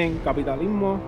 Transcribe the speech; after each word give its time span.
En 0.00 0.16
capitalismo 0.20 0.98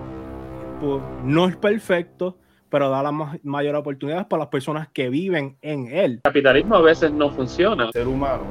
pues, 0.79 1.01
no 1.23 1.47
es 1.47 1.55
perfecto, 1.55 2.37
pero 2.69 2.91
da 2.91 3.01
las 3.01 3.13
mayores 3.41 3.79
oportunidades 3.79 4.27
para 4.27 4.41
las 4.41 4.49
personas 4.49 4.87
que 4.89 5.09
viven 5.09 5.57
en 5.63 5.87
él. 5.87 6.11
El 6.11 6.21
capitalismo 6.21 6.75
a 6.75 6.81
veces 6.81 7.11
no 7.11 7.31
funciona. 7.31 7.85
El 7.85 7.91
ser 7.91 8.07
humano, 8.07 8.43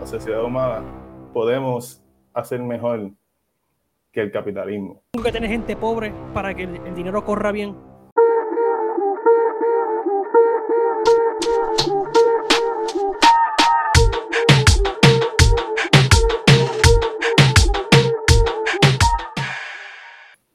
la, 0.00 0.04
sociedad 0.04 0.42
humana, 0.42 0.82
podemos 1.32 2.02
hacer 2.34 2.60
mejor 2.60 3.12
que 4.10 4.20
el 4.22 4.32
capitalismo. 4.32 5.00
Tengo 5.12 5.24
que 5.24 5.32
tener 5.32 5.48
gente 5.48 5.76
pobre 5.76 6.12
para 6.34 6.54
que 6.54 6.64
el 6.64 6.94
dinero 6.96 7.24
corra 7.24 7.52
bien 7.52 7.76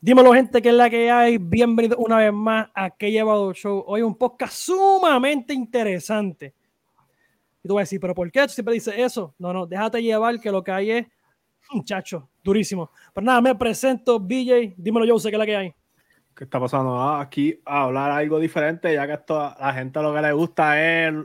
Dímelo, 0.07 0.31
gente, 0.31 0.61
que 0.61 0.69
es 0.69 0.75
la 0.75 0.89
que 0.89 1.11
hay. 1.11 1.37
Bienvenido 1.37 1.97
una 1.97 2.15
vez 2.15 2.31
más 2.31 2.69
a 2.73 2.91
Que 2.91 3.11
Llevado 3.11 3.53
Show. 3.53 3.83
Hoy 3.87 4.03
un 4.03 4.17
podcast 4.17 4.53
sumamente 4.53 5.53
interesante. 5.53 6.55
Y 7.61 7.67
tú 7.67 7.73
vas 7.73 7.81
a 7.81 7.83
decir, 7.83 7.99
¿pero 7.99 8.15
por 8.15 8.31
qué 8.31 8.43
tú 8.43 8.53
siempre 8.53 8.73
dices 8.73 8.93
eso? 8.95 9.35
No, 9.37 9.51
no, 9.51 9.65
déjate 9.65 10.01
llevar 10.01 10.39
que 10.39 10.49
lo 10.49 10.63
que 10.63 10.71
hay 10.71 10.91
es, 10.91 11.07
muchacho, 11.73 12.29
durísimo. 12.41 12.89
Pero 13.13 13.25
nada, 13.25 13.41
me 13.41 13.53
presento, 13.55 14.17
BJ. 14.17 14.75
Dímelo, 14.77 15.05
yo 15.05 15.19
sé 15.19 15.29
que 15.29 15.35
es 15.35 15.39
la 15.39 15.45
que 15.45 15.57
hay. 15.57 15.75
¿Qué 16.33 16.45
está 16.45 16.57
pasando? 16.57 16.97
Ah, 16.97 17.19
aquí 17.19 17.59
a 17.65 17.81
hablar 17.81 18.09
algo 18.11 18.39
diferente, 18.39 18.93
ya 18.93 19.05
que 19.07 19.13
esto, 19.15 19.37
a 19.37 19.57
la 19.59 19.73
gente 19.73 20.01
lo 20.01 20.13
que 20.13 20.21
le 20.21 20.31
gusta 20.31 20.81
es 20.81 21.15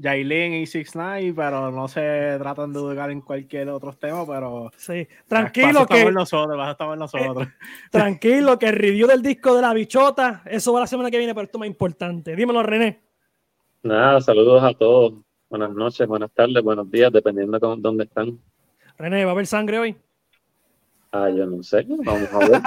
Jailin 0.00 0.54
y 0.54 0.66
Six 0.66 0.94
Nine, 0.94 1.34
pero 1.34 1.70
no 1.70 1.88
se 1.88 2.36
tratan 2.38 2.72
de 2.72 2.78
educar 2.78 3.10
en 3.10 3.20
cualquier 3.20 3.68
otro 3.70 3.92
tema, 3.94 4.24
pero 4.26 4.70
sí, 4.76 5.06
tranquilo 5.26 5.86
que 5.86 6.10
nosotros, 6.12 6.56
nosotros. 6.96 7.48
tranquilo 7.90 8.58
que 8.58 8.66
el 8.66 8.76
review 8.76 9.08
del 9.08 9.22
disco 9.22 9.54
de 9.54 9.62
la 9.62 9.74
bichota, 9.74 10.42
eso 10.46 10.72
va 10.72 10.80
la 10.80 10.86
semana 10.86 11.10
que 11.10 11.18
viene, 11.18 11.34
pero 11.34 11.44
esto 11.44 11.58
es 11.58 11.60
más 11.60 11.68
importante. 11.68 12.36
Dímelo, 12.36 12.62
René. 12.62 13.00
Nada, 13.82 14.20
saludos 14.20 14.62
a 14.62 14.72
todos. 14.74 15.14
Buenas 15.50 15.70
noches, 15.70 16.06
buenas 16.06 16.30
tardes, 16.32 16.62
buenos 16.62 16.90
días, 16.90 17.12
dependiendo 17.12 17.58
de 17.58 17.80
dónde 17.80 18.04
están. 18.04 18.38
René, 18.98 19.24
¿va 19.24 19.30
a 19.30 19.34
haber 19.34 19.46
sangre 19.46 19.78
hoy? 19.78 19.96
Ah, 21.10 21.30
yo 21.30 21.46
no 21.46 21.62
sé. 21.62 21.86
Vamos 21.88 22.32
a 22.32 22.38
ver. 22.38 22.60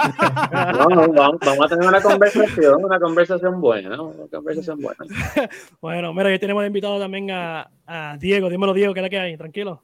vamos, 0.50 1.60
a 1.64 1.68
tener 1.68 1.88
una 1.88 2.00
conversación, 2.00 2.84
una 2.84 2.98
conversación 2.98 3.60
buena, 3.60 4.02
una 4.02 4.26
conversación 4.28 4.80
buena. 4.80 4.98
bueno, 5.80 6.12
mira, 6.12 6.30
ya 6.30 6.38
tenemos 6.40 6.66
invitado 6.66 6.98
también 6.98 7.30
a, 7.30 7.70
a, 7.86 8.16
Diego. 8.18 8.48
Dímelo, 8.48 8.74
Diego, 8.74 8.94
¿qué 8.94 9.00
es 9.00 9.04
la 9.04 9.10
que 9.10 9.18
hay? 9.18 9.36
Tranquilo. 9.36 9.82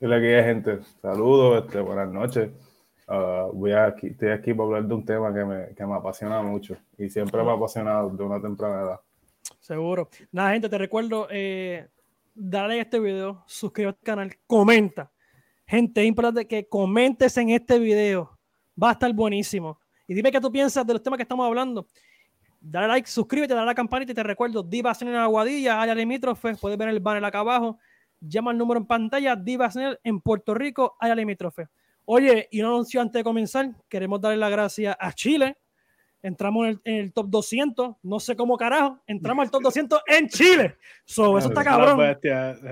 ¿Qué 0.00 0.06
es 0.06 0.10
la 0.10 0.20
que 0.20 0.36
hay, 0.36 0.44
gente? 0.44 0.80
Saludos, 1.00 1.64
este, 1.64 1.80
buenas 1.80 2.12
noches. 2.12 2.50
Uh, 3.06 3.52
voy 3.52 3.72
aquí, 3.72 4.08
estoy 4.08 4.30
aquí 4.30 4.52
para 4.52 4.64
hablar 4.64 4.84
de 4.86 4.94
un 4.94 5.04
tema 5.04 5.32
que 5.32 5.44
me, 5.44 5.74
que 5.74 5.86
me 5.86 5.94
apasiona 5.94 6.42
mucho 6.42 6.76
y 6.98 7.08
siempre 7.08 7.42
me 7.42 7.50
ha 7.50 7.54
apasionado 7.54 8.10
de 8.10 8.22
una 8.22 8.40
temprana 8.40 8.82
edad. 8.82 9.00
Seguro. 9.60 10.08
Nada, 10.32 10.52
gente, 10.52 10.68
te 10.68 10.78
recuerdo, 10.78 11.28
eh, 11.30 11.88
dale 12.34 12.78
a 12.78 12.82
este 12.82 12.98
video, 12.98 13.44
suscríbete 13.46 13.98
al 13.98 14.04
canal, 14.04 14.32
comenta 14.46 15.12
Gente, 15.72 16.02
es 16.02 16.06
importante 16.06 16.46
que 16.46 16.68
comentes 16.68 17.34
en 17.38 17.48
este 17.48 17.78
video. 17.78 18.38
Va 18.80 18.90
a 18.90 18.92
estar 18.92 19.10
buenísimo. 19.14 19.80
Y 20.06 20.12
dime 20.12 20.30
qué 20.30 20.38
tú 20.38 20.52
piensas 20.52 20.86
de 20.86 20.92
los 20.92 21.02
temas 21.02 21.16
que 21.16 21.22
estamos 21.22 21.46
hablando. 21.46 21.86
Dale 22.60 22.88
like, 22.88 23.08
suscríbete, 23.08 23.54
dale 23.54 23.62
a 23.62 23.66
la 23.68 23.74
campanita 23.74 24.12
y 24.12 24.14
te 24.14 24.22
recuerdo, 24.22 24.62
Diva 24.62 24.94
en 25.00 25.14
Aguadilla, 25.14 25.80
área 25.80 25.94
limítrofe, 25.94 26.56
puedes 26.56 26.76
ver 26.76 26.90
el 26.90 27.00
banner 27.00 27.24
acá 27.24 27.38
abajo. 27.38 27.78
Llama 28.20 28.50
el 28.50 28.58
número 28.58 28.80
en 28.80 28.86
pantalla, 28.86 29.34
Diva 29.34 29.70
en 30.04 30.20
Puerto 30.20 30.52
Rico, 30.52 30.94
área 31.00 31.14
limítrofe. 31.14 31.68
Oye, 32.04 32.48
y 32.50 32.60
un 32.60 32.66
anuncio 32.66 33.00
antes 33.00 33.20
de 33.20 33.24
comenzar, 33.24 33.74
queremos 33.88 34.20
darle 34.20 34.36
las 34.36 34.50
gracias 34.50 34.94
a 35.00 35.10
Chile, 35.14 35.56
entramos 36.22 36.68
en 36.84 36.94
el, 36.94 37.12
top 37.12 37.28
200, 37.28 37.96
no 38.02 38.20
sé 38.20 38.36
cómo 38.36 38.56
carajo, 38.56 39.00
entramos 39.06 39.44
al 39.44 39.50
top 39.50 39.62
200 39.62 40.00
en 40.06 40.28
Chile. 40.28 40.76
So, 41.04 41.36
eso 41.36 41.48
está 41.48 41.64
cabrón. 41.64 41.98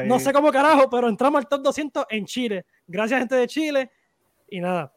No 0.06 0.18
sé 0.20 0.32
cómo 0.32 0.52
carajo, 0.52 0.88
pero 0.88 1.08
entramos 1.08 1.40
al 1.40 1.48
top 1.48 1.62
200 1.62 2.06
en 2.10 2.24
Chile. 2.24 2.64
Gracias, 2.86 3.18
gente 3.18 3.34
de 3.34 3.46
Chile. 3.46 3.90
Y 4.48 4.60
nada, 4.60 4.92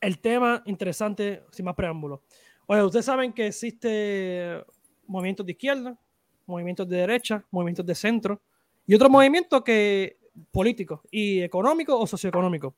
el 0.00 0.18
tema 0.18 0.62
interesante, 0.64 1.44
sin 1.50 1.64
más 1.64 1.74
preámbulo. 1.74 2.22
Oye, 2.66 2.82
ustedes 2.82 3.04
saben 3.04 3.32
que 3.32 3.48
existe 3.48 4.64
movimientos 5.06 5.44
de 5.44 5.52
izquierda, 5.52 5.98
movimientos 6.46 6.88
de 6.88 6.96
derecha, 6.96 7.44
movimientos 7.50 7.84
de 7.84 7.94
centro 7.94 8.40
y 8.86 8.94
otros 8.94 9.10
movimientos 9.10 9.62
que 9.62 10.18
políticos 10.50 11.00
y 11.10 11.40
económicos 11.40 11.96
o 11.98 12.06
socioeconómicos. 12.06 12.74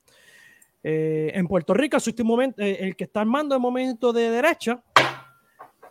Eh, 0.85 1.31
en 1.35 1.47
Puerto 1.47 1.75
Rico, 1.75 1.99
momento, 2.25 2.61
eh, 2.61 2.79
el 2.81 2.97
que 2.97 3.05
está 3.05 3.21
armando 3.21 3.55
el 3.55 3.61
momento 3.61 4.13
de 4.13 4.31
derecha, 4.31 4.83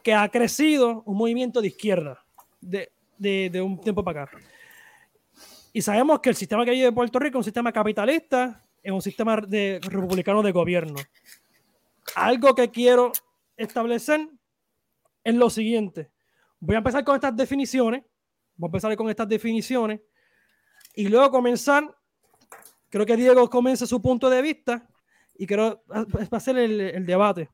que 0.03 0.13
ha 0.13 0.27
crecido 0.29 1.03
un 1.05 1.17
movimiento 1.17 1.61
de 1.61 1.67
izquierda 1.67 2.23
de, 2.59 2.91
de, 3.17 3.61
un 3.61 3.79
tiempo 3.79 4.03
para 4.03 4.23
acá. 4.23 4.37
Y 5.71 5.81
sabemos 5.81 6.19
que 6.19 6.29
el 6.29 6.35
sistema 6.35 6.65
que 6.65 6.71
hay 6.71 6.81
de 6.81 6.91
Puerto 6.91 7.19
Rico 7.19 7.37
es 7.37 7.41
un 7.41 7.43
sistema 7.45 7.71
capitalista, 7.71 8.65
es 8.83 8.91
un 8.91 9.01
sistema 9.01 9.37
de, 9.37 9.79
republicano 9.83 10.43
de 10.43 10.51
gobierno. 10.51 10.95
Algo 12.15 12.53
que 12.53 12.69
quiero 12.69 13.11
establecer 13.55 14.27
es 15.23 15.35
lo 15.35 15.49
siguiente. 15.49 16.09
Voy 16.59 16.75
a 16.75 16.79
empezar 16.79 17.03
con 17.03 17.15
estas 17.15 17.35
definiciones. 17.35 18.03
Voy 18.57 18.67
a 18.67 18.69
empezar 18.69 18.95
con 18.97 19.09
estas 19.09 19.29
definiciones. 19.29 20.01
Y 20.95 21.07
luego 21.07 21.31
comenzar 21.31 21.95
Creo 22.91 23.05
que 23.05 23.15
Diego 23.15 23.49
comienza 23.49 23.87
su 23.87 24.01
punto 24.01 24.29
de 24.29 24.41
vista 24.41 24.85
y 25.37 25.47
quiero 25.47 25.81
hacer 26.29 26.57
el, 26.57 26.79
el 26.81 27.05
debate. 27.05 27.49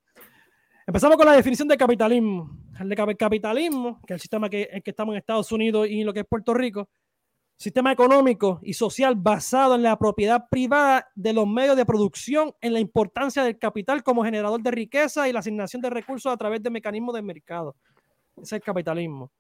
Empezamos 0.88 1.16
con 1.16 1.28
la 1.28 1.34
definición 1.34 1.68
de 1.68 1.78
capitalismo. 1.78 2.58
El 2.80 2.96
capitalismo, 2.96 4.02
que 4.08 4.14
es 4.14 4.18
el 4.18 4.22
sistema 4.22 4.50
que, 4.50 4.68
en 4.72 4.81
que 4.81 4.90
estamos 4.90 5.14
en 5.14 5.20
Estados 5.20 5.52
Unidos 5.52 5.88
y 5.88 6.03
lo 6.03 6.12
que 6.12 6.22
es 6.22 6.26
Puerto 6.26 6.56
Rico, 6.56 6.90
sistema 7.56 7.92
económico 7.92 8.59
y 8.64 8.74
social 8.74 9.14
basado 9.16 9.76
en 9.76 9.84
la 9.84 9.96
propiedad 10.00 10.46
privada 10.50 11.08
de 11.14 11.34
los 11.34 11.47
medios 11.47 11.78
de 11.78 11.86
producción, 11.86 12.52
en 12.59 12.74
la 12.74 12.80
importancia 12.80 13.44
del 13.44 13.59
capital 13.59 14.02
como 14.02 14.24
generador 14.24 14.59
de 14.62 14.72
riqueza 14.72 15.30
y 15.30 15.34
la 15.34 15.40
asignación 15.40 15.84
de 15.84 15.92
recursos 15.92 16.34
a 16.34 16.38
través 16.38 16.64
de 16.64 16.72
mecanismos 16.72 17.14
de 17.14 17.22
mercado. 17.22 17.76
Ese 18.38 18.42
es 18.44 18.53
el 18.53 18.62
capitalismo. 18.62 19.31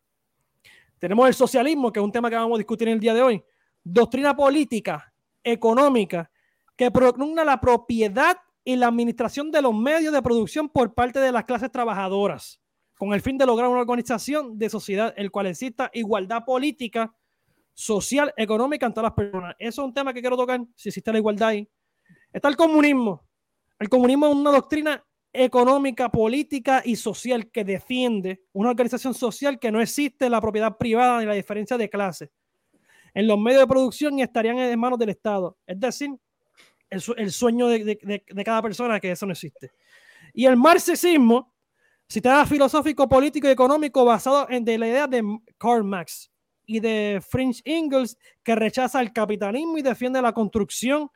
Tenemos 0.99 1.27
el 1.27 1.33
socialismo, 1.33 1.91
que 1.91 1.99
es 1.99 2.03
un 2.03 2.11
tema 2.11 2.29
que 2.29 2.35
vamos 2.35 2.55
a 2.55 2.59
discutir 2.59 2.87
en 2.87 2.95
el 2.95 2.99
día 2.99 3.15
de 3.15 3.23
hoy. 3.23 3.43
Doctrina 3.83 4.35
política 4.35 5.11
económica 5.51 6.29
que 6.75 6.91
propugna 6.91 7.43
la 7.43 7.59
propiedad 7.59 8.37
y 8.63 8.75
la 8.75 8.87
administración 8.87 9.49
de 9.49 9.61
los 9.61 9.73
medios 9.73 10.13
de 10.13 10.21
producción 10.21 10.69
por 10.69 10.93
parte 10.93 11.19
de 11.19 11.31
las 11.31 11.45
clases 11.45 11.71
trabajadoras, 11.71 12.61
con 12.97 13.13
el 13.13 13.21
fin 13.21 13.37
de 13.37 13.45
lograr 13.45 13.69
una 13.69 13.79
organización 13.81 14.59
de 14.59 14.69
sociedad 14.69 15.13
el 15.15 15.31
cual 15.31 15.47
exista 15.47 15.89
igualdad 15.93 16.43
política, 16.45 17.15
social, 17.73 18.33
económica 18.35 18.85
en 18.85 18.93
todas 18.93 19.11
las 19.11 19.13
personas. 19.13 19.55
Eso 19.57 19.81
es 19.81 19.87
un 19.87 19.93
tema 19.93 20.13
que 20.13 20.21
quiero 20.21 20.35
tocar, 20.35 20.61
si 20.75 20.89
existe 20.89 21.11
la 21.11 21.19
igualdad 21.19 21.49
ahí. 21.49 21.69
Está 22.33 22.49
el 22.49 22.57
comunismo. 22.57 23.23
El 23.79 23.89
comunismo 23.89 24.27
es 24.27 24.35
una 24.35 24.51
doctrina 24.51 25.03
económica, 25.31 26.09
política 26.09 26.81
y 26.83 26.95
social 26.95 27.51
que 27.51 27.63
defiende 27.63 28.43
una 28.53 28.71
organización 28.71 29.13
social 29.13 29.59
que 29.59 29.71
no 29.71 29.79
existe 29.79 30.29
la 30.29 30.41
propiedad 30.41 30.77
privada 30.77 31.19
ni 31.19 31.25
la 31.25 31.33
diferencia 31.33 31.77
de 31.77 31.89
clase 31.89 32.31
en 33.17 33.25
los 33.25 33.39
medios 33.39 33.61
de 33.61 33.67
producción 33.67 34.19
y 34.19 34.21
estarían 34.21 34.59
en 34.59 34.79
manos 34.79 34.99
del 34.99 35.09
Estado. 35.09 35.57
Es 35.65 35.79
decir, 35.79 36.11
el, 36.87 37.31
sueño 37.31 37.67
de, 37.67 38.23
cada 38.45 38.61
persona 38.61 38.99
que 38.99 39.09
eso 39.09 39.25
no 39.25 39.31
existe. 39.31 39.71
Y 40.35 40.45
el 40.45 40.55
marxismo, 40.55 41.51
sistema 42.07 42.45
filosófico, 42.45 43.09
político 43.09 43.47
y 43.47 43.51
económico 43.51 44.05
basado 44.05 44.47
en 44.51 44.63
de 44.63 44.77
la 44.77 44.87
idea 44.87 45.07
de 45.07 45.23
Karl 45.57 45.83
Marx 45.83 46.31
y 46.67 46.79
de 46.79 47.19
French 47.27 47.59
Engels, 47.65 48.19
que 48.43 48.53
rechaza 48.53 49.01
el 49.01 49.11
capitalismo 49.11 49.79
y 49.79 49.81
defiende 49.81 50.21
la 50.21 50.31
construcción 50.31 51.09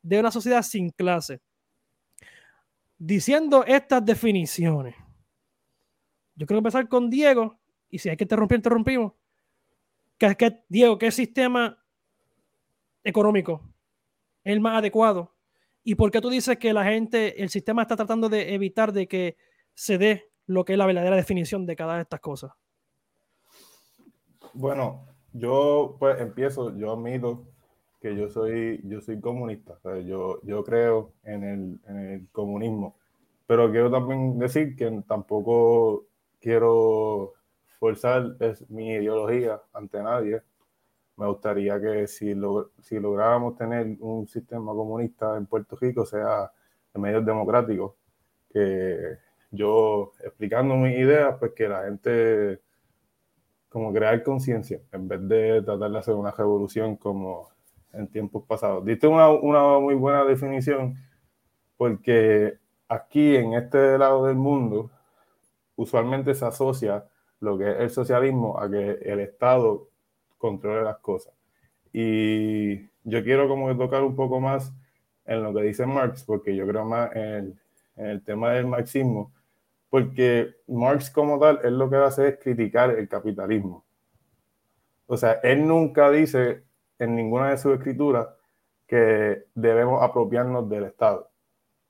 de 0.00 0.20
una 0.20 0.30
sociedad 0.30 0.62
sin 0.62 0.90
clase. 0.90 1.40
Diciendo 2.96 3.64
estas 3.66 4.04
definiciones, 4.04 4.94
yo 6.36 6.46
quiero 6.46 6.58
empezar 6.58 6.88
con 6.88 7.10
Diego, 7.10 7.58
y 7.90 7.98
si 7.98 8.10
hay 8.10 8.16
que 8.16 8.22
interrumpir, 8.22 8.58
interrumpimos. 8.58 9.17
¿Qué, 10.18 10.64
Diego, 10.68 10.98
¿qué 10.98 11.12
sistema 11.12 11.78
económico 13.04 13.62
es 14.42 14.52
el 14.52 14.60
más 14.60 14.78
adecuado? 14.78 15.34
¿Y 15.84 15.94
por 15.94 16.10
qué 16.10 16.20
tú 16.20 16.28
dices 16.28 16.58
que 16.58 16.72
la 16.72 16.84
gente, 16.84 17.40
el 17.40 17.48
sistema 17.48 17.82
está 17.82 17.96
tratando 17.96 18.28
de 18.28 18.52
evitar 18.54 18.92
de 18.92 19.06
que 19.06 19.36
se 19.74 19.96
dé 19.96 20.30
lo 20.46 20.64
que 20.64 20.72
es 20.72 20.78
la 20.78 20.86
verdadera 20.86 21.14
definición 21.14 21.66
de 21.66 21.76
cada 21.76 21.96
de 21.96 22.02
estas 22.02 22.20
cosas? 22.20 22.50
Bueno, 24.52 25.06
yo 25.32 25.96
pues 26.00 26.20
empiezo, 26.20 26.76
yo 26.76 26.92
admito 26.92 27.46
que 28.00 28.16
yo 28.16 28.28
soy, 28.28 28.80
yo 28.84 29.00
soy 29.00 29.20
comunista, 29.20 29.78
yo, 30.04 30.40
yo 30.42 30.64
creo 30.64 31.12
en 31.22 31.44
el, 31.44 31.80
en 31.86 31.96
el 31.96 32.28
comunismo, 32.32 32.96
pero 33.46 33.70
quiero 33.70 33.90
también 33.90 34.38
decir 34.38 34.74
que 34.74 35.02
tampoco 35.06 36.06
quiero 36.40 37.34
forzar 37.78 38.36
es 38.40 38.68
mi 38.70 38.90
ideología 38.90 39.60
ante 39.72 40.02
nadie. 40.02 40.42
Me 41.16 41.26
gustaría 41.26 41.80
que 41.80 42.06
si, 42.06 42.34
lo, 42.34 42.70
si 42.80 42.98
lográramos 43.00 43.56
tener 43.56 43.96
un 44.00 44.28
sistema 44.28 44.72
comunista 44.72 45.36
en 45.36 45.46
Puerto 45.46 45.76
Rico 45.76 46.06
sea 46.06 46.50
de 46.94 47.00
medios 47.00 47.24
democráticos, 47.24 47.94
que 48.52 49.18
yo 49.50 50.12
explicando 50.22 50.76
mis 50.76 50.96
ideas, 50.96 51.36
pues 51.38 51.52
que 51.52 51.68
la 51.68 51.84
gente 51.84 52.60
como 53.68 53.92
crear 53.92 54.22
conciencia, 54.22 54.80
en 54.92 55.08
vez 55.08 55.28
de 55.28 55.62
tratar 55.62 55.90
de 55.90 55.98
hacer 55.98 56.14
una 56.14 56.30
revolución 56.30 56.96
como 56.96 57.50
en 57.92 58.08
tiempos 58.08 58.44
pasados. 58.46 58.84
Diste 58.84 59.06
una, 59.06 59.28
una 59.28 59.78
muy 59.78 59.94
buena 59.94 60.24
definición, 60.24 60.96
porque 61.76 62.58
aquí 62.88 63.36
en 63.36 63.54
este 63.54 63.98
lado 63.98 64.24
del 64.26 64.36
mundo, 64.36 64.90
usualmente 65.76 66.34
se 66.34 66.44
asocia 66.44 67.04
lo 67.40 67.58
que 67.58 67.70
es 67.70 67.76
el 67.78 67.90
socialismo 67.90 68.58
a 68.58 68.70
que 68.70 68.98
el 69.02 69.20
Estado 69.20 69.88
controle 70.38 70.84
las 70.84 70.98
cosas. 70.98 71.34
Y 71.92 72.78
yo 73.04 73.22
quiero 73.24 73.48
como 73.48 73.76
tocar 73.76 74.02
un 74.02 74.16
poco 74.16 74.40
más 74.40 74.72
en 75.24 75.42
lo 75.42 75.54
que 75.54 75.62
dice 75.62 75.86
Marx, 75.86 76.24
porque 76.24 76.54
yo 76.54 76.66
creo 76.66 76.84
más 76.84 77.14
en 77.14 77.58
el, 77.96 78.22
tema 78.22 78.52
del 78.52 78.66
marxismo, 78.66 79.32
porque 79.90 80.54
Marx 80.66 81.10
como 81.10 81.38
tal, 81.38 81.60
él 81.64 81.78
lo 81.78 81.90
que 81.90 81.96
hace 81.96 82.28
es 82.28 82.38
criticar 82.38 82.90
el 82.90 83.08
capitalismo. 83.08 83.84
O 85.06 85.16
sea, 85.16 85.32
él 85.42 85.66
nunca 85.66 86.10
dice 86.10 86.64
en 86.98 87.14
ninguna 87.14 87.50
de 87.50 87.58
sus 87.58 87.74
escrituras 87.74 88.28
que 88.86 89.44
debemos 89.54 90.02
apropiarnos 90.02 90.68
del 90.68 90.84
Estado. 90.84 91.30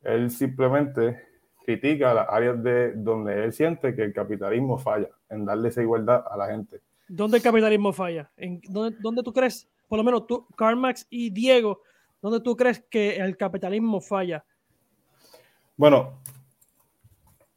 Él 0.02 0.30
simplemente 0.30 1.20
critica 1.64 2.14
las 2.14 2.28
áreas 2.28 2.62
de 2.62 2.92
donde 2.92 3.44
él 3.44 3.52
siente 3.52 3.94
que 3.94 4.02
el 4.02 4.12
capitalismo 4.12 4.78
falla 4.78 5.08
en 5.30 5.44
darle 5.44 5.69
esa 5.69 5.82
igualdad 5.82 6.25
a 6.30 6.36
la 6.36 6.46
gente. 6.46 6.80
¿Dónde 7.08 7.38
el 7.38 7.42
capitalismo 7.42 7.92
falla? 7.92 8.30
¿En 8.36 8.60
dónde, 8.69 8.96
dónde 9.00 9.22
tú 9.22 9.32
crees, 9.32 9.69
por 9.88 9.98
lo 9.98 10.04
menos 10.04 10.26
tú, 10.26 10.46
Karl 10.56 10.76
Marx 10.76 11.06
y 11.08 11.30
Diego, 11.30 11.82
dónde 12.20 12.40
tú 12.40 12.56
crees 12.56 12.84
que 12.90 13.16
el 13.16 13.36
capitalismo 13.36 14.00
falla? 14.00 14.44
Bueno, 15.76 16.20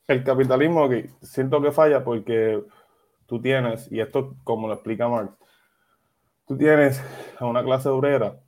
el 0.07 0.23
capitalismo 0.23 0.87
que 0.87 1.09
siento 1.21 1.61
que 1.61 1.71
falla 1.71 2.03
porque 2.03 2.63
tú 3.25 3.41
tienes, 3.41 3.91
y 3.91 3.99
esto 3.99 4.35
como 4.43 4.67
lo 4.67 4.75
explica 4.75 5.07
Marx, 5.07 5.33
tú 6.47 6.57
tienes 6.57 7.01
a 7.39 7.45
una 7.45 7.63
clase 7.63 7.89
obrera 7.89 8.39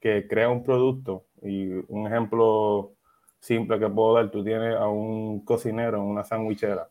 que 0.00 0.26
crea 0.26 0.48
un 0.48 0.64
producto 0.64 1.26
y 1.42 1.68
un 1.88 2.06
ejemplo 2.06 2.92
simple 3.40 3.78
que 3.78 3.88
puedo 3.88 4.14
dar, 4.14 4.30
tú 4.30 4.42
tienes 4.42 4.74
a 4.74 4.88
un 4.88 5.44
cocinero 5.44 5.98
en 5.98 6.04
una 6.04 6.24
sandwichera 6.24 6.88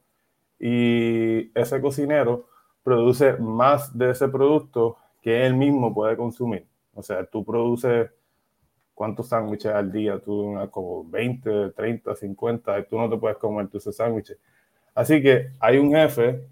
y 0.60 1.52
ese 1.58 1.82
cocinero 1.82 2.48
produce 2.84 3.34
más 3.38 3.98
de 3.98 4.12
ese 4.12 4.28
producto 4.28 4.98
que 5.22 5.46
él 5.46 5.56
mismo 5.56 5.94
puede 5.94 6.16
consumir. 6.16 6.68
O 6.94 7.02
sea, 7.02 7.26
tú 7.26 7.44
produces 7.44 8.10
cuántos 8.94 9.28
sándwiches 9.28 9.74
al 9.74 9.92
día, 9.92 10.20
tú 10.20 10.56
como 10.72 11.04
20, 11.10 11.72
30, 11.72 12.16
50, 12.16 12.84
tú 12.86 12.98
no 12.98 13.10
te 13.10 13.18
puedes 13.18 13.38
comer 13.38 13.68
tus 13.68 13.84
sándwiches. 13.84 14.38
Así 14.96 15.22
que 15.22 15.50
hay 15.60 15.78
un 15.78 15.92
jefe, 15.94 16.48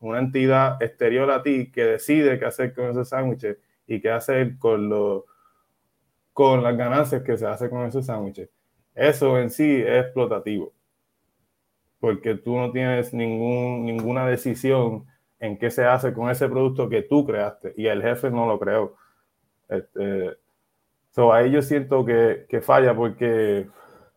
una 0.00 0.20
entidad 0.20 0.80
exterior 0.82 1.30
a 1.30 1.42
ti 1.42 1.70
que 1.72 1.84
decide 1.84 2.38
qué 2.38 2.44
hacer 2.44 2.72
con 2.74 2.90
esos 2.90 3.08
sándwiches 3.08 3.58
y 3.86 4.00
qué 4.00 4.10
hacer 4.10 4.56
con, 4.58 4.88
lo, 4.88 5.26
con 6.32 6.62
las 6.62 6.76
ganancias 6.76 7.22
que 7.22 7.36
se 7.36 7.46
hace 7.46 7.68
con 7.68 7.86
esos 7.86 8.06
sándwiches. 8.06 8.48
Eso 8.94 9.38
en 9.38 9.50
sí 9.50 9.82
es 9.82 10.04
explotativo, 10.04 10.72
porque 12.02 12.34
tú 12.34 12.56
no 12.56 12.72
tienes 12.72 13.14
ningún, 13.14 13.86
ninguna 13.86 14.26
decisión 14.26 15.06
en 15.38 15.56
qué 15.56 15.70
se 15.70 15.84
hace 15.84 16.12
con 16.12 16.30
ese 16.30 16.48
producto 16.48 16.88
que 16.88 17.02
tú 17.02 17.24
creaste 17.24 17.74
y 17.76 17.86
el 17.86 18.02
jefe 18.02 18.28
no 18.28 18.44
lo 18.44 18.58
creó. 18.58 18.96
Este, 19.68 20.32
so, 21.12 21.32
ahí 21.32 21.52
yo 21.52 21.62
siento 21.62 22.04
que, 22.04 22.46
que, 22.48 22.60
falla 22.60 22.92
porque 22.92 23.68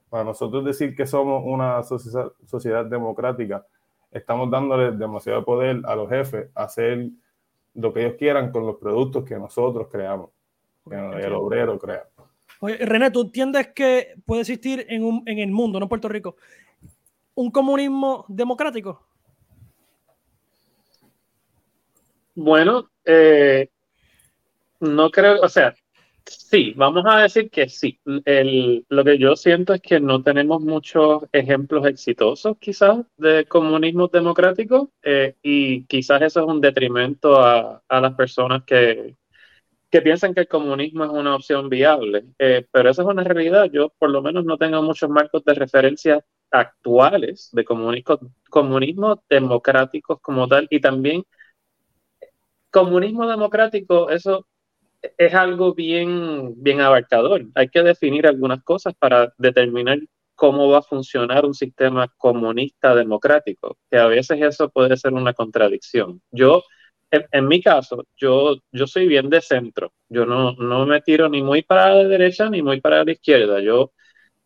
para 0.09 0.23
nosotros 0.23 0.65
decir 0.65 0.95
que 0.95 1.05
somos 1.05 1.43
una 1.45 1.83
sociedad, 1.83 2.31
sociedad 2.47 2.85
democrática, 2.85 3.63
estamos 4.09 4.49
dándole 4.49 4.93
demasiado 4.93 5.45
poder 5.45 5.83
a 5.85 5.95
los 5.95 6.09
jefes 6.09 6.49
a 6.55 6.63
hacer 6.63 7.09
lo 7.75 7.93
que 7.93 8.03
ellos 8.03 8.15
quieran 8.17 8.51
con 8.51 8.65
los 8.65 8.77
productos 8.77 9.25
que 9.25 9.38
nosotros 9.38 9.89
creamos, 9.91 10.31
que 10.89 10.95
el 10.95 11.33
obrero 11.33 11.77
crea. 11.77 12.05
Oye, 12.61 12.77
René, 12.77 13.11
¿tú 13.11 13.21
entiendes 13.21 13.67
que 13.75 14.15
puede 14.25 14.41
existir 14.41 14.88
en, 14.89 15.03
un, 15.03 15.21
en 15.27 15.38
el 15.38 15.51
mundo, 15.51 15.79
no 15.79 15.85
en 15.85 15.89
Puerto 15.89 16.09
Rico, 16.09 16.38
un 17.35 17.51
comunismo 17.51 18.25
democrático? 18.27 19.05
Bueno, 22.35 22.89
eh, 23.05 23.69
no 24.79 25.09
creo, 25.09 25.41
o 25.41 25.49
sea, 25.49 25.73
sí, 26.25 26.73
vamos 26.75 27.03
a 27.07 27.21
decir 27.21 27.49
que 27.49 27.69
sí. 27.69 27.99
El, 28.25 28.85
lo 28.89 29.03
que 29.03 29.17
yo 29.17 29.35
siento 29.35 29.73
es 29.73 29.81
que 29.81 29.99
no 29.99 30.21
tenemos 30.21 30.61
muchos 30.61 31.23
ejemplos 31.31 31.85
exitosos 31.85 32.57
quizás 32.59 33.05
de 33.17 33.45
comunismo 33.45 34.07
democrático 34.07 34.91
eh, 35.03 35.35
y 35.41 35.85
quizás 35.85 36.21
eso 36.23 36.41
es 36.41 36.47
un 36.47 36.61
detrimento 36.61 37.39
a, 37.39 37.81
a 37.88 38.01
las 38.01 38.15
personas 38.15 38.63
que, 38.65 39.15
que 39.89 40.01
piensan 40.01 40.33
que 40.33 40.41
el 40.41 40.47
comunismo 40.49 41.05
es 41.05 41.11
una 41.11 41.35
opción 41.35 41.69
viable, 41.69 42.25
eh, 42.38 42.65
pero 42.71 42.89
esa 42.89 43.03
es 43.03 43.07
una 43.07 43.23
realidad. 43.23 43.69
Yo 43.71 43.93
por 43.97 44.09
lo 44.09 44.21
menos 44.21 44.43
no 44.43 44.57
tengo 44.57 44.81
muchos 44.81 45.09
marcos 45.09 45.43
de 45.45 45.53
referencia 45.53 46.25
actuales 46.51 47.50
de 47.51 47.65
comunismo, 47.65 48.19
comunismo 48.50 49.24
democráticos 49.30 50.19
como 50.21 50.47
tal 50.47 50.68
y 50.69 50.80
también 50.80 51.24
comunismo 52.71 53.27
democrático, 53.27 54.09
eso 54.09 54.45
es 55.18 55.33
algo 55.33 55.74
bien, 55.74 56.62
bien 56.62 56.81
abarcador. 56.81 57.45
Hay 57.56 57.69
que 57.69 57.83
definir 57.83 58.27
algunas 58.27 58.63
cosas 58.63 58.94
para 58.95 59.33
determinar 59.38 60.00
cómo 60.36 60.69
va 60.69 60.80
a 60.80 60.81
funcionar 60.81 61.45
un 61.45 61.53
sistema 61.53 62.07
comunista 62.18 62.94
democrático, 62.94 63.77
que 63.89 63.98
a 63.98 64.07
veces 64.07 64.41
eso 64.41 64.69
puede 64.69 64.98
ser 64.98 65.13
una 65.13 65.33
contradicción. 65.33 66.21
Yo 66.31 66.63
en, 67.12 67.48
mi 67.48 67.62
caso, 67.62 68.06
yo, 68.18 68.56
yo 68.71 68.88
soy 68.88 69.07
bien 69.07 69.30
de 69.30 69.41
centro. 69.41 69.94
Yo 70.09 70.25
no, 70.25 70.53
no 70.53 70.86
me 70.86 71.01
tiro 71.01 71.30
ni 71.30 71.41
muy 71.41 71.62
para 71.62 71.94
la 71.94 72.03
derecha 72.07 72.50
ni 72.50 72.62
muy 72.62 72.81
para 72.81 73.03
la 73.03 73.12
izquierda. 73.12 73.62
Yo 73.62 73.91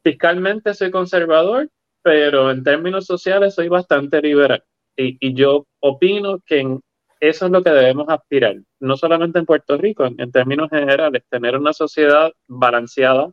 fiscalmente 0.04 0.74
soy 0.74 0.92
conservador, 0.92 1.69
pero 2.01 2.51
en 2.51 2.63
términos 2.63 3.06
sociales 3.06 3.56
soy 3.56 3.68
bastante 3.68 4.22
liberal. 4.22 4.63
Y, 4.96 5.34
yo 5.34 5.66
opino 5.80 6.40
que 6.46 6.78
eso 7.22 7.46
es 7.46 7.51
lo 7.51 7.63
que 7.63 7.69
debemos 7.69 8.10
aspirar, 8.10 8.57
no 8.80 8.98
solamente 8.98 9.40
en 9.40 9.46
Puerto 9.46 9.78
Rico, 9.78 10.06
en, 10.06 10.31
términos 10.31 10.69
generales, 10.69 11.24
tener 11.30 11.57
una 11.57 11.74
sociedad 11.74 12.31
balanceada, 12.48 13.30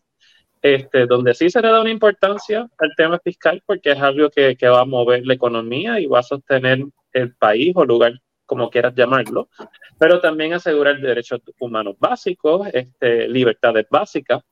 este, 0.62 1.06
donde 1.06 1.34
sí 1.34 1.50
se 1.50 1.60
le 1.60 1.68
da 1.68 1.80
una 1.80 1.90
importancia 1.90 2.68
al 2.78 2.90
tema 2.96 3.18
fiscal 3.18 3.62
porque 3.66 3.92
es 3.92 4.00
algo 4.00 4.30
que, 4.30 4.56
que 4.56 4.68
va 4.68 4.80
a 4.80 4.84
mover 4.84 5.26
la 5.26 5.34
economía 5.34 6.00
y 6.00 6.06
va 6.06 6.20
a 6.20 6.22
sostener 6.22 6.84
el 7.12 7.34
país 7.36 7.72
o 7.76 7.84
lugar 7.84 8.14
como 8.46 8.70
quieras 8.70 8.94
llamarlo, 8.94 9.48
pero 9.98 10.20
también 10.20 10.54
asegurar 10.54 11.00
derechos 11.00 11.40
humanos 11.58 11.96
básicos, 11.98 12.68
este, 12.72 13.28
libertades 13.28 13.86
básicas, 13.90 14.42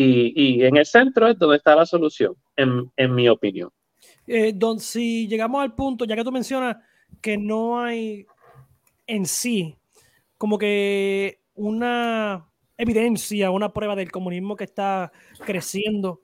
y, 0.00 0.62
en 0.64 0.76
el 0.76 0.86
centro 0.86 1.28
es 1.28 1.38
donde 1.38 1.56
está 1.56 1.74
la 1.74 1.86
solución, 1.86 2.34
en, 2.56 3.14
mi 3.14 3.28
opinión. 3.28 3.70
Eh, 4.26 4.52
don, 4.54 4.78
si 4.78 5.26
llegamos 5.26 5.62
al 5.62 5.74
punto, 5.74 6.04
ya 6.04 6.14
que 6.14 6.24
tú 6.24 6.32
mencionas 6.32 6.76
que 7.20 7.36
no 7.36 7.80
hay 7.80 8.26
en 9.06 9.26
sí 9.26 9.74
como 10.36 10.58
que 10.58 11.40
una 11.54 12.46
evidencia, 12.76 13.50
una 13.50 13.72
prueba 13.72 13.96
del 13.96 14.12
comunismo 14.12 14.54
que 14.54 14.64
está 14.64 15.10
creciendo. 15.44 16.22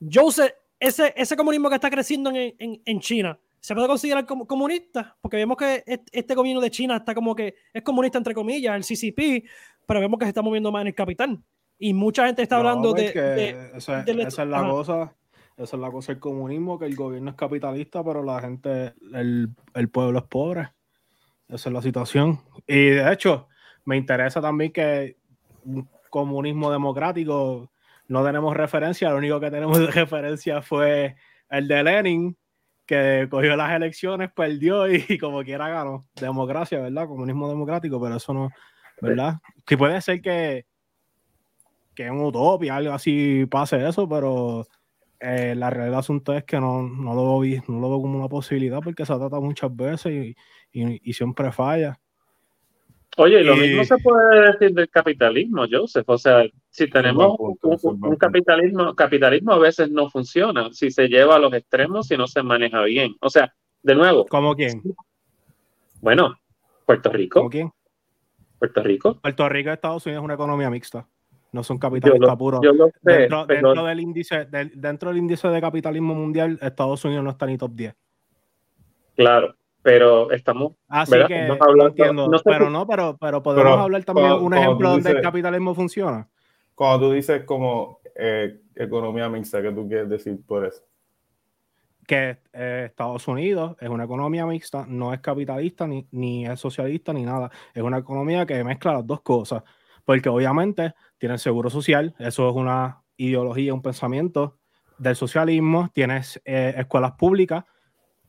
Joseph, 0.00 0.52
ese, 0.78 1.12
ese 1.16 1.36
comunismo 1.36 1.68
que 1.68 1.74
está 1.74 1.90
creciendo 1.90 2.30
en, 2.30 2.54
en, 2.58 2.82
en 2.84 3.00
China, 3.00 3.38
¿Se 3.60 3.74
puede 3.74 3.88
considerar 3.88 4.24
como 4.24 4.46
comunista? 4.46 5.18
Porque 5.20 5.36
vemos 5.36 5.56
que 5.58 5.84
este 6.12 6.34
gobierno 6.34 6.62
de 6.62 6.70
China 6.70 6.96
está 6.96 7.14
como 7.14 7.34
que 7.34 7.56
es 7.74 7.82
comunista 7.82 8.16
entre 8.16 8.32
comillas, 8.32 8.74
el 8.74 8.82
CCP, 8.82 9.46
pero 9.86 10.00
vemos 10.00 10.18
que 10.18 10.24
se 10.24 10.30
está 10.30 10.40
moviendo 10.40 10.72
más 10.72 10.80
en 10.80 10.88
el 10.88 10.94
capital. 10.94 11.38
Y 11.82 11.94
mucha 11.94 12.26
gente 12.26 12.42
está 12.42 12.58
hablando 12.58 12.92
de, 12.92 13.06
esa, 13.74 14.02
es 14.02 14.38
la 14.46 14.68
cosa. 14.68 15.14
Esa 15.56 15.76
es 15.76 15.80
la 15.80 15.90
cosa 15.90 16.12
del 16.12 16.20
comunismo, 16.20 16.78
que 16.78 16.84
el 16.84 16.94
gobierno 16.94 17.30
es 17.30 17.36
capitalista, 17.36 18.04
pero 18.04 18.22
la 18.22 18.40
gente, 18.40 18.94
el, 19.14 19.48
el 19.74 19.88
pueblo 19.88 20.18
es 20.18 20.24
pobre. 20.26 20.72
Esa 21.48 21.70
es 21.70 21.72
la 21.72 21.80
situación. 21.80 22.38
Y 22.66 22.90
de 22.90 23.12
hecho, 23.12 23.48
me 23.86 23.96
interesa 23.96 24.42
también 24.42 24.72
que 24.72 25.16
un 25.64 25.88
comunismo 26.10 26.70
democrático 26.70 27.70
no 28.08 28.24
tenemos 28.24 28.54
referencia, 28.54 29.10
lo 29.10 29.16
único 29.16 29.40
que 29.40 29.50
tenemos 29.50 29.78
de 29.78 29.86
referencia 29.86 30.60
fue 30.60 31.16
el 31.48 31.66
de 31.66 31.82
Lenin, 31.82 32.36
que 32.84 33.26
cogió 33.30 33.56
las 33.56 33.72
elecciones, 33.72 34.30
perdió 34.32 34.86
y, 34.92 35.16
como 35.18 35.42
quiera 35.44 35.68
ganó. 35.68 36.04
Democracia, 36.20 36.80
¿verdad? 36.80 37.06
Comunismo 37.06 37.48
democrático, 37.48 38.00
pero 38.00 38.16
eso 38.16 38.34
no, 38.34 38.50
¿verdad? 39.00 39.36
Que 39.64 39.78
puede 39.78 40.00
ser 40.02 40.20
que, 40.20 40.66
que 41.94 42.06
en 42.06 42.20
utopia, 42.20 42.76
algo 42.76 42.92
así 42.92 43.46
pase 43.46 43.86
eso, 43.86 44.08
pero 44.08 44.66
eh, 45.20 45.54
la 45.56 45.70
realidad 45.70 45.92
del 45.92 45.98
asunto 46.00 46.34
es 46.34 46.44
que 46.44 46.60
no, 46.60 46.82
no, 46.82 47.14
lo 47.14 47.40
veo, 47.40 47.62
no 47.68 47.80
lo 47.80 47.90
veo 47.90 48.00
como 48.02 48.18
una 48.18 48.28
posibilidad 48.28 48.80
porque 48.82 49.04
se 49.04 49.14
trata 49.14 49.40
muchas 49.40 49.74
veces 49.74 50.12
y, 50.12 50.36
y, 50.72 51.10
y 51.10 51.12
siempre 51.12 51.52
falla. 51.52 51.98
Oye, 53.16 53.42
lo 53.42 53.56
mismo 53.56 53.84
se 53.84 53.98
puede 53.98 54.52
decir 54.52 54.72
del 54.72 54.88
capitalismo, 54.88 55.66
Joseph. 55.70 56.08
O 56.08 56.16
sea, 56.16 56.44
si 56.70 56.88
tenemos 56.88 57.36
un, 57.38 58.16
capitalismo, 58.16 58.94
capitalismo 58.94 59.52
a 59.52 59.58
veces 59.58 59.90
no 59.90 60.08
funciona 60.08 60.72
si 60.72 60.90
se 60.90 61.08
lleva 61.08 61.36
a 61.36 61.38
los 61.38 61.52
extremos 61.52 62.10
y 62.10 62.16
no 62.16 62.26
se 62.26 62.42
maneja 62.42 62.82
bien. 62.84 63.14
O 63.20 63.28
sea, 63.28 63.52
de 63.82 63.94
nuevo. 63.94 64.26
¿Cómo 64.26 64.54
quién? 64.54 64.82
Bueno, 66.00 66.36
Puerto 66.86 67.10
Rico. 67.10 67.40
¿Cómo 67.40 67.50
quién? 67.50 67.70
Puerto 68.58 68.82
Rico. 68.82 69.20
Puerto 69.20 69.48
Rico 69.48 69.70
y 69.70 69.72
Estados 69.72 70.06
Unidos 70.06 70.22
es 70.22 70.24
una 70.24 70.34
economía 70.34 70.70
mixta. 70.70 71.06
No 71.52 71.64
son 71.64 71.78
capitalistas 71.78 72.36
puros. 72.36 72.60
dentro, 73.02 73.46
del 73.84 74.00
índice, 74.00 74.46
dentro 74.46 75.10
del 75.10 75.18
índice 75.18 75.48
de 75.48 75.60
capitalismo 75.60 76.14
mundial, 76.14 76.58
Estados 76.62 77.04
Unidos 77.04 77.24
no 77.24 77.30
está 77.30 77.46
ni 77.46 77.58
top 77.58 77.72
10. 77.74 77.94
Claro, 79.16 79.54
pero 79.82 80.30
estamos. 80.30 80.72
Así 80.88 81.16
que 81.26 81.48
no 81.48 81.86
entiendo, 81.86 82.30
pero 82.44 82.70
no, 82.70 82.86
pero, 82.86 83.16
pero 83.20 83.42
podemos 83.42 83.78
hablar 83.78 84.04
también 84.04 84.28
de 84.28 84.34
un 84.34 84.54
ejemplo 84.54 84.90
donde 84.90 85.10
el 85.10 85.20
capitalismo 85.20 85.74
funciona. 85.74 86.28
Cuando 86.74 87.08
tú 87.08 87.12
dices 87.12 87.44
como 87.44 88.00
eh, 88.14 88.60
economía 88.74 89.28
mixta, 89.28 89.60
¿qué 89.60 89.72
tú 89.72 89.86
quieres 89.86 90.08
decir 90.08 90.38
por 90.46 90.64
eso? 90.64 90.82
Que 92.06 92.38
eh, 92.52 92.84
Estados 92.86 93.28
Unidos 93.28 93.76
es 93.80 93.88
una 93.88 94.04
economía 94.04 94.46
mixta, 94.46 94.86
no 94.88 95.12
es 95.12 95.20
capitalista 95.20 95.86
ni, 95.86 96.06
ni 96.10 96.46
es 96.46 96.58
socialista 96.58 97.12
ni 97.12 97.24
nada. 97.24 97.50
Es 97.74 97.82
una 97.82 97.98
economía 97.98 98.46
que 98.46 98.64
mezcla 98.64 98.94
las 98.94 99.06
dos 99.06 99.20
cosas. 99.20 99.62
Porque 100.04 100.28
obviamente 100.28 100.94
tiene 101.20 101.38
seguro 101.38 101.70
social, 101.70 102.16
eso 102.18 102.48
es 102.48 102.56
una 102.56 103.04
ideología, 103.16 103.72
un 103.72 103.82
pensamiento 103.82 104.58
del 104.98 105.14
socialismo, 105.14 105.90
tienes 105.94 106.40
eh, 106.44 106.74
escuelas 106.76 107.12
públicas, 107.12 107.64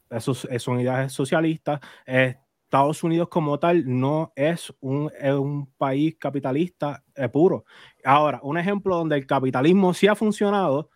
eso, 0.10 0.34
son 0.34 0.80
ideas 0.80 1.12
socialistas. 1.12 1.80
Estados 2.06 3.04
Unidos 3.04 3.28
como 3.28 3.60
tal 3.60 3.84
no 3.86 4.32
es 4.34 4.74
un, 4.80 5.12
un 5.38 5.74
país 5.78 6.16
capitalista 6.18 7.04
eh, 7.16 7.28
puro. 7.28 7.66
Ahora, 8.06 8.40
un 8.44 8.58
ejemplo 8.58 8.96
donde 8.96 9.18
el 9.18 9.26
capitalismo 9.26 9.94
sí 9.94 10.08
ha 10.08 10.16
funcionado, 10.16 10.90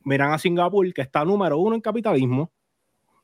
miran 0.00 0.32
a 0.32 0.38
Singapur, 0.38 0.92
que 0.92 1.02
está 1.02 1.24
número 1.24 1.58
uno 1.58 1.76
en 1.76 1.80
capitalismo, 1.80 2.52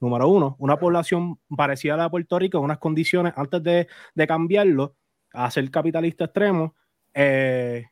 número 0.01 0.29
uno, 0.29 0.55
una 0.61 0.79
población 0.79 1.41
parecida 1.57 1.95
a 1.95 1.97
la 1.97 2.09
Puerto 2.09 2.39
Rico, 2.39 2.59
en 2.59 2.65
unas 2.65 2.79
condiciones 2.79 3.33
antes 3.37 3.65
de, 3.65 3.89
de 4.15 4.27
cambiarlo 4.29 4.95
a 5.33 5.51
ser 5.51 5.69
capitalista 5.69 6.27
extremo, 6.27 6.77
eh, 7.15 7.87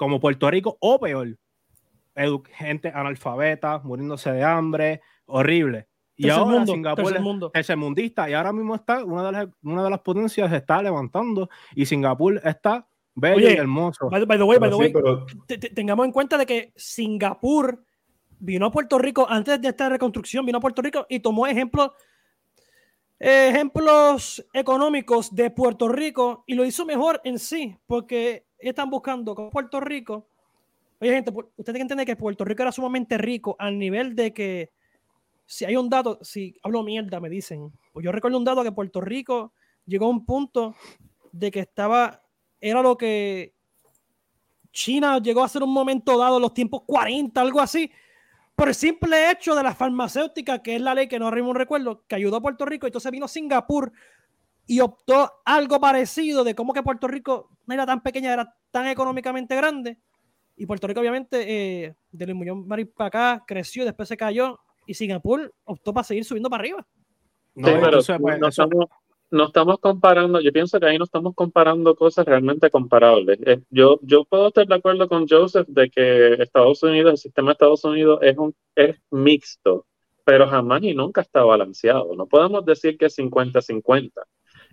como 0.00 0.18
Puerto 0.18 0.50
Rico 0.50 0.78
o 0.80 0.98
peor, 0.98 1.36
gente 2.54 2.88
analfabeta, 2.88 3.80
muriéndose 3.84 4.32
de 4.32 4.42
hambre, 4.42 5.02
horrible. 5.26 5.88
Y 6.16 6.30
ahora 6.30 6.52
mundo, 6.52 6.72
Singapur 6.72 7.12
es 7.52 7.68
el 7.68 7.76
mundista 7.76 8.30
y 8.30 8.32
ahora 8.32 8.50
mismo 8.50 8.74
está, 8.74 9.04
una 9.04 9.26
de 9.26 9.32
las, 9.32 9.48
una 9.62 9.84
de 9.84 9.90
las 9.90 9.98
potencias 9.98 10.48
se 10.48 10.56
está 10.56 10.82
levantando 10.82 11.50
y 11.74 11.84
Singapur 11.84 12.40
está 12.42 12.88
bello 13.14 13.50
y 13.50 13.52
hermoso. 13.52 14.08
By, 14.08 14.24
the 14.26 14.42
way, 14.42 14.58
by 14.58 14.70
the 14.70 14.76
way, 14.76 14.90
tengamos 15.74 16.06
en 16.06 16.12
cuenta 16.12 16.38
de 16.38 16.46
que 16.46 16.72
Singapur 16.76 17.84
vino 18.38 18.64
a 18.64 18.70
Puerto 18.70 18.96
Rico 18.96 19.26
antes 19.28 19.60
de 19.60 19.68
esta 19.68 19.90
reconstrucción, 19.90 20.46
vino 20.46 20.56
a 20.56 20.62
Puerto 20.62 20.80
Rico 20.80 21.04
y 21.10 21.20
tomó 21.20 21.46
ejemplos 21.46 21.90
ejemplos 23.20 24.44
económicos 24.52 25.34
de 25.34 25.50
Puerto 25.50 25.88
Rico 25.88 26.44
y 26.46 26.54
lo 26.54 26.64
hizo 26.64 26.86
mejor 26.86 27.20
en 27.24 27.38
sí, 27.38 27.76
porque 27.86 28.46
están 28.58 28.88
buscando 28.88 29.34
con 29.34 29.50
Puerto 29.50 29.78
Rico. 29.78 30.26
Oye, 31.00 31.12
gente, 31.12 31.30
ustedes 31.30 31.64
tienen 31.64 31.74
que 31.74 31.82
entender 31.82 32.06
que 32.06 32.16
Puerto 32.16 32.44
Rico 32.44 32.62
era 32.62 32.72
sumamente 32.72 33.18
rico 33.18 33.56
al 33.58 33.78
nivel 33.78 34.14
de 34.16 34.32
que 34.32 34.70
si 35.46 35.64
hay 35.64 35.76
un 35.76 35.90
dato, 35.90 36.18
si 36.22 36.54
hablo 36.62 36.82
mierda, 36.82 37.20
me 37.20 37.28
dicen. 37.28 37.72
Pues 37.92 38.04
yo 38.04 38.12
recuerdo 38.12 38.38
un 38.38 38.44
dato 38.44 38.62
que 38.62 38.72
Puerto 38.72 39.00
Rico 39.00 39.52
llegó 39.84 40.06
a 40.06 40.10
un 40.10 40.24
punto 40.24 40.74
de 41.32 41.50
que 41.50 41.60
estaba, 41.60 42.22
era 42.60 42.82
lo 42.82 42.96
que 42.96 43.54
China 44.72 45.18
llegó 45.18 45.42
a 45.42 45.48
ser 45.48 45.62
un 45.62 45.72
momento 45.72 46.16
dado, 46.16 46.38
los 46.38 46.54
tiempos 46.54 46.82
40, 46.86 47.40
algo 47.40 47.60
así, 47.60 47.90
por 48.60 48.68
el 48.68 48.74
simple 48.74 49.30
hecho 49.30 49.54
de 49.54 49.62
la 49.62 49.74
farmacéutica, 49.74 50.62
que 50.62 50.76
es 50.76 50.82
la 50.82 50.94
ley 50.94 51.08
que 51.08 51.18
no 51.18 51.28
arriba 51.28 51.48
un 51.48 51.54
recuerdo, 51.54 52.04
que 52.06 52.14
ayudó 52.14 52.36
a 52.36 52.42
Puerto 52.42 52.66
Rico, 52.66 52.86
entonces 52.86 53.10
vino 53.10 53.26
Singapur 53.26 53.90
y 54.66 54.80
optó 54.80 55.32
algo 55.46 55.80
parecido 55.80 56.44
de 56.44 56.54
cómo 56.54 56.74
que 56.74 56.82
Puerto 56.82 57.08
Rico 57.08 57.48
no 57.64 57.72
era 57.72 57.86
tan 57.86 58.02
pequeña, 58.02 58.34
era 58.34 58.54
tan 58.70 58.86
económicamente 58.88 59.56
grande. 59.56 59.96
Y 60.58 60.66
Puerto 60.66 60.86
Rico, 60.86 61.00
obviamente, 61.00 61.86
eh, 61.86 61.94
del 62.12 62.34
millón 62.34 62.68
Marín 62.68 62.92
para 62.94 63.08
acá, 63.08 63.44
creció, 63.46 63.86
después 63.86 64.06
se 64.10 64.18
cayó 64.18 64.60
y 64.84 64.92
Singapur 64.92 65.54
optó 65.64 65.94
para 65.94 66.04
seguir 66.04 66.26
subiendo 66.26 66.50
para 66.50 66.60
arriba. 66.60 66.86
No, 67.54 67.66
pero 67.80 68.00
pues, 68.18 68.38
no, 68.38 68.48
estamos, 68.48 68.84
no, 69.30 69.46
estamos, 69.46 69.78
comparando, 69.78 70.40
yo 70.40 70.52
pienso 70.52 70.80
que 70.80 70.86
ahí 70.86 70.98
no 70.98 71.04
estamos 71.04 71.34
comparando 71.34 71.94
cosas 71.94 72.26
realmente 72.26 72.70
comparables. 72.70 73.38
Eh, 73.46 73.60
yo, 73.70 73.98
yo 74.02 74.24
puedo 74.24 74.48
estar 74.48 74.66
de 74.66 74.74
acuerdo 74.74 75.08
con 75.08 75.26
Joseph 75.28 75.66
de 75.68 75.90
que 75.90 76.34
Estados 76.42 76.82
Unidos, 76.82 77.12
el 77.12 77.18
sistema 77.18 77.48
de 77.48 77.52
Estados 77.52 77.84
Unidos 77.84 78.20
es, 78.22 78.36
un, 78.38 78.54
es 78.74 78.96
mixto, 79.10 79.86
pero 80.24 80.48
jamás 80.48 80.82
y 80.82 80.94
nunca 80.94 81.20
está 81.22 81.42
balanceado. 81.44 82.14
No 82.16 82.26
podemos 82.26 82.64
decir 82.64 82.98
que 82.98 83.06
es 83.06 83.18
50-50. 83.18 84.10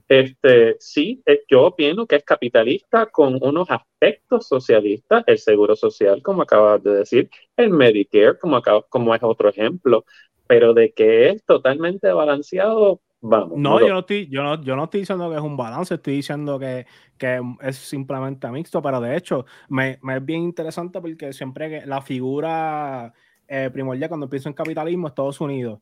Este, 0.08 0.78
sí, 0.80 1.22
eh, 1.26 1.44
yo 1.50 1.66
opino 1.66 2.08
que 2.08 2.16
es 2.16 2.24
capitalista 2.24 3.08
con 3.08 3.38
unos 3.42 3.70
aspectos 3.70 4.48
socialistas, 4.48 5.24
el 5.28 5.38
seguro 5.38 5.76
social, 5.76 6.22
como 6.22 6.44
acabas 6.44 6.82
de 6.84 6.92
decir, 6.92 7.30
el 7.58 7.72
Medicare, 7.72 8.38
como, 8.40 8.62
como 8.90 9.14
es 9.14 9.22
otro 9.24 9.50
ejemplo, 9.50 10.06
pero 10.48 10.74
de 10.74 10.94
que 10.94 11.30
es 11.30 11.44
totalmente 11.46 12.12
balanceado, 12.12 13.02
vamos. 13.22 13.58
No, 13.58 13.80
yo, 13.80 13.90
no 13.90 14.00
estoy, 14.00 14.28
yo, 14.28 14.44
no, 14.44 14.62
yo 14.62 14.76
no 14.76 14.86
estoy 14.86 15.02
diciendo 15.02 15.30
que 15.30 15.36
es 15.36 15.42
un 15.42 15.58
balance, 15.58 15.96
estoy 15.96 16.16
diciendo 16.16 16.60
que, 16.60 16.86
que 17.18 17.42
es 17.62 17.78
simplemente 17.78 18.50
mixto, 18.50 18.82
pero 18.82 19.00
de 19.02 19.16
hecho 19.16 19.46
me, 19.70 20.00
me, 20.02 20.18
es 20.18 20.26
bien 20.26 20.44
interesante 20.44 21.02
porque 21.02 21.34
siempre 21.34 21.70
que 21.70 21.86
la 21.86 22.02
figura 22.02 23.14
eh, 23.48 23.70
primordial 23.72 24.10
cuando 24.10 24.30
pienso 24.30 24.50
en 24.50 24.56
capitalismo, 24.56 25.08
Estados 25.08 25.40
Unidos, 25.42 25.80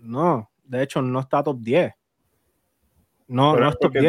no, 0.00 0.50
de 0.64 0.82
hecho 0.82 1.02
no 1.02 1.20
está 1.20 1.42
top 1.42 1.58
10 1.60 1.94
no, 3.30 3.56
no 3.56 3.68
es 3.68 3.76
porque 3.76 4.00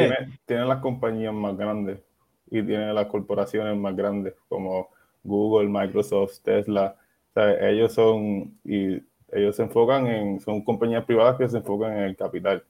tiene, 0.48 0.66
las 0.66 0.80
compañías 0.80 1.32
más 1.32 1.56
grandes 1.56 2.00
y 2.48 2.64
tiene 2.64 2.92
las 2.92 3.06
corporaciones 3.06 3.78
más 3.78 3.96
grandes 3.96 4.34
como 4.50 4.90
Google, 5.24 5.70
Microsoft, 5.70 6.40
Tesla. 6.42 6.98
ellos 7.36 7.94
son 7.94 8.58
y 8.66 9.00
ellos 9.32 9.56
se 9.56 9.64
enfocan 9.64 10.08
en, 10.08 10.40
son 10.40 10.64
compañías 10.64 11.06
privadas 11.06 11.38
que 11.38 11.48
se 11.50 11.58
enfocan 11.58 11.94
en 11.94 12.04
el 12.04 12.16
capital 12.16 12.64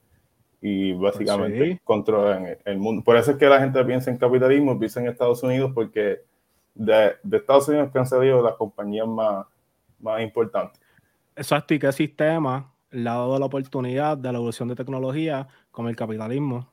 y 0.60 0.92
básicamente 0.92 1.80
controlan 1.82 2.56
el 2.64 2.78
mundo. 2.78 3.02
Por 3.02 3.16
eso 3.16 3.32
es 3.32 3.36
que 3.36 3.46
la 3.46 3.60
gente 3.60 3.84
piensa 3.84 4.10
en 4.10 4.18
capitalismo, 4.18 4.78
piensa 4.78 5.00
en 5.00 5.08
Estados 5.08 5.42
Unidos, 5.42 5.72
porque 5.74 6.20
de, 6.74 7.12
de 7.22 7.36
Estados 7.36 7.68
Unidos 7.68 7.90
que 7.92 7.98
han 7.98 8.06
salido 8.06 8.42
las 8.42 8.54
compañías 8.54 9.08
más, 9.08 9.46
más 9.98 10.22
importantes. 10.22 10.80
Exacto, 11.34 11.74
y 11.74 11.78
qué 11.78 11.90
sistema 11.92 12.72
lado 12.92 13.32
de 13.34 13.40
la 13.40 13.46
oportunidad 13.46 14.18
de 14.18 14.30
la 14.30 14.38
evolución 14.38 14.68
de 14.68 14.76
tecnología 14.76 15.48
como 15.70 15.88
el 15.88 15.96
capitalismo. 15.96 16.70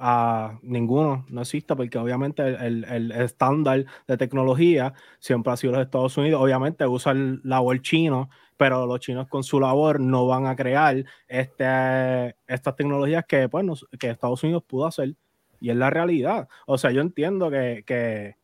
a 0.00 0.60
ninguno, 0.62 1.26
no 1.28 1.40
existe, 1.40 1.74
porque 1.74 1.98
obviamente 1.98 2.42
el, 2.44 3.10
estándar 3.10 3.84
de 4.06 4.16
tecnología 4.16 4.94
siempre 5.18 5.52
ha 5.52 5.56
sido 5.56 5.72
los 5.72 5.82
Estados 5.82 6.16
Unidos. 6.16 6.40
Obviamente 6.40 6.86
usa 6.86 7.10
el 7.10 7.40
labor 7.42 7.82
chino, 7.82 8.30
pero 8.58 8.86
los 8.86 9.00
chinos 9.00 9.28
con 9.28 9.42
su 9.42 9.58
labor 9.60 10.00
no 10.00 10.26
van 10.26 10.46
a 10.46 10.56
crear 10.56 11.02
este, 11.28 12.36
estas 12.46 12.76
tecnologías 12.76 13.24
que, 13.24 13.48
pues, 13.48 13.86
que 13.98 14.10
Estados 14.10 14.42
Unidos 14.42 14.64
pudo 14.66 14.86
hacer. 14.86 15.14
Y 15.60 15.70
es 15.70 15.76
la 15.76 15.90
realidad. 15.90 16.48
O 16.66 16.76
sea, 16.76 16.90
yo 16.90 17.00
entiendo 17.00 17.50
que, 17.50 17.84
que, 17.86 18.36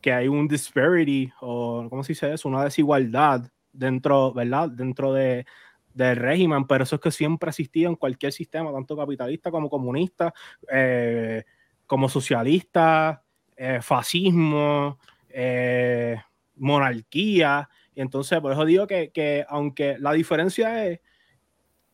que 0.00 0.12
hay 0.12 0.28
un 0.28 0.46
disparity, 0.46 1.32
o 1.40 1.86
¿cómo 1.90 2.04
se 2.04 2.12
dice 2.12 2.32
eso? 2.32 2.48
Una 2.48 2.62
desigualdad 2.62 3.50
dentro, 3.72 4.32
¿verdad? 4.32 4.68
Dentro 4.68 5.12
de, 5.12 5.46
del 5.94 6.16
régimen, 6.16 6.66
pero 6.66 6.84
eso 6.84 6.96
es 6.96 7.02
que 7.02 7.10
siempre 7.10 7.48
ha 7.48 7.50
existido 7.50 7.90
en 7.90 7.96
cualquier 7.96 8.32
sistema, 8.32 8.72
tanto 8.72 8.96
capitalista 8.96 9.50
como 9.50 9.68
comunista, 9.68 10.32
eh, 10.70 11.44
como 11.86 12.08
socialista, 12.08 13.22
eh, 13.56 13.80
fascismo, 13.82 14.98
eh, 15.28 16.16
monarquía. 16.56 17.68
Y 17.98 18.00
entonces, 18.00 18.38
por 18.40 18.52
eso 18.52 18.64
digo 18.64 18.86
que, 18.86 19.10
que, 19.10 19.44
aunque 19.48 19.98
la 19.98 20.12
diferencia 20.12 20.86
es, 20.86 21.00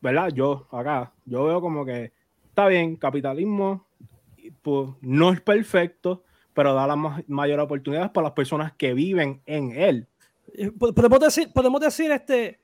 ¿verdad? 0.03 0.29
Yo 0.35 0.69
acá, 0.71 1.15
yo 1.25 1.47
veo 1.47 1.63
como 1.63 1.87
que 1.87 2.13
está 2.51 2.69
bien, 2.69 2.97
capitalismo 2.97 3.87
pues, 4.61 4.91
no 5.01 5.33
es 5.33 5.41
perfecto, 5.41 6.23
pero 6.53 6.75
da 6.75 6.87
las 6.87 6.99
mayores 7.27 7.65
oportunidades 7.65 8.11
para 8.11 8.27
las 8.27 8.35
personas 8.35 8.75
que 8.75 8.93
viven 8.93 9.41
en 9.47 9.71
él. 9.71 10.07
Podemos 10.79 11.21
decir, 11.21 11.51
podemos 11.55 11.81
decir 11.81 12.11
este, 12.11 12.61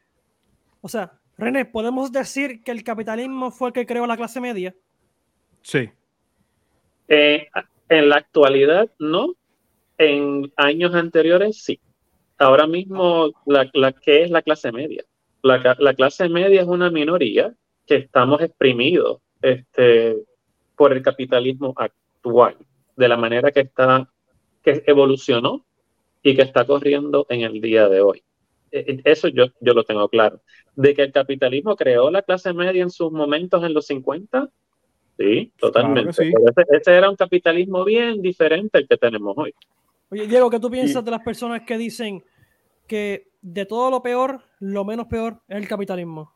o 0.83 0.89
sea, 0.91 1.19
René, 1.39 1.65
¿podemos 1.65 2.13
decir 2.13 2.63
que 2.63 2.73
el 2.73 2.85
capitalismo 2.85 3.51
fue 3.51 3.69
el 3.69 3.73
que 3.73 3.87
creó 3.87 4.07
la 4.07 4.19
clase 4.19 4.39
media? 4.39 4.75
Sí. 5.63 5.89
Eh, 7.09 7.49
en 7.89 8.09
la 8.11 8.17
actualidad, 8.17 8.91
no. 8.99 9.33
En 9.97 10.53
años 10.59 10.95
anteriores, 10.95 11.65
sí. 11.65 11.81
Ahora 12.41 12.67
mismo, 12.67 13.33
la, 13.45 13.93
¿qué 13.93 14.23
es 14.23 14.31
la 14.31 14.41
clase 14.41 14.73
media? 14.73 15.05
La, 15.43 15.95
clase 15.95 16.27
media 16.31 16.63
es 16.63 16.67
una 16.67 16.91
minoría 16.91 17.55
que 17.87 17.97
estamos 17.97 18.41
exprimidos 18.41 19.19
este, 19.43 20.17
por 20.75 20.95
el 20.95 21.03
capitalismo 21.03 21.75
actual, 21.77 22.57
de 22.97 23.09
la 23.09 23.19
manera 23.19 23.51
que 23.53 23.61
está, 23.61 24.11
que 24.63 24.83
evolucionó 24.87 25.67
y 26.23 26.35
que 26.35 26.41
está 26.41 26.65
corriendo 26.65 27.27
en 27.29 27.43
el 27.43 27.61
día 27.61 27.91
de 27.91 28.01
hoy. 28.01 28.23
E, 28.73 28.79
e, 28.79 29.01
eso 29.05 29.29
yo, 29.29 29.49
yo 29.61 29.75
lo 29.75 29.85
tengo 29.85 30.09
claro. 30.09 30.41
De 30.75 30.95
que 30.95 31.03
el 31.03 31.13
capitalismo 31.13 31.77
creó 31.77 32.11
la 32.11 32.23
clase 32.23 32.55
media 32.55 32.83
en 32.83 32.91
sus 32.91 33.13
momentos 33.13 33.63
en 33.65 33.75
los 33.75 33.87
50, 33.87 34.49
sí, 35.19 35.53
totalmente. 35.59 36.33
Ese, 36.71 36.97
era 36.97 37.11
un 37.11 37.17
capitalismo 37.17 37.85
bien 37.85 38.23
diferente 38.23 38.79
al 38.79 38.89
que 38.89 38.97
tenemos 38.97 39.37
hoy. 39.37 39.55
Oye, 40.09 40.27
Diego, 40.27 40.49
¿qué 40.49 40.59
tú 40.59 40.71
piensas 40.71 41.05
de 41.05 41.11
las 41.11 41.23
personas 41.23 41.63
que 41.67 41.77
dicen 41.77 42.25
que 42.91 43.29
de 43.41 43.67
todo 43.67 43.89
lo 43.89 44.03
peor, 44.03 44.41
lo 44.59 44.85
menos 44.85 45.07
peor 45.07 45.41
es 45.47 45.57
el 45.57 45.69
capitalismo? 45.69 46.33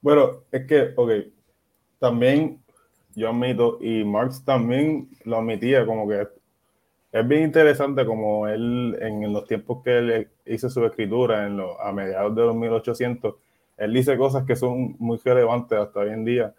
Bueno, 0.00 0.44
es 0.50 0.66
que, 0.66 0.94
ok, 0.96 1.10
también 1.98 2.62
yo 3.14 3.28
admito, 3.28 3.76
y 3.82 4.02
Marx 4.02 4.42
también 4.42 5.10
lo 5.24 5.36
admitía, 5.36 5.84
como 5.84 6.08
que 6.08 6.26
es 7.12 7.28
bien 7.28 7.42
interesante 7.42 8.06
como 8.06 8.48
él, 8.48 8.96
en, 8.98 9.30
los 9.30 9.46
tiempos 9.46 9.82
que 9.84 9.98
él 9.98 10.28
hizo 10.46 10.70
su 10.70 10.82
escritura, 10.86 11.46
en 11.46 11.60
a 11.60 11.92
mediados 11.92 12.34
de 12.34 12.42
los 12.42 12.56
1800, 12.56 13.34
él 13.76 13.92
dice 13.92 14.16
cosas 14.16 14.44
que 14.46 14.56
son 14.56 14.96
muy 14.98 15.18
relevantes 15.22 15.78
hasta 15.78 16.00
hoy 16.00 16.10
en 16.10 16.24
día. 16.24 16.54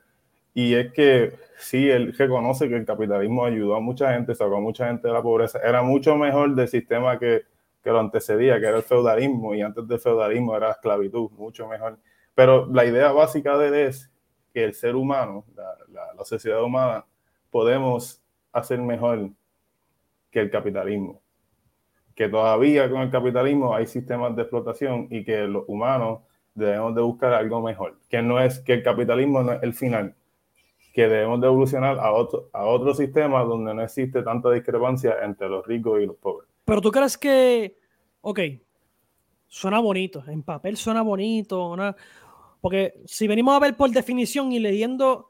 Y 0.53 0.75
es 0.75 0.91
que 0.93 1.33
sí, 1.57 1.89
él 1.89 2.13
reconoce 2.15 2.69
que 2.69 2.75
el 2.75 2.85
capitalismo 2.85 3.43
ayudó 3.43 3.75
a 3.75 3.79
mucha 3.79 4.13
gente, 4.13 4.35
sacó 4.35 4.57
a 4.57 4.59
mucha 4.59 4.87
gente 4.87 5.07
de 5.07 5.13
la 5.13 5.23
pobreza. 5.23 5.59
Era 5.63 5.81
mucho 5.81 6.15
mejor 6.15 6.53
del 6.53 6.67
sistema 6.67 7.17
que, 7.17 7.43
que 7.83 7.89
lo 7.89 7.99
antecedía, 7.99 8.59
que 8.59 8.67
era 8.67 8.77
el 8.77 8.83
feudalismo, 8.83 9.55
y 9.55 9.61
antes 9.61 9.87
del 9.87 9.99
feudalismo 9.99 10.55
era 10.55 10.67
la 10.67 10.73
esclavitud, 10.73 11.31
mucho 11.31 11.67
mejor. 11.67 11.97
Pero 12.35 12.67
la 12.67 12.85
idea 12.85 13.11
básica 13.11 13.57
de 13.57 13.67
él 13.67 13.73
es 13.73 14.11
que 14.53 14.63
el 14.63 14.73
ser 14.73 14.95
humano, 14.95 15.45
la, 15.55 16.23
sociedad 16.23 16.63
humana, 16.63 17.05
podemos 17.49 18.21
hacer 18.51 18.79
mejor 18.79 19.31
que 20.29 20.39
el 20.39 20.51
capitalismo. 20.51 21.21
Que 22.15 22.29
todavía 22.29 22.89
con 22.89 23.01
el 23.01 23.09
capitalismo 23.09 23.73
hay 23.73 23.87
sistemas 23.87 24.35
de 24.35 24.43
explotación 24.43 25.07
y 25.09 25.23
que 25.23 25.47
los 25.47 25.63
humanos 25.67 26.19
debemos 26.53 26.93
de 26.93 27.01
buscar 27.01 27.33
algo 27.33 27.61
mejor. 27.61 27.97
Que 28.09 28.21
no 28.21 28.39
es 28.39 28.59
que 28.59 28.73
el 28.73 28.83
capitalismo 28.83 29.41
no 29.41 29.53
es 29.53 29.63
el 29.63 29.73
final, 29.73 30.15
que 30.93 31.07
debemos 31.07 31.41
de 31.41 31.47
evolucionar 31.47 31.97
a 31.99 32.11
otro, 32.11 32.49
a 32.53 32.65
otro 32.65 32.93
sistema 32.93 33.43
donde 33.43 33.73
no 33.73 33.81
existe 33.81 34.21
tanta 34.21 34.51
discrepancia 34.51 35.15
entre 35.23 35.49
los 35.49 35.65
ricos 35.65 36.01
y 36.01 36.05
los 36.05 36.17
pobres. 36.17 36.50
Pero 36.65 36.81
tú 36.81 36.91
crees 36.91 37.17
que, 37.17 37.77
ok, 38.21 38.39
suena 39.47 39.79
bonito, 39.79 40.23
en 40.27 40.43
papel 40.43 40.77
suena 40.77 41.01
bonito, 41.01 41.75
porque 42.61 42.93
si 43.05 43.27
venimos 43.27 43.55
a 43.55 43.59
ver 43.59 43.75
por 43.75 43.89
definición 43.89 44.51
y 44.51 44.59
leyendo 44.59 45.27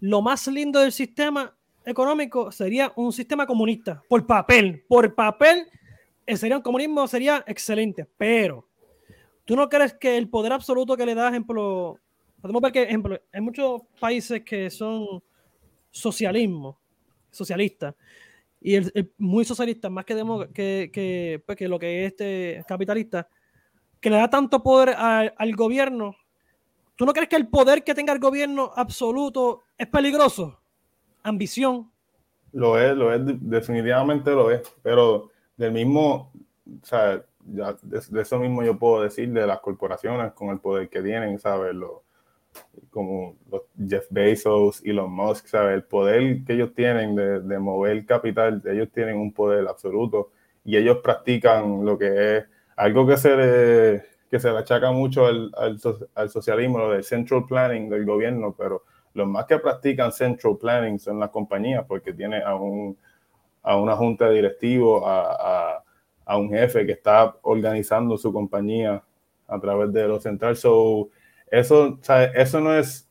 lo 0.00 0.22
más 0.22 0.46
lindo 0.48 0.80
del 0.80 0.92
sistema, 0.92 1.56
económico 1.84 2.50
sería 2.50 2.92
un 2.96 3.12
sistema 3.12 3.46
comunista, 3.46 4.02
por 4.08 4.26
papel, 4.26 4.84
por 4.88 5.14
papel, 5.14 5.68
eh, 6.26 6.36
sería 6.36 6.56
un 6.56 6.62
comunismo, 6.62 7.06
sería 7.06 7.44
excelente, 7.46 8.08
pero 8.16 8.66
¿tú 9.44 9.54
no 9.54 9.68
crees 9.68 9.94
que 9.94 10.16
el 10.16 10.28
poder 10.28 10.52
absoluto 10.52 10.96
que 10.96 11.06
le 11.06 11.14
da, 11.14 11.28
ejemplo, 11.28 11.98
podemos 12.40 12.62
ver 12.62 12.72
que, 12.72 12.82
ejemplo, 12.82 13.20
hay 13.32 13.40
muchos 13.40 13.82
países 14.00 14.42
que 14.42 14.70
son 14.70 15.22
socialismo, 15.90 16.78
socialistas, 17.30 17.94
y 18.64 18.74
el, 18.74 19.12
muy 19.18 19.44
socialista, 19.44 19.88
más 19.88 20.04
que, 20.04 20.16
que, 20.52 20.90
que, 20.92 21.42
pues, 21.46 21.56
que, 21.56 21.68
lo 21.68 21.78
que 21.78 22.04
es 22.04 22.12
este 22.12 22.64
capitalista, 22.66 23.28
que 24.00 24.10
le 24.10 24.16
da 24.16 24.28
tanto 24.28 24.60
poder 24.62 24.96
al 24.96 25.54
gobierno. 25.54 26.16
¿Tú 26.96 27.06
no 27.06 27.12
crees 27.12 27.28
que 27.28 27.36
el 27.36 27.46
poder 27.48 27.84
que 27.84 27.94
tenga 27.94 28.12
el 28.12 28.18
gobierno 28.18 28.72
absoluto 28.74 29.62
es 29.78 29.86
peligroso? 29.86 30.60
ambición. 31.24 31.90
Lo 32.52 32.78
es, 32.78 32.96
lo 32.96 33.12
es, 33.12 33.20
definitivamente 33.24 34.30
lo 34.30 34.50
es, 34.52 34.62
pero 34.82 35.30
del 35.56 35.72
mismo, 35.72 36.30
o 36.82 36.86
sea, 36.86 37.24
ya 37.46 37.76
de, 37.82 38.20
eso 38.20 38.38
mismo 38.38 38.62
yo 38.62 38.78
puedo 38.78 39.02
decir 39.02 39.32
de 39.32 39.46
las 39.46 39.58
corporaciones 39.58 40.32
con 40.34 40.50
el 40.50 40.60
poder 40.60 40.88
que 40.88 41.02
tienen, 41.02 41.38
¿sabes? 41.40 41.74
Lo, 41.74 42.03
como 42.90 43.36
los 43.50 43.62
Jeff 43.88 44.06
Bezos 44.10 44.80
y 44.84 44.92
los 44.92 45.08
Musk, 45.08 45.46
¿sabes? 45.46 45.74
El 45.74 45.84
poder 45.84 46.44
que 46.44 46.54
ellos 46.54 46.74
tienen 46.74 47.14
de, 47.16 47.40
de, 47.40 47.58
mover 47.58 48.06
capital, 48.06 48.62
ellos 48.66 48.88
tienen 48.92 49.16
un 49.16 49.32
poder 49.32 49.66
absoluto 49.66 50.30
y 50.64 50.76
ellos 50.76 50.98
practican 51.02 51.84
lo 51.84 51.98
que 51.98 52.36
es 52.36 52.44
algo 52.76 53.06
que 53.06 53.16
se 53.16 53.36
le, 53.36 54.02
que 54.30 54.38
se 54.38 54.50
le 54.50 54.58
achaca 54.58 54.92
mucho 54.92 55.26
al, 55.26 55.50
al, 55.56 55.78
al 56.14 56.30
socialismo, 56.30 56.78
lo 56.78 56.90
del 56.92 57.04
central 57.04 57.44
planning 57.46 57.88
del 57.88 58.04
gobierno, 58.04 58.54
pero 58.56 58.84
los 59.14 59.28
más 59.28 59.46
que 59.46 59.58
practican 59.58 60.12
central 60.12 60.56
planning 60.58 60.98
son 60.98 61.20
las 61.20 61.30
compañías 61.30 61.84
porque 61.86 62.12
tiene 62.12 62.42
a, 62.42 62.54
un, 62.56 62.96
a 63.62 63.76
una 63.76 63.96
junta 63.96 64.28
de 64.28 64.34
directivos, 64.34 65.02
a, 65.06 65.82
a, 66.24 66.36
un 66.36 66.50
jefe 66.50 66.84
que 66.84 66.92
está 66.92 67.36
organizando 67.42 68.16
su 68.18 68.32
compañía 68.32 69.02
a 69.46 69.60
través 69.60 69.92
de 69.92 70.08
lo 70.08 70.18
central. 70.20 70.56
So, 70.56 71.10
eso, 71.50 71.98
eso, 72.34 72.60
no 72.60 72.74
es, 72.74 73.08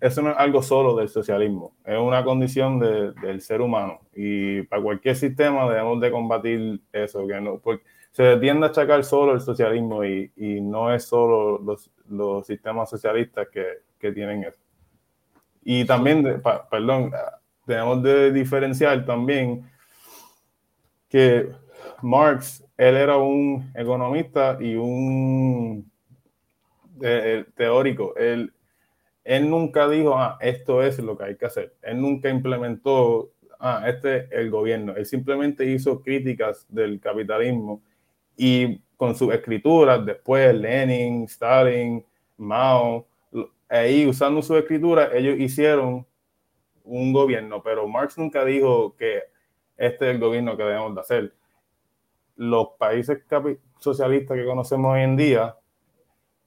eso 0.00 0.22
no 0.22 0.30
es 0.30 0.36
algo 0.38 0.62
solo 0.62 0.96
del 0.96 1.08
socialismo, 1.08 1.76
es 1.84 1.98
una 1.98 2.24
condición 2.24 2.78
de, 2.78 3.12
del 3.12 3.40
ser 3.40 3.60
humano. 3.60 4.00
Y 4.14 4.62
para 4.62 4.82
cualquier 4.82 5.16
sistema 5.16 5.68
debemos 5.68 6.00
de 6.00 6.10
combatir 6.10 6.80
eso, 6.92 7.26
que 7.26 7.40
no, 7.40 7.58
porque 7.58 7.84
se 8.12 8.36
tiende 8.38 8.66
a 8.66 8.70
achacar 8.70 9.04
solo 9.04 9.34
el 9.34 9.40
socialismo 9.40 10.04
y, 10.04 10.32
y 10.36 10.60
no 10.60 10.92
es 10.92 11.04
solo 11.04 11.58
los, 11.58 11.90
los 12.08 12.46
sistemas 12.46 12.90
socialistas 12.90 13.48
que, 13.48 13.64
que 13.98 14.12
tienen 14.12 14.44
eso. 14.44 14.60
Y 15.62 15.84
también, 15.84 16.42
perdón, 16.70 17.12
tenemos 17.66 18.02
de 18.02 18.32
diferenciar 18.32 19.04
también 19.04 19.70
que 21.08 21.50
Marx, 22.02 22.64
él 22.76 22.96
era 22.96 23.18
un 23.18 23.70
economista 23.74 24.56
y 24.60 24.74
un 24.74 25.89
eh, 27.02 27.44
teórico. 27.56 28.14
Él, 28.16 28.52
nunca 29.48 29.88
dijo, 29.88 30.16
ah, 30.16 30.38
esto 30.40 30.82
es 30.82 30.98
lo 30.98 31.16
que 31.16 31.24
hay 31.24 31.36
que 31.36 31.46
hacer. 31.46 31.74
Él 31.82 32.00
nunca 32.00 32.28
implementó, 32.28 33.32
ah, 33.58 33.84
este 33.86 34.16
es 34.16 34.32
el 34.32 34.50
gobierno. 34.50 34.94
Él 34.96 35.06
simplemente 35.06 35.64
hizo 35.64 36.02
críticas 36.02 36.66
del 36.68 37.00
capitalismo 37.00 37.82
y 38.36 38.80
con 38.96 39.14
sus 39.14 39.32
escrituras, 39.32 40.04
después 40.04 40.54
Lenin, 40.54 41.24
Stalin, 41.24 42.04
Mao, 42.36 43.06
ahí 43.68 44.06
usando 44.06 44.42
su 44.42 44.56
escritura, 44.56 45.10
ellos 45.14 45.38
hicieron 45.38 46.06
un 46.84 47.12
gobierno, 47.12 47.62
pero 47.62 47.86
Marx 47.86 48.18
nunca 48.18 48.44
dijo 48.44 48.96
que 48.96 49.22
este 49.76 50.08
es 50.08 50.14
el 50.14 50.20
gobierno 50.20 50.56
que 50.56 50.64
debemos 50.64 50.94
de 50.94 51.00
hacer. 51.00 51.34
Los 52.36 52.68
países 52.78 53.22
socialistas 53.78 54.36
que 54.36 54.44
conocemos 54.44 54.94
hoy 54.94 55.02
en 55.02 55.16
día 55.16 55.56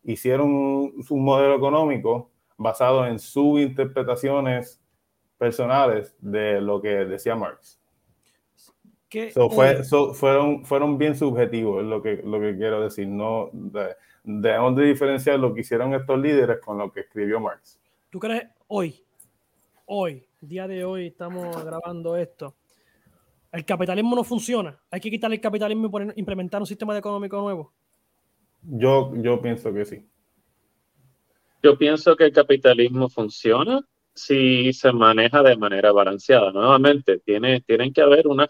hicieron 0.04 0.50
un, 0.50 1.06
modelo 1.24 1.56
económico 1.56 2.32
basado 2.58 3.06
en 3.08 3.20
sus 3.20 3.60
interpretaciones 3.60 4.82
personales 5.38 6.16
de 6.20 6.62
lo 6.62 6.82
que 6.82 6.90
decía 6.90 7.36
Marx. 7.36 7.80
fue, 9.34 9.84
fueron, 10.14 10.66
fueron 10.66 10.98
bien 10.98 11.16
subjetivos, 11.16 11.82
es 11.84 11.88
lo 11.88 12.02
que, 12.02 12.22
lo 12.24 12.40
que 12.40 12.56
quiero 12.58 12.82
decir. 12.82 13.08
No, 13.08 13.50
debemos 14.24 14.76
de 14.76 14.86
diferenciar 14.86 15.40
lo 15.40 15.54
que 15.54 15.62
hicieron 15.62 15.94
estos 15.94 16.20
líderes 16.20 16.60
con 16.60 16.78
lo 16.78 16.92
que 16.92 17.02
escribió 17.02 17.40
Marx. 17.40 17.80
¿Tú 18.10 18.20
crees 18.20 18.46
hoy, 18.68 19.04
hoy, 19.86 20.26
día 20.40 20.68
de 20.68 20.86
hoy, 20.86 21.08
estamos 21.08 21.64
grabando 21.66 22.16
esto? 22.16 22.56
¿El 23.52 23.66
capitalismo 23.66 24.16
no 24.16 24.24
funciona? 24.24 24.80
¿Hay 24.90 25.00
que 25.00 25.12
quitar 25.12 25.32
el 25.32 25.40
capitalismo 25.40 25.90
y 26.00 26.20
implementar 26.20 26.62
un 26.62 26.66
sistema 26.66 26.98
económico 26.98 27.40
nuevo? 27.40 27.72
Yo, 28.66 29.14
yo 29.16 29.42
pienso 29.42 29.74
que 29.74 29.86
sí. 29.86 30.08
Yo 31.62 31.78
pienso 31.78 32.16
que 32.16 32.26
el 32.26 32.34
capitalismo 32.34 33.10
funciona 33.10 33.82
si 34.14 34.74
se 34.74 34.92
maneja 34.92 35.42
de 35.42 35.58
manera 35.58 35.92
balanceada. 35.92 36.52
Nuevamente, 36.52 37.20
tiene, 37.20 37.62
tienen 37.62 37.94
que 37.94 38.02
haber 38.02 38.28
unas 38.28 38.50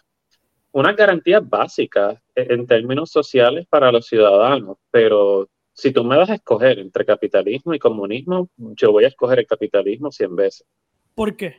unas 0.73 0.95
garantías 0.95 1.47
básicas 1.47 2.19
en 2.35 2.65
términos 2.65 3.11
sociales 3.11 3.67
para 3.69 3.91
los 3.91 4.07
ciudadanos, 4.07 4.77
pero 4.89 5.47
si 5.71 5.91
tú 5.91 6.03
me 6.03 6.17
vas 6.17 6.31
a 6.31 6.35
escoger 6.35 6.79
entre 6.79 7.05
capitalismo 7.05 7.73
y 7.73 7.79
comunismo, 7.79 8.49
yo 8.57 8.91
voy 8.91 9.05
a 9.05 9.09
escoger 9.09 9.39
el 9.39 9.47
capitalismo 9.47 10.11
100 10.11 10.35
veces. 10.35 10.67
¿Por 11.13 11.35
qué? 11.35 11.57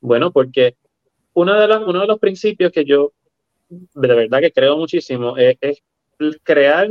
Bueno, 0.00 0.30
porque 0.30 0.76
uno 1.34 1.58
de, 1.58 1.66
los, 1.66 1.86
uno 1.86 2.00
de 2.00 2.06
los 2.06 2.18
principios 2.20 2.70
que 2.70 2.84
yo 2.84 3.12
de 3.68 4.14
verdad 4.14 4.40
que 4.40 4.52
creo 4.52 4.76
muchísimo 4.76 5.36
es, 5.36 5.82
crear 6.42 6.90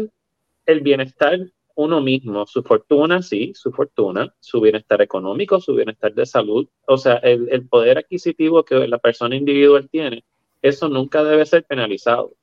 el 0.70 0.82
bienestar 0.82 1.40
uno 1.76 2.02
mismo, 2.02 2.46
su 2.46 2.62
fortuna, 2.64 3.22
sí, 3.22 3.54
su 3.56 3.72
fortuna, 3.72 4.34
su 4.40 4.60
bienestar 4.60 5.02
económico, 5.02 5.60
su 5.62 5.76
bienestar 5.76 6.14
de 6.14 6.26
salud, 6.26 6.68
o 6.88 6.98
sea, 6.98 7.16
el, 7.16 7.48
el 7.52 7.68
poder 7.68 7.98
adquisitivo 8.00 8.64
que 8.64 8.88
la 8.88 8.98
persona 8.98 9.36
individual 9.36 9.90
tiene, 9.90 10.26
eso 10.62 10.90
nunca 10.90 11.24
debe 11.24 11.46
ser 11.46 11.64
penalizado 11.64 12.34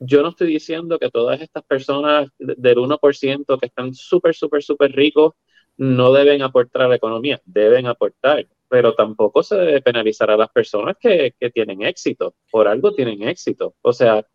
yo 0.00 0.22
no 0.22 0.30
estoy 0.30 0.48
diciendo 0.48 0.98
que 0.98 1.10
todas 1.10 1.40
estas 1.42 1.62
personas 1.62 2.28
del 2.38 2.78
1% 2.78 3.58
que 3.60 3.66
están 3.66 3.94
súper, 3.94 4.34
súper, 4.34 4.62
súper 4.62 4.92
ricos 4.92 5.34
no 5.76 6.12
deben 6.12 6.42
aportar 6.42 6.82
a 6.82 6.88
la 6.88 6.96
economía, 6.96 7.40
deben 7.44 7.86
aportar, 7.86 8.48
pero 8.68 8.94
tampoco 8.94 9.42
se 9.42 9.56
debe 9.56 9.82
penalizar 9.82 10.30
a 10.30 10.38
las 10.38 10.48
personas 10.50 10.96
que, 10.98 11.34
tienen 11.52 11.82
éxito. 11.82 12.34
Por 12.50 12.66
algo 12.66 12.92
tienen 12.92 13.22
éxito. 13.22 13.74
O 13.82 13.92
sea, 13.92 14.26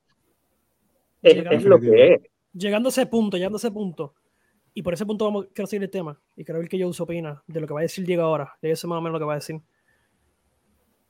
es, 1.23 1.63
lo 1.63 1.79
que 1.79 2.13
es. 2.13 2.21
Llegando 2.57 2.87
a 2.87 2.91
ese 2.91 3.05
punto, 3.05 3.37
llegando 3.37 3.57
a 3.57 3.59
ese 3.59 3.71
punto, 3.71 4.13
y 4.73 4.81
por 4.81 4.93
ese 4.93 5.05
punto 5.05 5.25
vamos, 5.25 5.47
quiero 5.53 5.67
seguir 5.67 5.83
el 5.83 5.89
tema, 5.89 6.19
y 6.35 6.43
quiero 6.43 6.59
ver 6.59 6.69
yo 6.69 6.87
uso 6.87 7.03
opina 7.03 7.41
de 7.47 7.59
lo 7.61 7.67
que 7.67 7.73
va 7.73 7.81
a 7.81 7.83
decir 7.83 8.05
Diego 8.05 8.23
ahora. 8.23 8.57
Ya 8.61 8.75
sé 8.75 8.87
más 8.87 8.97
o 8.97 9.01
menos 9.01 9.13
lo 9.13 9.19
que 9.19 9.25
va 9.25 9.33
a 9.33 9.37
decir. 9.37 9.61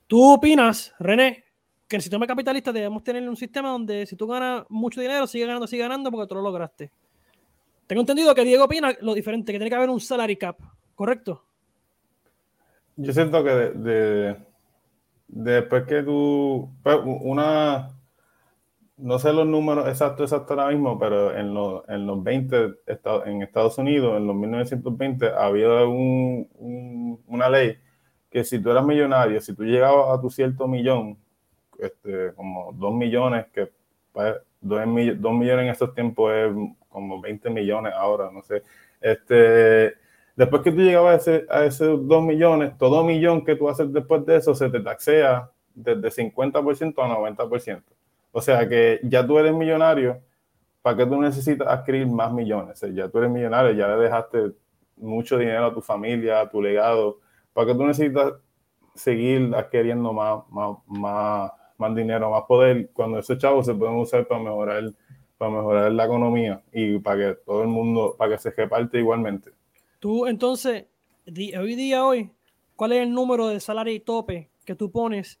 ¿Tú 0.06 0.32
opinas, 0.32 0.94
René, 0.98 1.44
que 1.88 1.96
en 1.96 1.98
el 1.98 2.02
sistema 2.02 2.26
capitalista 2.26 2.72
debemos 2.72 3.02
tener 3.02 3.28
un 3.28 3.36
sistema 3.36 3.70
donde 3.70 4.06
si 4.06 4.16
tú 4.16 4.26
ganas 4.26 4.64
mucho 4.68 5.00
dinero, 5.00 5.26
sigue 5.26 5.46
ganando, 5.46 5.66
sigue 5.66 5.82
ganando 5.82 6.10
porque 6.10 6.28
tú 6.28 6.36
lo 6.36 6.42
lograste? 6.42 6.92
Tengo 7.86 8.00
entendido 8.00 8.34
que 8.34 8.44
Diego 8.44 8.64
opina 8.64 8.92
lo 9.00 9.14
diferente, 9.14 9.52
que 9.52 9.58
tiene 9.58 9.70
que 9.70 9.76
haber 9.76 9.90
un 9.90 10.00
salary 10.00 10.36
cap, 10.36 10.58
¿correcto? 10.94 11.44
Yo 12.96 13.12
siento 13.12 13.44
que 13.44 13.50
de, 13.50 14.36
después 15.28 15.84
que 15.84 16.02
tú, 16.02 16.70
pues, 16.82 16.98
una, 17.04 17.95
no 18.98 19.18
sé 19.18 19.32
los 19.32 19.46
números 19.46 19.88
exactos 19.88 20.32
exactos 20.32 20.58
ahora 20.58 20.70
mismo, 20.72 20.98
pero 20.98 21.36
en, 21.36 21.52
los, 21.52 21.86
en 21.88 22.06
los 22.06 22.22
20, 22.22 22.74
en 23.26 23.42
Estados 23.42 23.78
Unidos, 23.78 24.16
en 24.16 24.26
los 24.26 24.36
1920, 24.36 25.30
había 25.36 25.84
un, 25.84 27.20
una 27.26 27.48
ley 27.48 27.76
que 28.30 28.44
si 28.44 28.60
tú 28.60 28.70
eras 28.70 28.84
millonario, 28.84 29.40
si 29.40 29.54
tú 29.54 29.64
llegabas 29.64 30.18
a 30.18 30.20
tu 30.20 30.30
cierto 30.30 30.66
millón, 30.68 31.18
este, 31.78 32.32
como 32.34 32.72
dos 32.72 32.94
millones, 32.94 33.46
que 33.52 33.70
pues, 34.12 34.34
dos, 34.60 34.86
millones 34.86 35.64
en 35.64 35.68
estos 35.68 35.94
tiempos 35.94 36.32
es 36.32 36.52
como 36.88 37.20
20 37.20 37.50
millones 37.50 37.92
ahora, 37.94 38.30
no 38.32 38.42
sé. 38.42 38.62
Este, 39.00 39.94
después 40.36 40.62
que 40.62 40.72
tú 40.72 40.78
llegabas 40.78 41.14
a, 41.14 41.16
ese, 41.16 41.46
a 41.50 41.64
esos 41.64 42.06
2 42.08 42.24
millones, 42.24 42.76
todo 42.78 43.04
millón 43.04 43.44
que 43.44 43.56
tú 43.56 43.68
haces 43.68 43.92
después 43.92 44.24
de 44.26 44.36
eso 44.36 44.54
se 44.54 44.70
te 44.70 44.80
taxea 44.80 45.50
desde 45.74 46.10
50% 46.10 46.94
a 46.98 47.08
90%. 47.08 47.95
O 48.36 48.42
sea 48.42 48.68
que 48.68 49.00
ya 49.02 49.26
tú 49.26 49.38
eres 49.38 49.54
millonario, 49.54 50.20
¿para 50.82 50.94
qué 50.94 51.06
tú 51.06 51.18
necesitas 51.18 51.66
adquirir 51.68 52.06
más 52.06 52.30
millones? 52.30 52.78
ya 52.92 53.08
tú 53.08 53.16
eres 53.16 53.30
millonario, 53.30 53.72
ya 53.72 53.88
le 53.88 53.96
dejaste 53.96 54.52
mucho 54.98 55.38
dinero 55.38 55.64
a 55.64 55.72
tu 55.72 55.80
familia, 55.80 56.42
a 56.42 56.50
tu 56.50 56.60
legado. 56.60 57.18
¿Para 57.54 57.68
qué 57.68 57.72
tú 57.72 57.86
necesitas 57.86 58.34
seguir 58.94 59.54
adquiriendo 59.54 60.12
más, 60.12 60.42
más, 60.50 60.76
más, 60.86 61.50
más 61.78 61.94
dinero, 61.94 62.30
más 62.30 62.42
poder, 62.42 62.90
cuando 62.92 63.20
esos 63.20 63.38
chavos 63.38 63.64
se 63.64 63.72
pueden 63.72 63.96
usar 63.96 64.28
para 64.28 64.42
mejorar, 64.42 64.84
para 65.38 65.50
mejorar 65.52 65.92
la 65.92 66.04
economía 66.04 66.62
y 66.74 66.98
para 66.98 67.16
que 67.16 67.40
todo 67.40 67.62
el 67.62 67.68
mundo, 67.68 68.16
para 68.18 68.32
que 68.32 68.42
se 68.42 68.50
reparte 68.50 68.98
igualmente. 68.98 69.50
Tú, 69.98 70.26
entonces, 70.26 70.84
hoy 71.26 71.74
día, 71.74 72.04
hoy, 72.04 72.30
¿cuál 72.76 72.92
es 72.92 72.98
el 73.00 73.14
número 73.14 73.48
de 73.48 73.60
salario 73.60 73.94
y 73.94 74.00
tope 74.00 74.50
que 74.66 74.74
tú 74.74 74.90
pones 74.90 75.40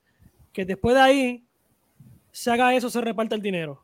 que 0.54 0.64
después 0.64 0.94
de 0.94 1.02
ahí 1.02 1.45
se 2.36 2.50
haga 2.50 2.74
eso, 2.74 2.90
se 2.90 3.00
reparte 3.00 3.34
el 3.34 3.40
dinero? 3.40 3.80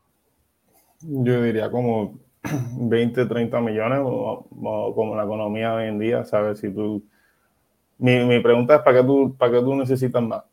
Yo 1.01 1.41
diría 1.41 1.71
como 1.71 2.19
20, 2.77 3.25
30 3.25 3.59
millones, 3.59 3.99
como 3.99 5.15
la 5.15 5.23
economía 5.23 5.73
hoy 5.73 5.87
en 5.87 5.97
día, 5.97 6.23
¿sabes? 6.23 6.59
Si 6.59 6.69
tú 6.69 7.03
mi, 7.97 8.23
mi 8.25 8.39
pregunta 8.41 8.75
es, 8.75 8.81
¿para 8.81 8.99
qué, 8.99 9.07
tú, 9.07 9.35
¿para 9.35 9.53
qué 9.53 9.59
tú 9.59 9.75
necesitas 9.75 10.21
más? 10.21 10.43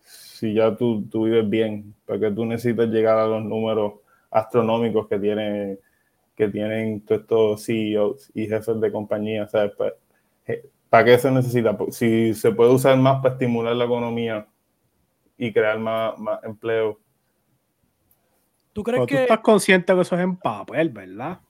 Si 0.00 0.52
ya 0.52 0.76
tú, 0.76 1.06
tú 1.10 1.24
vives 1.24 1.48
bien, 1.48 1.94
¿para 2.04 2.20
qué 2.20 2.30
tú 2.30 2.44
necesitas 2.44 2.88
llegar 2.88 3.18
a 3.18 3.26
los 3.26 3.42
números 3.42 3.94
astronómicos 4.30 5.08
que, 5.08 5.18
tiene, 5.18 5.78
que 6.34 6.48
tienen 6.48 7.00
todos 7.00 7.20
estos 7.22 7.64
CEOs 7.64 8.30
y 8.34 8.48
jefes 8.48 8.78
de 8.80 8.92
compañía? 8.92 9.48
¿sabes? 9.48 9.72
¿Para, 9.76 9.94
¿Para 10.90 11.04
qué 11.06 11.18
se 11.18 11.30
necesita? 11.30 11.74
Si 11.90 12.34
se 12.34 12.52
puede 12.52 12.74
usar 12.74 12.98
más 12.98 13.22
para 13.22 13.34
estimular 13.34 13.74
la 13.76 13.86
economía 13.86 14.46
y 15.38 15.52
crear 15.54 15.78
más, 15.78 16.18
más 16.18 16.44
empleo. 16.44 16.98
¿Tú 18.80 18.84
crees 18.84 19.06
que... 19.06 19.14
Tú 19.14 19.20
estás 19.22 19.40
consciente 19.40 19.94
que 19.94 20.00
eso 20.00 20.16
es 20.16 20.22
en 20.22 20.36
papel, 20.36 20.88
¿verdad? 20.88 21.40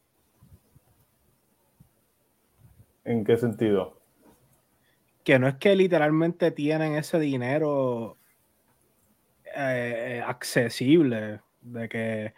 ¿En 3.05 3.25
qué 3.25 3.37
sentido? 3.37 4.01
que 5.25 5.39
no 5.39 5.49
es 5.49 5.55
que 5.57 5.77
literalmente 5.77 6.51
tienen 6.51 6.97
ese 6.97 7.19
dinero 7.19 8.17
eh, 9.57 10.23
accesible, 10.27 11.41
de 11.61 11.89
que 11.89 12.35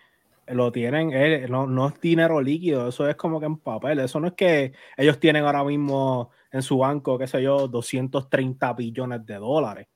lo 0.48 0.72
tienen, 0.72 1.10
eh, 1.12 1.46
no, 1.48 1.88
es 1.88 2.00
dinero 2.00 2.40
líquido, 2.40 2.88
eso 2.88 3.08
es 3.08 3.14
como 3.16 3.38
que 3.38 3.46
en 3.46 3.58
papel, 3.58 4.00
eso 4.00 4.18
no 4.18 4.28
es 4.28 4.34
que 4.34 4.72
ellos 4.96 5.18
tienen 5.18 5.44
ahora 5.44 5.64
mismo 5.64 6.30
en 6.50 6.62
su 6.62 6.78
banco, 6.78 7.16
qué 7.18 7.26
sé 7.26 7.42
yo, 7.42 7.68
230 7.68 8.72
billones 8.74 9.24
de 9.24 9.36
dólares. 9.36 9.88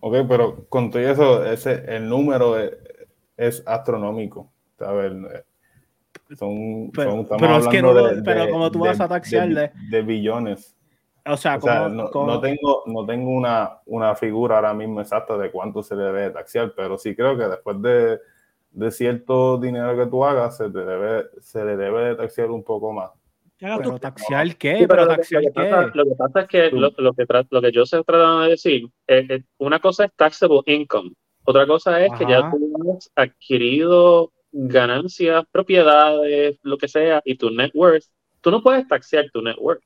Ok, 0.00 0.16
pero 0.28 0.68
con 0.68 0.90
todo 0.90 1.02
eso, 1.02 1.44
ese, 1.44 1.84
el 1.88 2.08
número 2.08 2.56
es, 3.38 3.62
astronómico. 3.66 4.52
Son, 6.36 6.90
pero, 6.92 7.24
pero 7.38 7.56
es 7.56 7.68
que 7.68 7.80
no, 7.80 7.94
pero 8.22 8.50
como 8.50 8.70
tú 8.70 8.80
vas 8.80 9.00
a 9.00 9.08
de 9.08 10.02
billones. 10.02 10.76
O 11.24 11.36
sea, 11.36 11.58
no, 11.58 12.40
tengo, 12.40 12.82
no 12.86 13.06
tengo 13.06 13.30
una, 13.30 13.80
una, 13.86 14.14
figura 14.14 14.56
ahora 14.56 14.74
mismo 14.74 15.00
exacta 15.00 15.36
de 15.36 15.50
cuánto 15.50 15.82
se 15.82 15.94
debe 15.94 16.30
taxear, 16.30 16.72
pero 16.74 16.96
sí 16.96 17.14
creo 17.14 17.36
que 17.36 17.44
después 17.44 17.80
de, 17.82 18.18
de 18.70 18.90
cierto 18.90 19.58
dinero 19.58 19.96
que 19.96 20.10
tú 20.10 20.24
hagas, 20.24 20.56
se, 20.56 20.70
te 20.70 20.78
debe, 20.78 21.26
se 21.40 21.64
le 21.64 21.76
debe 21.76 22.08
de 22.08 22.14
taxear 22.14 22.50
un 22.50 22.64
poco 22.64 22.92
más. 22.92 23.10
¿Pero 23.58 23.98
taxear 23.98 24.56
qué? 24.56 24.86
¿Pero 24.88 25.06
taxear 25.06 25.42
lo, 25.42 25.52
que 25.52 25.60
pasa, 25.60 25.90
lo 25.94 26.04
que 26.04 26.14
pasa 26.14 26.40
es 26.40 26.48
que 26.48 26.70
lo, 26.70 26.92
lo, 26.96 27.12
que 27.12 27.26
lo 27.50 27.60
que 27.60 27.72
yo 27.72 27.84
se 27.84 28.02
tratando 28.04 28.40
de 28.42 28.50
decir, 28.50 28.88
es, 29.06 29.42
una 29.58 29.80
cosa 29.80 30.06
es 30.06 30.12
taxable 30.14 30.62
income, 30.66 31.12
otra 31.48 31.66
cosa 31.66 32.04
es 32.04 32.12
que 32.18 32.26
ya 32.26 32.50
tú 32.50 32.92
has 32.92 33.10
adquirido 33.16 34.30
ganancias, 34.52 35.46
propiedades, 35.50 36.58
lo 36.62 36.76
que 36.76 36.88
sea, 36.88 37.22
y 37.24 37.36
tu 37.36 37.48
net 37.48 37.70
worth, 37.72 38.04
tú 38.42 38.50
no 38.50 38.62
puedes 38.62 38.86
taxear 38.86 39.30
tu 39.32 39.40
net 39.40 39.56
worth. 39.58 39.82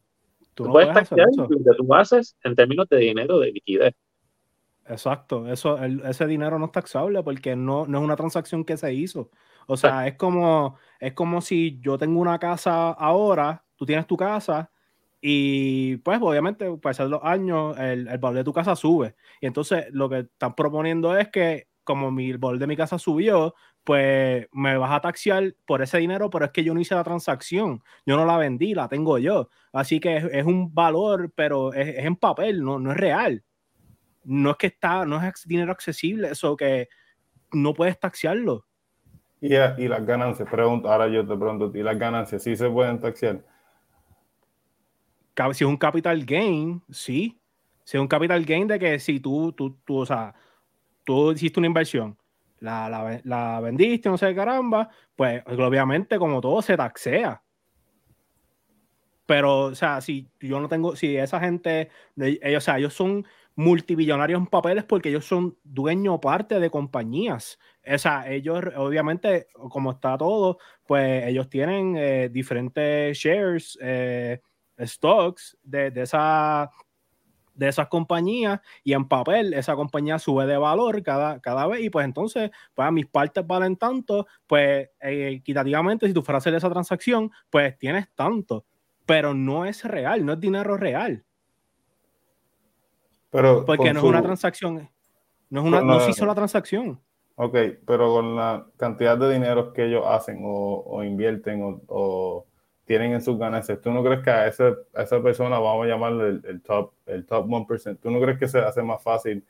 Tú, 0.55 0.65
puedes 0.65 0.93
taxear 0.93 1.29
lo 1.37 1.47
que 1.47 1.55
tú 1.79 1.95
haces 1.95 2.37
en 2.43 2.57
términos 2.57 2.89
de 2.89 2.97
dinero, 2.97 3.39
de 3.39 3.53
liquidez. 3.53 3.95
Exacto, 4.89 5.47
eso, 5.47 5.79
ese 5.81 6.27
dinero 6.27 6.59
no 6.59 6.67
es 6.67 6.73
taxable 6.73 7.23
porque 7.23 7.55
no, 7.55 7.87
no 7.87 7.99
es 7.99 8.05
una 8.05 8.17
transacción 8.17 8.65
que 8.65 8.77
se 8.77 8.93
hizo. 8.93 9.31
O 9.69 9.77
sea, 9.77 10.09
es 10.09 10.17
como, 10.17 10.77
es 10.99 11.13
como 11.13 11.41
si 11.41 11.79
yo 11.81 11.97
tengo 11.97 12.21
una 12.21 12.41
casa 12.41 12.91
ahora, 12.91 13.65
tú 13.77 13.87
tienes 13.87 14.09
tu 14.09 14.17
casa 14.17 14.72
y 15.25 15.99
pues 15.99 16.19
obviamente 16.21 16.69
pasar 16.79 17.07
los 17.07 17.23
años 17.23 17.79
el, 17.79 18.09
el 18.09 18.19
valor 18.19 18.39
de 18.39 18.45
tu 18.45 18.53
casa 18.53 18.75
sube. 18.75 19.15
Y 19.41 19.47
entonces 19.47 19.87
lo 19.93 20.09
que 20.09 20.19
están 20.19 20.57
proponiendo 20.57 21.17
es 21.17 21.29
que 21.29 21.69
como 21.85 22.11
mi, 22.11 22.31
el 22.31 22.39
valor 22.39 22.59
de 22.59 22.67
mi 22.67 22.77
casa 22.77 22.99
subió, 22.99 23.55
pues 23.85 24.49
me 24.53 24.77
vas 24.77 24.93
a 24.93 25.01
taxiar 25.01 25.55
por 25.65 25.81
ese 25.81 25.99
dinero, 25.99 26.29
pero 26.29 26.45
es 26.45 26.51
que 26.51 26.65
yo 26.65 26.75
no 26.75 26.81
hice 26.81 26.97
la 26.97 27.05
transacción, 27.05 27.83
yo 28.05 28.17
no 28.17 28.25
la 28.25 28.37
vendí, 28.37 28.75
la 28.75 28.89
tengo 28.89 29.19
yo. 29.19 29.49
Así 29.73 30.01
que 30.01 30.17
es, 30.17 30.45
un 30.45 30.75
valor, 30.75 31.33
pero 31.35 31.73
es, 31.73 31.99
en 31.99 32.17
papel, 32.17 32.63
no, 32.63 32.81
no 32.81 32.91
es 32.91 32.97
real. 32.97 33.45
No 34.25 34.51
es 34.53 34.57
que 34.57 34.69
está, 34.69 35.05
no 35.05 35.23
es 35.23 35.47
dinero 35.47 35.73
accesible, 35.73 36.31
eso 36.31 36.57
que 36.57 36.89
no 37.53 37.75
puedes 37.75 37.99
taxiarlo. 37.99 38.67
Y, 39.41 39.55
y 39.55 39.89
las 39.89 40.07
ganancias, 40.07 40.49
pregunto, 40.49 40.91
ahora 40.91 41.09
yo 41.09 41.27
te 41.27 41.37
pregunto, 41.37 41.71
¿y 41.75 41.83
las 41.83 41.99
ganancias 41.99 42.43
sí 42.43 42.57
se 42.57 42.69
pueden 42.71 43.01
taxiar? 43.01 43.43
Si 45.37 45.65
es 45.65 45.69
un 45.69 45.77
capital 45.77 46.25
gain, 46.25 46.83
sí. 46.91 47.41
Si 47.85 47.97
es 47.97 48.01
un 48.01 48.09
capital 48.09 48.45
gain 48.45 48.69
de 48.69 48.79
que 48.79 48.99
si 48.99 49.21
tú, 49.21 49.53
tú, 49.53 49.79
tú, 49.85 49.99
o 49.99 50.07
sea, 50.07 50.35
tú 51.05 51.33
hiciste 51.33 51.59
una 51.61 51.67
inversión 51.67 52.17
la, 52.63 53.61
vendiste, 53.63 54.09
no 54.09 54.17
sé 54.17 54.35
caramba, 54.35 54.89
pues 55.17 55.43
obviamente 55.47 56.19
como 56.19 56.41
todo 56.41 56.63
se 56.63 56.77
taxea. 56.77 57.43
Pero, 59.27 59.67
o 59.67 59.75
sea, 59.75 60.01
si 60.01 60.29
yo 60.41 60.61
no 60.61 60.69
tengo, 60.69 60.97
si 60.97 61.17
esa 61.17 61.41
gente, 61.41 61.91
ellos, 62.17 62.59
o 62.59 62.61
sea, 62.61 62.79
ellos 62.79 62.95
son 62.95 63.25
multimillonarios 63.55 64.41
en 64.41 64.47
papeles 64.47 64.85
porque 64.85 65.11
ellos 65.11 65.27
son 65.27 65.57
dueños 65.63 66.19
parte 66.21 66.59
de 66.61 66.71
compañías. 66.71 67.59
O 67.87 67.99
sea, 67.99 68.31
ellos, 68.31 68.63
obviamente, 68.77 69.47
como 69.53 69.93
está 69.93 70.19
todo, 70.19 70.59
pues 70.87 71.27
ellos 71.27 71.49
tienen 71.49 71.97
eh, 71.97 72.29
diferentes 72.31 73.17
shares, 73.17 73.79
eh, 73.81 74.41
stocks 74.79 75.57
de, 75.63 75.91
de, 75.91 76.03
esa, 76.03 76.71
de 77.55 77.69
esas 77.69 77.89
compañías 77.89 78.61
y 78.83 78.93
en 78.93 79.07
papel 79.09 79.55
esa 79.55 79.75
compañía 79.75 80.19
sube 80.19 80.47
de 80.47 80.57
valor 80.57 81.03
cada, 81.03 81.41
cada 81.41 81.67
vez 81.67 81.83
y 81.83 81.91
pues 81.91 82.05
entonces 82.05 82.51
pues 82.75 82.93
mis 82.93 83.07
partes 83.07 83.47
valen 83.47 83.77
tanto, 83.77 84.27
pues 84.47 84.91
eh, 85.01 85.29
equitativamente 85.37 86.07
si 86.07 86.15
tú 86.15 86.23
fueras 86.23 86.41
a 86.41 86.43
hacer 86.43 86.55
esa 86.55 86.71
transacción, 86.71 87.31
pues 87.51 87.79
tienes 87.79 88.09
tanto, 88.15 88.65
pero 89.07 89.35
no 89.35 89.65
es 89.65 89.85
real, 89.85 90.25
no 90.25 90.33
es 90.33 90.41
dinero 90.41 90.77
real. 90.77 91.25
Pero 93.31 93.65
porque 93.65 93.93
no 93.93 94.01
es 94.01 94.05
una 94.05 94.23
transacción, 94.23 94.91
no 95.49 95.61
es 95.61 95.67
una, 95.67 95.81
no 95.81 96.01
se 96.01 96.11
hizo 96.11 96.27
la 96.27 96.35
transacción. 96.35 97.01
Ok, 97.37 97.57
pero 97.87 98.13
con 98.13 98.37
la 98.37 98.67
cantidad 98.77 99.17
de 99.17 99.33
dinero 99.33 99.73
que 99.73 99.87
ellos 99.87 100.05
hacen 100.07 100.41
o, 100.45 101.03
invierten 101.03 101.81
o, 101.89 102.47
tienen 102.85 103.13
en 103.13 103.23
sus 103.23 103.39
ganancias. 103.39 103.81
¿Tú 103.81 103.91
no 103.91 104.03
crees 104.03 104.23
que 104.23 104.31
a, 104.31 104.47
ese, 104.47 104.75
a 104.95 105.03
esa 105.03 105.23
persona, 105.23 105.59
vamos 105.59 105.87
a 105.87 105.89
llamarle 105.89 106.41
el, 106.45 106.63
top, 106.63 106.93
el 107.07 107.25
top 107.27 107.47
1%, 107.47 107.99
¿tú 108.01 108.11
no 108.11 108.21
crees 108.21 108.39
que 108.39 108.49
se 108.49 108.59
hace 108.59 108.83
más 108.83 109.03
fácil 109.03 109.45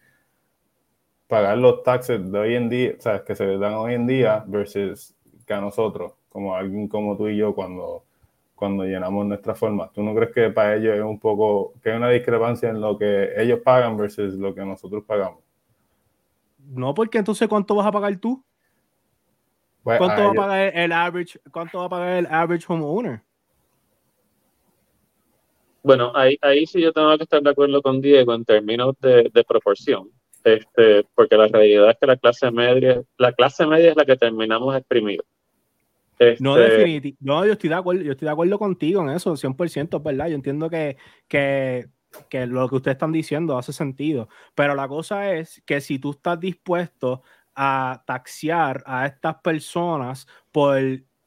pagar 1.26 1.56
los 1.56 1.82
taxes 1.82 2.30
de 2.30 2.38
hoy 2.38 2.54
en 2.54 2.68
día, 2.68 2.92
o 2.98 3.00
sea, 3.00 3.24
que 3.24 3.34
se 3.34 3.46
les 3.46 3.58
dan 3.58 3.74
hoy 3.74 3.94
en 3.94 4.06
día 4.06 4.44
versus 4.46 5.14
que 5.46 5.54
a 5.54 5.60
nosotros, 5.60 6.12
como 6.28 6.54
alguien 6.54 6.88
como 6.88 7.16
tú 7.16 7.28
y 7.28 7.36
yo 7.38 7.54
cuando, 7.54 8.04
cuando 8.54 8.84
llenamos 8.84 9.24
nuestras 9.26 9.58
formas? 9.58 9.92
¿Tú 9.92 10.02
no 10.02 10.14
crees 10.14 10.32
que 10.32 10.50
para 10.50 10.76
ellos 10.76 10.94
es 10.94 11.02
un 11.02 11.18
poco, 11.18 11.72
que 11.82 11.90
hay 11.90 11.96
una 11.96 12.10
discrepancia 12.10 12.68
en 12.68 12.80
lo 12.80 12.98
que 12.98 13.30
ellos 13.36 13.60
pagan 13.60 13.96
versus 13.96 14.34
lo 14.34 14.54
que 14.54 14.64
nosotros 14.64 15.04
pagamos? 15.04 15.40
No, 16.68 16.94
porque 16.94 17.18
entonces 17.18 17.48
¿cuánto 17.48 17.74
vas 17.74 17.86
a 17.86 17.92
pagar 17.92 18.16
tú? 18.18 18.44
Pues, 19.82 19.98
¿Cuánto 19.98 20.22
va 20.22 20.30
a 20.30 20.34
pagar 20.34 20.76
el 20.76 20.92
average, 20.92 21.40
cuánto 21.50 21.78
va 21.78 21.84
a 21.86 21.88
pagar 21.88 22.18
el 22.18 22.26
average 22.26 22.64
homeowner? 22.68 23.20
Bueno, 25.82 26.12
ahí, 26.14 26.38
ahí 26.40 26.66
sí 26.66 26.80
yo 26.80 26.92
tengo 26.92 27.16
que 27.16 27.24
estar 27.24 27.42
de 27.42 27.50
acuerdo 27.50 27.82
con 27.82 28.00
Diego 28.00 28.34
en 28.34 28.44
términos 28.44 28.94
de, 29.00 29.44
proporción. 29.46 30.08
Este, 30.44 31.04
porque 31.14 31.36
la 31.36 31.48
realidad 31.48 31.90
es 31.90 31.96
que 31.98 32.06
la 32.06 32.16
clase 32.16 32.50
media, 32.50 33.02
la 33.16 33.32
clase 33.32 33.66
media 33.66 33.90
es 33.90 33.96
la 33.96 34.04
que 34.04 34.16
terminamos 34.16 34.76
exprimido. 34.76 35.24
No, 36.38 36.56
este, 36.56 36.76
definitivamente. 36.76 37.16
No, 37.20 37.44
yo 37.44 37.52
estoy 37.52 37.68
de 37.68 37.74
acuerdo, 37.74 38.02
yo 38.02 38.12
estoy 38.12 38.26
de 38.26 38.32
acuerdo 38.32 38.58
contigo 38.58 39.02
en 39.02 39.10
eso, 39.10 39.36
100%, 39.36 40.02
¿verdad? 40.02 40.28
Yo 40.28 40.36
entiendo 40.36 40.70
que, 40.70 40.96
que, 41.26 41.86
que 42.28 42.46
lo 42.46 42.68
que 42.68 42.76
ustedes 42.76 42.94
están 42.94 43.10
diciendo 43.10 43.58
hace 43.58 43.72
sentido. 43.72 44.28
Pero 44.54 44.76
la 44.76 44.86
cosa 44.86 45.32
es 45.32 45.62
que 45.66 45.80
si 45.80 45.98
tú 45.98 46.12
estás 46.12 46.38
dispuesto 46.38 47.22
a 47.54 48.02
taxear 48.06 48.82
a 48.86 49.06
estas 49.06 49.36
personas 49.42 50.26
por 50.50 50.78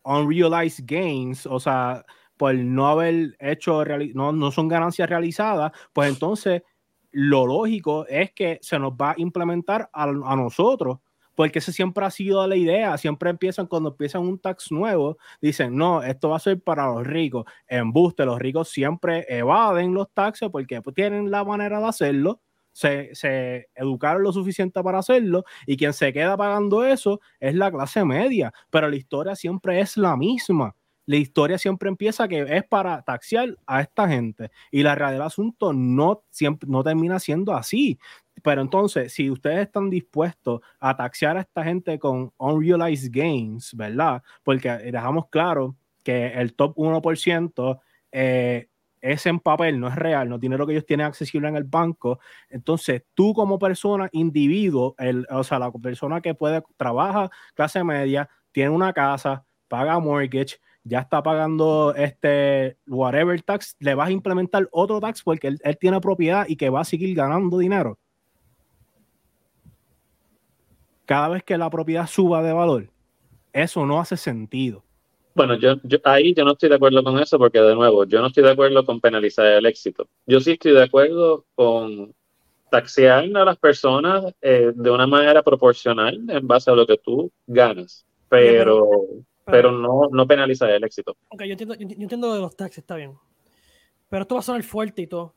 unrealized 0.04 0.86
gains, 0.86 1.46
o 1.46 1.60
sea, 1.60 2.06
por 2.38 2.56
no 2.56 2.88
haber 2.88 3.36
hecho, 3.40 3.84
no, 4.14 4.32
no 4.32 4.52
son 4.52 4.68
ganancias 4.68 5.10
realizadas, 5.10 5.72
pues 5.94 6.10
entonces 6.10 6.64
lo 7.12 7.46
lógico 7.46 8.06
es 8.08 8.32
que 8.34 8.60
se 8.62 8.78
nos 8.78 8.94
va 8.94 9.12
a 9.12 9.16
implementar 9.18 9.90
a, 9.94 10.04
a 10.04 10.36
nosotros 10.36 11.00
porque 11.36 11.60
esa 11.60 11.72
siempre 11.72 12.06
ha 12.06 12.12
sido 12.12 12.48
la 12.48 12.56
idea. 12.56 12.98
Siempre 12.98 13.30
empiezan, 13.30 13.68
cuando 13.68 13.90
empiezan 13.90 14.22
un 14.22 14.40
tax 14.40 14.72
nuevo, 14.72 15.18
dicen, 15.42 15.76
no, 15.76 16.02
esto 16.02 16.30
va 16.30 16.38
a 16.38 16.40
ser 16.40 16.62
para 16.62 16.88
los 16.88 17.06
ricos. 17.06 17.46
En 17.68 17.92
buste, 17.92 18.26
los 18.26 18.40
ricos 18.40 18.70
siempre 18.70 19.26
evaden 19.30 19.94
los 19.94 20.10
taxes 20.14 20.50
porque 20.50 20.82
pues, 20.82 20.96
tienen 20.96 21.30
la 21.30 21.44
manera 21.44 21.80
de 21.80 21.88
hacerlo 21.88 22.42
se, 22.76 23.70
educaron 23.74 24.24
lo 24.24 24.34
suficiente 24.34 24.84
para 24.84 25.00
hacerlo 25.00 25.46
y 25.66 25.78
quien 25.78 25.94
se 25.94 26.12
queda 26.12 26.36
pagando 26.36 26.84
eso 26.84 27.22
es 27.40 27.56
la 27.56 27.72
clase 27.72 28.04
media, 28.04 28.54
pero 28.70 28.90
la 28.90 28.98
historia 28.98 29.36
siempre 29.36 29.80
es 29.80 29.96
la 29.96 30.18
misma. 30.18 30.76
La 31.06 31.18
historia 31.18 31.58
siempre 31.58 31.88
empieza 31.88 32.28
que 32.28 32.42
es 32.42 32.64
para 32.66 33.02
taxiar 33.04 33.56
a 33.68 33.82
esta 33.82 34.10
gente 34.10 34.50
y 34.72 34.84
la 34.84 34.96
realidad 34.96 35.20
del 35.20 35.28
asunto 35.28 35.72
no, 35.72 36.24
siempre, 36.32 36.68
no 36.70 36.84
termina 36.84 37.20
siendo 37.20 37.54
así. 37.54 37.98
Pero 38.44 38.62
entonces, 38.62 39.14
si 39.14 39.30
ustedes 39.30 39.60
están 39.60 39.90
dispuestos 39.90 40.62
a 40.80 40.98
taxiar 40.98 41.38
a 41.38 41.42
esta 41.42 41.64
gente 41.64 41.98
con 42.00 42.34
unrealized 42.38 43.12
gains, 43.12 43.74
¿verdad? 43.76 44.22
Porque 44.44 44.70
dejamos 44.70 45.30
claro 45.30 45.76
que 46.04 46.28
el 46.28 46.54
top 46.56 46.76
1% 46.76 47.80
eh, 48.12 48.68
es 49.06 49.26
en 49.28 49.40
papel, 49.40 49.80
no 49.80 49.88
es 49.88 49.96
real, 49.96 50.28
no 50.28 50.40
tiene 50.40 50.58
lo 50.58 50.66
que 50.66 50.74
ellos 50.74 50.86
tienen 50.86 51.06
accesible 51.06 51.48
en 51.48 51.56
el 51.56 51.64
banco. 51.64 52.20
Entonces, 52.50 53.04
tú 53.14 53.34
como 53.36 53.60
persona, 53.60 54.10
individuo, 54.12 54.96
el, 54.98 55.28
o 55.30 55.44
sea, 55.44 55.60
la 55.60 55.72
persona 55.72 56.22
que 56.22 56.34
puede, 56.34 56.64
trabaja 56.76 57.30
clase 57.54 57.84
media, 57.84 58.28
tiene 58.52 58.72
una 58.72 58.94
casa, 58.94 59.46
paga 59.68 60.00
mortgage, 60.00 60.58
ya 60.84 61.00
está 61.00 61.22
pagando 61.22 61.94
este 61.96 62.78
whatever 62.88 63.40
tax, 63.44 63.76
le 63.80 63.94
vas 63.94 64.08
a 64.08 64.12
implementar 64.12 64.68
otro 64.72 65.00
tax 65.00 65.22
porque 65.22 65.48
él, 65.50 65.60
él 65.64 65.78
tiene 65.78 66.02
propiedad 66.02 66.46
y 66.48 66.56
que 66.56 66.72
va 66.72 66.82
a 66.82 66.86
seguir 66.86 67.16
ganando 67.16 67.60
dinero. 67.60 68.00
Cada 71.06 71.28
vez 71.30 71.44
que 71.44 71.60
la 71.60 71.70
propiedad 71.70 72.08
suba 72.08 72.42
de 72.42 72.54
valor, 72.54 72.90
eso 73.54 73.86
no 73.86 74.00
hace 74.00 74.18
sentido. 74.18 74.85
Bueno, 75.36 75.56
yo, 75.56 75.76
ahí 76.06 76.34
yo 76.34 76.46
no 76.46 76.54
estoy 76.54 76.70
de 76.70 76.76
acuerdo 76.76 77.04
con 77.04 77.20
eso 77.20 77.38
porque, 77.38 77.60
de 77.60 77.76
nuevo, 77.76 78.06
yo 78.06 78.22
no 78.22 78.28
estoy 78.28 78.44
de 78.44 78.52
acuerdo 78.52 78.86
con 78.86 79.02
penalizar 79.02 79.46
el 79.46 79.66
éxito. 79.66 80.08
Yo 80.26 80.40
sí 80.40 80.52
estoy 80.52 80.72
de 80.72 80.84
acuerdo 80.84 81.46
con 81.56 82.16
taxear 82.72 83.26
a 83.36 83.44
las 83.46 83.58
personas 83.58 84.24
eh, 84.42 84.72
de 84.74 84.90
una 84.90 85.06
manera 85.06 85.44
proporcional 85.44 86.18
en 86.30 86.48
base 86.48 86.72
a 86.72 86.74
lo 86.74 86.88
que 86.88 86.98
tú 86.98 87.30
ganas, 87.46 88.06
pero, 88.30 88.90
pero, 89.46 89.74
no, 89.74 90.08
no 90.10 90.26
penalizar 90.26 90.70
el 90.70 90.86
éxito. 90.86 91.18
Ok, 91.28 91.44
yo 91.44 91.52
entiendo, 91.52 91.76
yo 91.76 91.86
entiendo 91.86 92.34
de 92.34 92.40
los 92.40 92.56
taxes, 92.56 92.80
está 92.80 92.96
bien. 92.96 93.14
Pero 94.10 94.22
esto 94.22 94.36
va 94.36 94.40
a 94.40 94.44
sonar 94.44 94.64
fuerte 94.64 95.02
y 95.02 95.08
todo. 95.08 95.36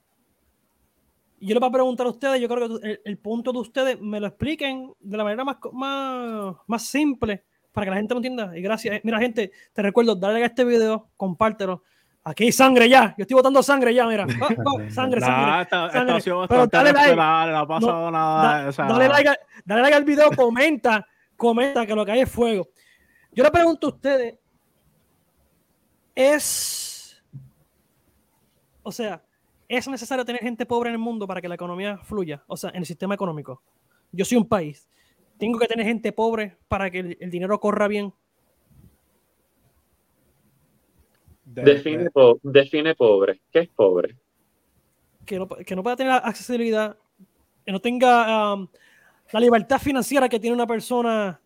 Yo 1.41 1.55
le 1.55 1.61
voy 1.61 1.71
a 1.71 1.73
preguntar 1.73 2.07
a 2.07 2.11
ustedes, 2.11 2.41
yo 2.41 2.49
creo 2.49 2.81
que 2.81 3.01
el, 3.05 3.19
punto 3.19 3.53
de 3.53 3.59
ustedes 3.59 4.01
me 4.01 4.21
lo 4.21 4.29
expliquen 4.29 4.93
de 5.01 5.17
la 5.17 5.25
manera 5.25 5.45
más, 5.45 5.57
más, 5.73 6.57
más 6.69 6.87
simple 6.87 7.43
para 7.79 7.85
que 7.85 7.91
la 7.91 7.97
gente 7.99 8.13
lo 8.15 8.19
entienda. 8.19 8.59
Y 8.59 8.61
gracias. 8.61 9.01
Mira, 9.05 9.21
gente, 9.21 9.53
te 9.73 9.83
recuerdo, 9.83 10.17
dale 10.17 10.43
a 10.43 10.47
este 10.47 10.65
video, 10.65 11.11
compártelo. 11.17 11.85
Aquí 12.25 12.43
hay 12.43 12.51
sangre 12.51 12.89
ya. 12.89 13.15
Yo 13.17 13.23
estoy 13.23 13.37
botando 13.37 13.63
sangre 13.63 13.95
ya, 13.95 14.05
mira. 14.05 14.27
sangre, 14.91 15.21
sangre. 15.21 16.21
Pero 16.49 16.67
dale 16.67 16.93
like. 16.93 17.15
No, 17.15 18.99
like, 18.99 19.31
dale 19.65 19.83
like 19.83 19.95
al 19.95 20.05
video, 20.05 20.31
comenta, 20.33 21.07
comenta 21.37 21.87
que 21.87 21.95
lo 21.95 22.05
que 22.05 22.11
hay 22.11 22.21
es 22.23 22.31
fuego. 22.31 22.69
Yo 23.31 23.45
le 23.45 23.51
pregunto 23.53 23.87
a 23.87 23.91
ustedes, 23.91 24.35
es, 26.17 27.23
o 28.83 28.91
sea, 28.91 29.23
¿es 29.69 29.87
necesario 29.87 30.25
tener 30.25 30.43
gente 30.43 30.67
pobre 30.67 30.89
en 30.89 30.95
el 30.95 31.01
mundo 31.01 31.29
para 31.29 31.41
que 31.41 31.49
la 31.49 31.55
economía 31.55 31.99
fluya? 31.99 32.43
O 32.49 32.57
sea, 32.57 32.71
en 32.71 32.79
el 32.79 32.87
sistema 32.87 33.15
económico. 33.15 33.63
Yo 34.11 34.25
soy 34.25 34.37
un 34.37 34.49
país 34.49 34.89
tengo 35.39 35.59
que 35.59 35.69
tener 35.69 35.87
gente 35.87 36.13
pobre 36.13 36.57
para 36.69 36.91
que 36.91 37.17
el, 37.21 37.31
dinero 37.31 37.59
corra 37.61 37.89
bien. 37.89 38.13
define, 41.45 42.11
define 42.43 42.95
pobre. 42.95 43.41
¿Qué 43.51 43.61
es 43.61 43.69
pobre? 43.69 44.17
Que 45.25 45.39
no, 45.39 45.49
que 45.49 45.77
no 45.77 45.83
pueda 45.83 45.97
tener 45.97 46.13
accesibilidad, 46.13 46.97
que 47.65 47.73
no 47.73 47.81
tenga 47.81 48.55
um, 48.55 48.69
la 49.33 49.41
libertad 49.41 49.79
financiera 49.79 50.29
que 50.29 50.41
tiene 50.41 50.55
una 50.55 50.67
persona 50.67 51.41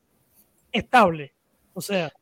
estable. 0.73 1.33
O 1.75 1.81
sea. 1.81 2.13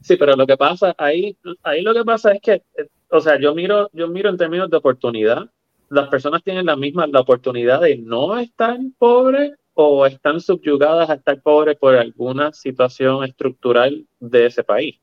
Sí, 0.00 0.16
pero 0.16 0.36
lo 0.36 0.46
que 0.46 0.56
pasa 0.56 0.94
ahí, 0.98 1.36
ahí 1.62 1.82
lo 1.82 1.94
que 1.94 2.04
pasa 2.04 2.32
es 2.32 2.40
que, 2.40 2.52
eh, 2.52 2.88
o 3.10 3.20
sea, 3.20 3.38
yo 3.40 3.54
miro, 3.54 3.90
yo 3.92 4.08
miro 4.08 4.30
en 4.30 4.36
términos 4.36 4.70
de 4.70 4.76
oportunidad. 4.76 5.50
Las 5.88 6.08
personas 6.08 6.42
tienen 6.42 6.66
la 6.66 6.76
misma 6.76 7.06
la 7.06 7.20
oportunidad 7.20 7.80
de 7.80 7.96
no 7.96 8.38
estar 8.38 8.76
pobres 8.98 9.52
o 9.78 10.06
están 10.06 10.40
subyugadas 10.40 11.10
a 11.10 11.14
estar 11.14 11.42
pobres 11.42 11.76
por 11.76 11.94
alguna 11.96 12.50
situación 12.54 13.22
estructural 13.24 14.06
de 14.18 14.46
ese 14.46 14.64
país. 14.64 14.98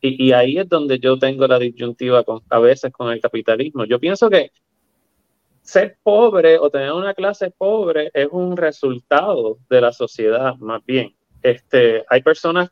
Y, 0.00 0.32
ahí 0.32 0.58
es 0.58 0.68
donde 0.68 0.98
yo 0.98 1.18
tengo 1.18 1.46
la 1.46 1.58
disyuntiva 1.58 2.24
con, 2.24 2.42
a 2.50 2.58
veces 2.58 2.92
con 2.92 3.12
el 3.12 3.20
capitalismo. 3.20 3.84
Yo 3.84 4.00
pienso 4.00 4.28
que 4.28 4.50
ser 5.62 5.98
pobre 6.02 6.58
o 6.58 6.68
tener 6.68 6.92
una 6.92 7.14
clase 7.14 7.50
pobre 7.50 8.10
es 8.12 8.28
un 8.30 8.56
resultado 8.56 9.58
de 9.70 9.80
la 9.80 9.92
sociedad, 9.92 10.56
más 10.56 10.84
bien. 10.84 11.14
Este, 11.42 12.04
hay 12.08 12.22
personas 12.22 12.70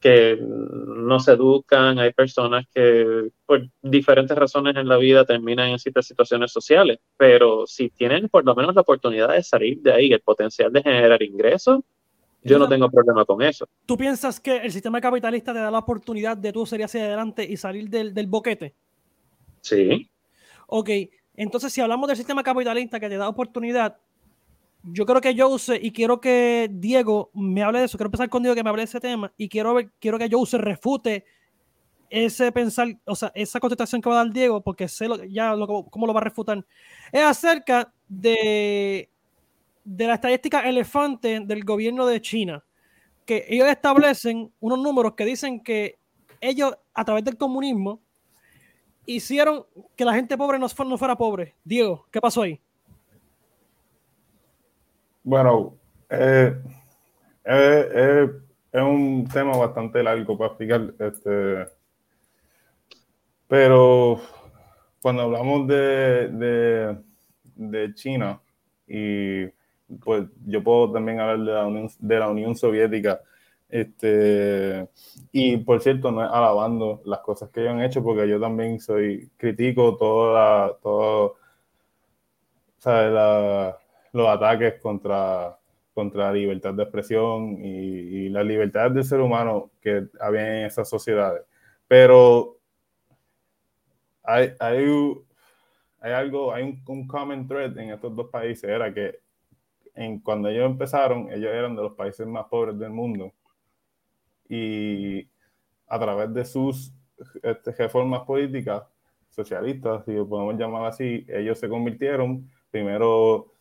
que 0.00 0.38
no 0.40 1.20
se 1.20 1.32
educan, 1.32 1.98
hay 1.98 2.12
personas 2.12 2.66
que 2.74 3.28
por 3.44 3.68
diferentes 3.82 4.36
razones 4.36 4.74
en 4.76 4.88
la 4.88 4.96
vida 4.96 5.26
terminan 5.26 5.68
en 5.68 5.78
ciertas 5.78 6.06
situaciones 6.06 6.50
sociales, 6.50 6.98
pero 7.18 7.66
si 7.66 7.90
tienen 7.90 8.30
por 8.30 8.44
lo 8.44 8.54
menos 8.54 8.74
la 8.74 8.80
oportunidad 8.80 9.28
de 9.28 9.42
salir 9.42 9.80
de 9.82 9.92
ahí, 9.92 10.12
el 10.12 10.20
potencial 10.20 10.72
de 10.72 10.82
generar 10.82 11.22
ingresos, 11.22 11.80
yo 12.42 12.58
no 12.58 12.66
tengo 12.66 12.90
problema 12.90 13.26
con 13.26 13.42
eso. 13.42 13.68
¿Tú 13.84 13.98
piensas 13.98 14.40
que 14.40 14.56
el 14.56 14.72
sistema 14.72 14.98
capitalista 15.02 15.52
te 15.52 15.58
da 15.58 15.70
la 15.70 15.80
oportunidad 15.80 16.38
de 16.38 16.52
tú 16.52 16.64
salir 16.64 16.86
hacia 16.86 17.04
adelante 17.04 17.44
y 17.44 17.58
salir 17.58 17.90
del, 17.90 18.14
del 18.14 18.26
boquete? 18.26 18.74
Sí. 19.60 20.10
Ok, 20.66 20.88
entonces 21.34 21.70
si 21.72 21.82
hablamos 21.82 22.08
del 22.08 22.16
sistema 22.16 22.42
capitalista 22.42 22.98
que 22.98 23.10
te 23.10 23.18
da 23.18 23.28
oportunidad, 23.28 23.98
yo 24.82 25.04
creo 25.06 25.20
que 25.20 25.36
Jose, 25.36 25.78
y 25.80 25.92
quiero 25.92 26.20
que 26.20 26.68
Diego 26.72 27.30
me 27.34 27.62
hable 27.62 27.80
de 27.80 27.84
eso, 27.84 27.98
quiero 27.98 28.08
empezar 28.08 28.28
con 28.28 28.42
Diego 28.42 28.54
que 28.54 28.62
me 28.62 28.70
hable 28.70 28.82
de 28.82 28.86
ese 28.86 29.00
tema, 29.00 29.32
y 29.36 29.48
quiero, 29.48 29.74
ver, 29.74 29.90
quiero 29.98 30.18
que 30.18 30.28
Jose 30.30 30.58
refute 30.58 31.24
ese 32.08 32.50
pensar, 32.50 32.88
o 33.04 33.14
sea, 33.14 33.30
esa 33.34 33.60
contestación 33.60 34.00
que 34.00 34.08
va 34.08 34.20
a 34.20 34.24
dar 34.24 34.32
Diego, 34.32 34.60
porque 34.62 34.88
sé 34.88 35.06
lo, 35.06 35.22
ya 35.24 35.54
lo, 35.54 35.84
cómo 35.84 36.06
lo 36.06 36.14
va 36.14 36.20
a 36.20 36.24
refutar, 36.24 36.64
es 37.12 37.22
acerca 37.22 37.92
de, 38.08 39.08
de 39.84 40.06
la 40.06 40.14
estadística 40.14 40.68
elefante 40.68 41.40
del 41.40 41.64
gobierno 41.64 42.06
de 42.06 42.20
China, 42.20 42.64
que 43.24 43.46
ellos 43.48 43.68
establecen 43.68 44.52
unos 44.60 44.78
números 44.78 45.14
que 45.14 45.24
dicen 45.24 45.60
que 45.60 45.98
ellos, 46.40 46.76
a 46.94 47.04
través 47.04 47.24
del 47.24 47.36
comunismo, 47.36 48.00
hicieron 49.06 49.66
que 49.96 50.04
la 50.04 50.14
gente 50.14 50.36
pobre 50.36 50.58
no, 50.58 50.66
no 50.86 50.98
fuera 50.98 51.16
pobre. 51.16 51.54
Diego, 51.64 52.06
¿qué 52.10 52.20
pasó 52.20 52.42
ahí? 52.42 52.60
Bueno, 55.22 55.78
eh, 56.08 56.54
eh, 57.44 57.88
eh, 57.94 58.30
es 58.72 58.82
un 58.82 59.28
tema 59.32 59.56
bastante 59.56 60.02
largo 60.02 60.36
para 60.38 60.48
explicar. 60.48 60.94
Este, 60.98 61.66
Pero 63.48 64.20
cuando 65.02 65.22
hablamos 65.22 65.66
de, 65.68 66.96
de, 67.56 67.94
China, 67.94 68.40
y 68.86 69.46
pues 70.02 70.24
yo 70.46 70.62
puedo 70.62 70.92
también 70.92 71.20
hablar 71.20 71.38
de 71.40 71.52
la 71.52 71.66
Unión, 71.66 71.88
de 71.98 72.18
la 72.18 72.28
Unión 72.28 72.56
Soviética, 72.56 73.20
este, 73.68 74.88
y 75.32 75.56
por 75.58 75.80
cierto, 75.82 76.10
no 76.10 76.24
es 76.24 76.30
alabando 76.30 77.02
las 77.04 77.20
cosas 77.20 77.50
que 77.50 77.60
ellos 77.60 77.72
han 77.74 77.82
hecho, 77.82 78.02
porque 78.02 78.28
yo 78.28 78.40
también 78.40 78.80
soy 78.80 79.30
critico 79.36 79.96
toda 79.96 80.76
todo, 80.82 81.36
los 84.12 84.28
ataques 84.28 84.80
contra, 84.80 85.58
contra 85.94 86.26
la 86.26 86.32
libertad 86.32 86.74
de 86.74 86.82
expresión 86.82 87.56
y, 87.64 87.68
y 87.68 88.28
la 88.28 88.42
libertad 88.42 88.90
del 88.90 89.04
ser 89.04 89.20
humano 89.20 89.70
que 89.80 90.06
había 90.20 90.60
en 90.60 90.66
esas 90.66 90.88
sociedades. 90.88 91.42
Pero 91.86 92.56
hay, 94.22 94.52
hay, 94.58 94.86
hay 96.00 96.12
algo, 96.12 96.52
hay 96.52 96.62
un, 96.62 96.82
un, 96.86 97.06
common 97.06 97.46
thread 97.46 97.76
en 97.78 97.90
estos 97.90 98.14
dos 98.14 98.30
países, 98.30 98.64
era 98.64 98.92
que 98.92 99.18
en, 99.94 100.20
cuando 100.20 100.48
ellos 100.48 100.66
empezaron, 100.66 101.30
ellos 101.32 101.52
eran 101.52 101.76
de 101.76 101.82
los 101.82 101.92
países 101.94 102.26
más 102.26 102.46
pobres 102.46 102.78
del 102.78 102.90
mundo 102.90 103.32
y 104.48 105.28
a 105.86 105.98
través 105.98 106.32
de 106.34 106.44
sus 106.44 106.92
este, 107.42 107.72
reformas 107.72 108.22
políticas 108.22 108.82
socialistas, 109.28 110.04
si 110.04 110.12
lo 110.12 110.28
podemos 110.28 110.56
llamar 110.56 110.86
así, 110.86 111.24
ellos 111.28 111.58
se 111.58 111.68
convirtieron, 111.68 112.50
primero 112.70 113.52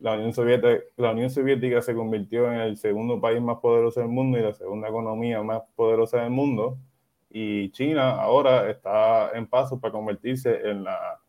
la 0.00 0.14
Unión, 0.14 0.32
Soviética, 0.32 0.84
la 0.96 1.12
Unión 1.12 1.30
Soviética 1.30 1.82
se 1.82 1.94
convirtió 1.94 2.50
en 2.52 2.60
el 2.60 2.76
segundo 2.76 3.20
país 3.20 3.40
más 3.40 3.58
poderoso 3.58 4.00
del 4.00 4.08
mundo 4.08 4.38
y 4.38 4.42
la 4.42 4.54
segunda 4.54 4.88
economía 4.88 5.42
más 5.42 5.62
poderosa 5.74 6.22
del 6.22 6.30
mundo, 6.30 6.78
y 7.30 7.70
China 7.70 8.20
ahora 8.20 8.70
está 8.70 9.30
en 9.34 9.46
paso 9.46 9.78
para 9.80 9.92
convertirse 9.92 10.68
en 10.68 10.84
la, 10.84 11.20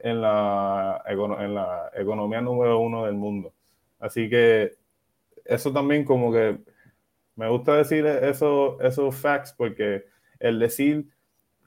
en 0.00 0.20
la, 0.20 1.02
en 1.06 1.54
la 1.54 1.90
economía 1.94 2.40
número 2.40 2.78
uno 2.80 3.04
del 3.04 3.14
mundo. 3.14 3.52
Así 3.98 4.28
que 4.28 4.72
eso 5.44 5.72
también 5.72 6.04
como 6.04 6.32
que 6.32 6.58
me 7.36 7.48
gusta 7.48 7.76
decir 7.76 8.04
eso, 8.06 8.80
esos 8.80 9.14
facts 9.14 9.54
porque 9.56 10.06
el 10.40 10.58
decir 10.58 11.06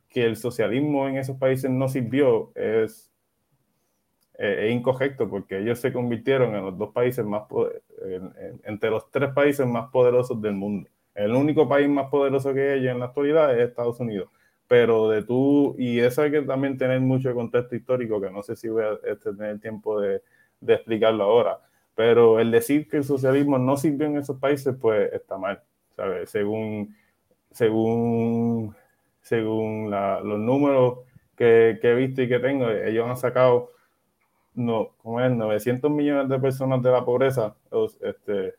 que 0.09 0.25
el 0.25 0.35
socialismo 0.35 1.07
en 1.07 1.17
esos 1.17 1.37
países 1.37 1.69
no 1.69 1.87
sirvió 1.87 2.51
es, 2.55 3.11
eh, 4.39 4.71
incorrecto 4.71 5.29
porque 5.29 5.59
ellos 5.59 5.79
se 5.79 5.93
convirtieron 5.93 6.55
en 6.55 6.65
los 6.65 6.77
dos 6.77 6.91
países 6.91 7.23
más, 7.23 7.43
entre 8.63 8.89
los 8.89 9.11
tres 9.11 9.31
países 9.33 9.67
más 9.67 9.89
poderosos 9.91 10.41
del 10.41 10.53
mundo. 10.53 10.89
El 11.13 11.35
único 11.35 11.67
país 11.67 11.87
más 11.87 12.09
poderoso 12.09 12.53
que 12.53 12.75
ellos 12.75 12.91
en 12.91 12.99
la 12.99 13.05
actualidad 13.05 13.53
es 13.57 13.69
Estados 13.69 13.99
Unidos. 13.99 14.29
Pero 14.67 15.09
de 15.09 15.23
tú, 15.23 15.75
y 15.77 15.99
eso 15.99 16.21
hay 16.21 16.31
que 16.31 16.41
también 16.41 16.77
tener 16.77 16.99
mucho 17.01 17.33
contexto 17.35 17.75
histórico, 17.75 18.21
que 18.21 18.31
no 18.31 18.41
sé 18.41 18.55
si 18.55 18.69
voy 18.69 18.83
a 18.83 18.93
este, 19.11 19.33
tener 19.33 19.59
tiempo 19.59 19.99
de, 19.99 20.21
de 20.61 20.73
explicarlo 20.73 21.23
ahora 21.23 21.59
pero 21.99 22.39
el 22.39 22.49
decir 22.49 22.87
que 22.87 22.95
el 22.95 23.03
socialismo 23.03 23.57
no 23.57 23.75
sirvió 23.75 24.07
en 24.07 24.15
esos 24.15 24.39
países, 24.39 24.73
pues 24.79 25.11
está 25.11 25.37
mal, 25.37 25.61
¿sabes? 25.97 26.29
Según, 26.29 26.95
según, 27.51 28.73
según 29.19 29.91
los 29.91 30.39
números 30.39 30.99
que, 31.35 31.77
que, 31.81 31.91
he 31.91 31.95
visto 31.95 32.21
y 32.21 32.29
que 32.29 32.39
tengo, 32.39 32.69
ellos 32.69 33.05
han 33.05 33.17
sacado 33.17 33.71
no, 34.53 34.89
como 34.97 35.21
es, 35.21 35.31
900 35.31 35.91
millones 35.91 36.29
de 36.29 36.39
personas 36.39 36.81
de 36.81 36.91
la 36.91 37.05
pobreza. 37.05 37.55
Este, 38.01 38.55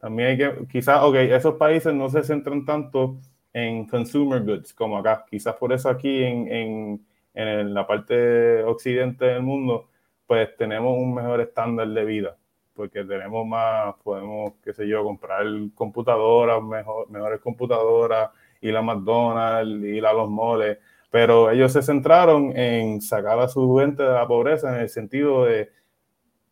también 0.00 0.28
hay 0.30 0.38
que, 0.38 0.66
quizás, 0.68 1.02
ok, 1.02 1.16
esos 1.16 1.54
países 1.54 1.94
no 1.94 2.08
se 2.08 2.22
centran 2.22 2.64
tanto 2.64 3.16
en 3.52 3.86
consumer 3.86 4.42
goods 4.42 4.74
como 4.74 4.98
acá. 4.98 5.24
Quizás 5.30 5.54
por 5.56 5.72
eso 5.72 5.88
aquí 5.88 6.22
en, 6.22 6.48
en, 6.52 7.06
en 7.34 7.74
la 7.74 7.86
parte 7.86 8.62
occidente 8.64 9.24
del 9.26 9.42
mundo, 9.42 9.88
pues 10.26 10.56
tenemos 10.56 10.96
un 10.98 11.14
mejor 11.14 11.40
estándar 11.40 11.88
de 11.88 12.04
vida 12.04 12.36
porque 12.74 13.04
tenemos 13.04 13.46
más, 13.46 13.94
podemos, 14.02 14.54
qué 14.62 14.72
sé 14.74 14.86
yo, 14.86 15.04
comprar 15.04 15.46
computadoras, 15.74 16.62
mejor, 16.62 17.08
mejores 17.08 17.40
computadoras, 17.40 18.30
ir 18.60 18.76
a 18.76 18.82
McDonald's, 18.82 19.84
ir 19.84 20.04
a 20.04 20.12
los 20.12 20.28
moles, 20.28 20.78
pero 21.14 21.48
ellos 21.48 21.72
se 21.72 21.80
centraron 21.80 22.56
en 22.56 23.00
sacar 23.00 23.38
a 23.38 23.46
su 23.46 23.76
gente 23.76 24.02
de 24.02 24.10
la 24.14 24.26
pobreza 24.26 24.74
en 24.74 24.80
el 24.80 24.88
sentido 24.88 25.44
de 25.44 25.70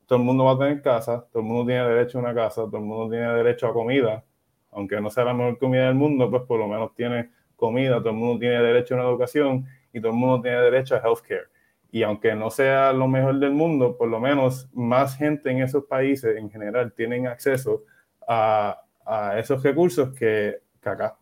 todo 0.07 0.21
el 0.21 0.25
mundo 0.25 0.45
va 0.45 0.53
a 0.53 0.59
tener 0.59 0.81
casa, 0.81 1.27
todo 1.33 1.43
el 1.43 1.49
mundo 1.49 1.67
tiene 1.67 1.83
derecho 1.89 2.19
a 2.19 2.21
una 2.21 2.33
casa, 2.33 2.63
todo 2.63 2.77
el 2.77 2.85
mundo 2.85 3.11
tiene 3.11 3.27
derecho 3.33 3.67
a 3.67 3.73
comida, 3.73 4.25
aunque 4.71 5.01
no 5.01 5.11
sea 5.11 5.25
la 5.25 5.35
mejor 5.35 5.59
comida 5.59 5.87
del 5.87 5.97
mundo, 5.97 6.31
pues 6.31 6.45
por 6.45 6.61
lo 6.61 6.69
menos 6.69 6.95
tiene 6.95 7.31
comida, 7.57 7.99
todo 7.99 8.11
el 8.11 8.15
mundo 8.15 8.39
tiene 8.39 8.63
derecho 8.63 8.95
a 8.95 8.99
una 8.99 9.09
educación 9.09 9.67
y 9.93 10.01
todo 10.01 10.13
el 10.13 10.19
mundo 10.19 10.41
tiene 10.41 10.59
derecho 10.59 10.95
a 10.95 10.99
healthcare 10.99 11.49
y 11.91 12.05
aunque 12.05 12.33
no 12.37 12.49
sea 12.49 12.93
lo 12.93 13.09
mejor 13.09 13.41
del 13.41 13.51
mundo, 13.51 13.97
por 13.99 14.09
lo 14.09 14.21
menos 14.21 14.69
más 14.73 15.17
gente 15.17 15.51
en 15.51 15.61
esos 15.61 15.87
países 15.87 16.37
en 16.37 16.49
general 16.49 16.93
tienen 16.93 17.27
acceso 17.27 17.83
a, 18.29 18.81
a 19.05 19.41
esos 19.41 19.61
recursos 19.61 20.17
que, 20.17 20.61
que 20.81 20.89
acá. 20.89 21.19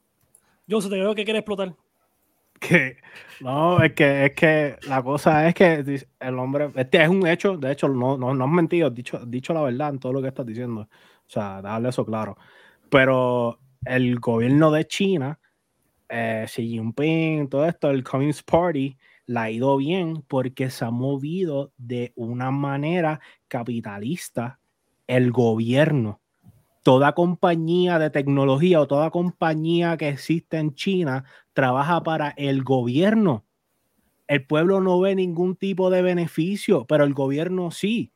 Yo 0.66 0.78
se 0.82 0.90
te 0.90 0.96
veo 0.96 1.14
que 1.14 1.24
quiere 1.24 1.38
explotar. 1.38 1.74
Que 2.60 2.98
no, 3.40 3.82
es 3.82 3.94
que 3.94 4.26
es 4.26 4.32
que 4.34 4.76
la 4.86 5.02
cosa 5.02 5.48
es 5.48 5.54
que 5.54 6.06
el 6.20 6.38
hombre, 6.38 6.70
este 6.76 7.02
es 7.02 7.08
un 7.08 7.26
hecho, 7.26 7.56
de 7.56 7.72
hecho, 7.72 7.88
no, 7.88 8.18
no, 8.18 8.34
no 8.34 8.44
has 8.44 8.50
mentido, 8.50 8.90
dicho, 8.90 9.24
dicho 9.26 9.54
la 9.54 9.62
verdad 9.62 9.88
en 9.90 9.98
todo 9.98 10.12
lo 10.12 10.22
que 10.22 10.28
estás 10.28 10.44
diciendo. 10.44 10.82
O 10.82 10.88
sea, 11.26 11.62
darle 11.62 11.88
eso 11.88 12.04
claro. 12.04 12.36
Pero 12.90 13.58
el 13.84 14.18
gobierno 14.20 14.70
de 14.70 14.86
China, 14.86 15.40
eh, 16.08 16.44
Xi 16.46 16.68
Jinping, 16.68 17.48
todo 17.48 17.66
esto, 17.66 17.90
el 17.90 18.04
Communist 18.04 18.48
Party, 18.48 18.96
la 19.26 19.44
ha 19.44 19.50
ido 19.50 19.76
bien 19.76 20.22
porque 20.26 20.70
se 20.70 20.84
ha 20.84 20.90
movido 20.90 21.72
de 21.78 22.12
una 22.16 22.50
manera 22.50 23.20
capitalista 23.48 24.58
el 25.06 25.30
gobierno. 25.32 26.20
Toda 26.82 27.12
compañía 27.12 27.98
de 27.98 28.10
tecnología 28.10 28.80
o 28.80 28.88
toda 28.88 29.10
compañía 29.10 29.96
que 29.96 30.08
existe 30.08 30.58
en 30.58 30.74
China 30.74 31.24
trabaja 31.52 32.02
para 32.02 32.30
el 32.30 32.62
gobierno. 32.62 33.44
El 34.28 34.46
pueblo 34.46 34.80
no 34.80 35.00
ve 35.00 35.14
ningún 35.14 35.56
tipo 35.56 35.90
de 35.90 36.02
beneficio, 36.02 36.86
pero 36.86 37.04
el 37.04 37.14
gobierno 37.14 37.70
sí. 37.70 38.12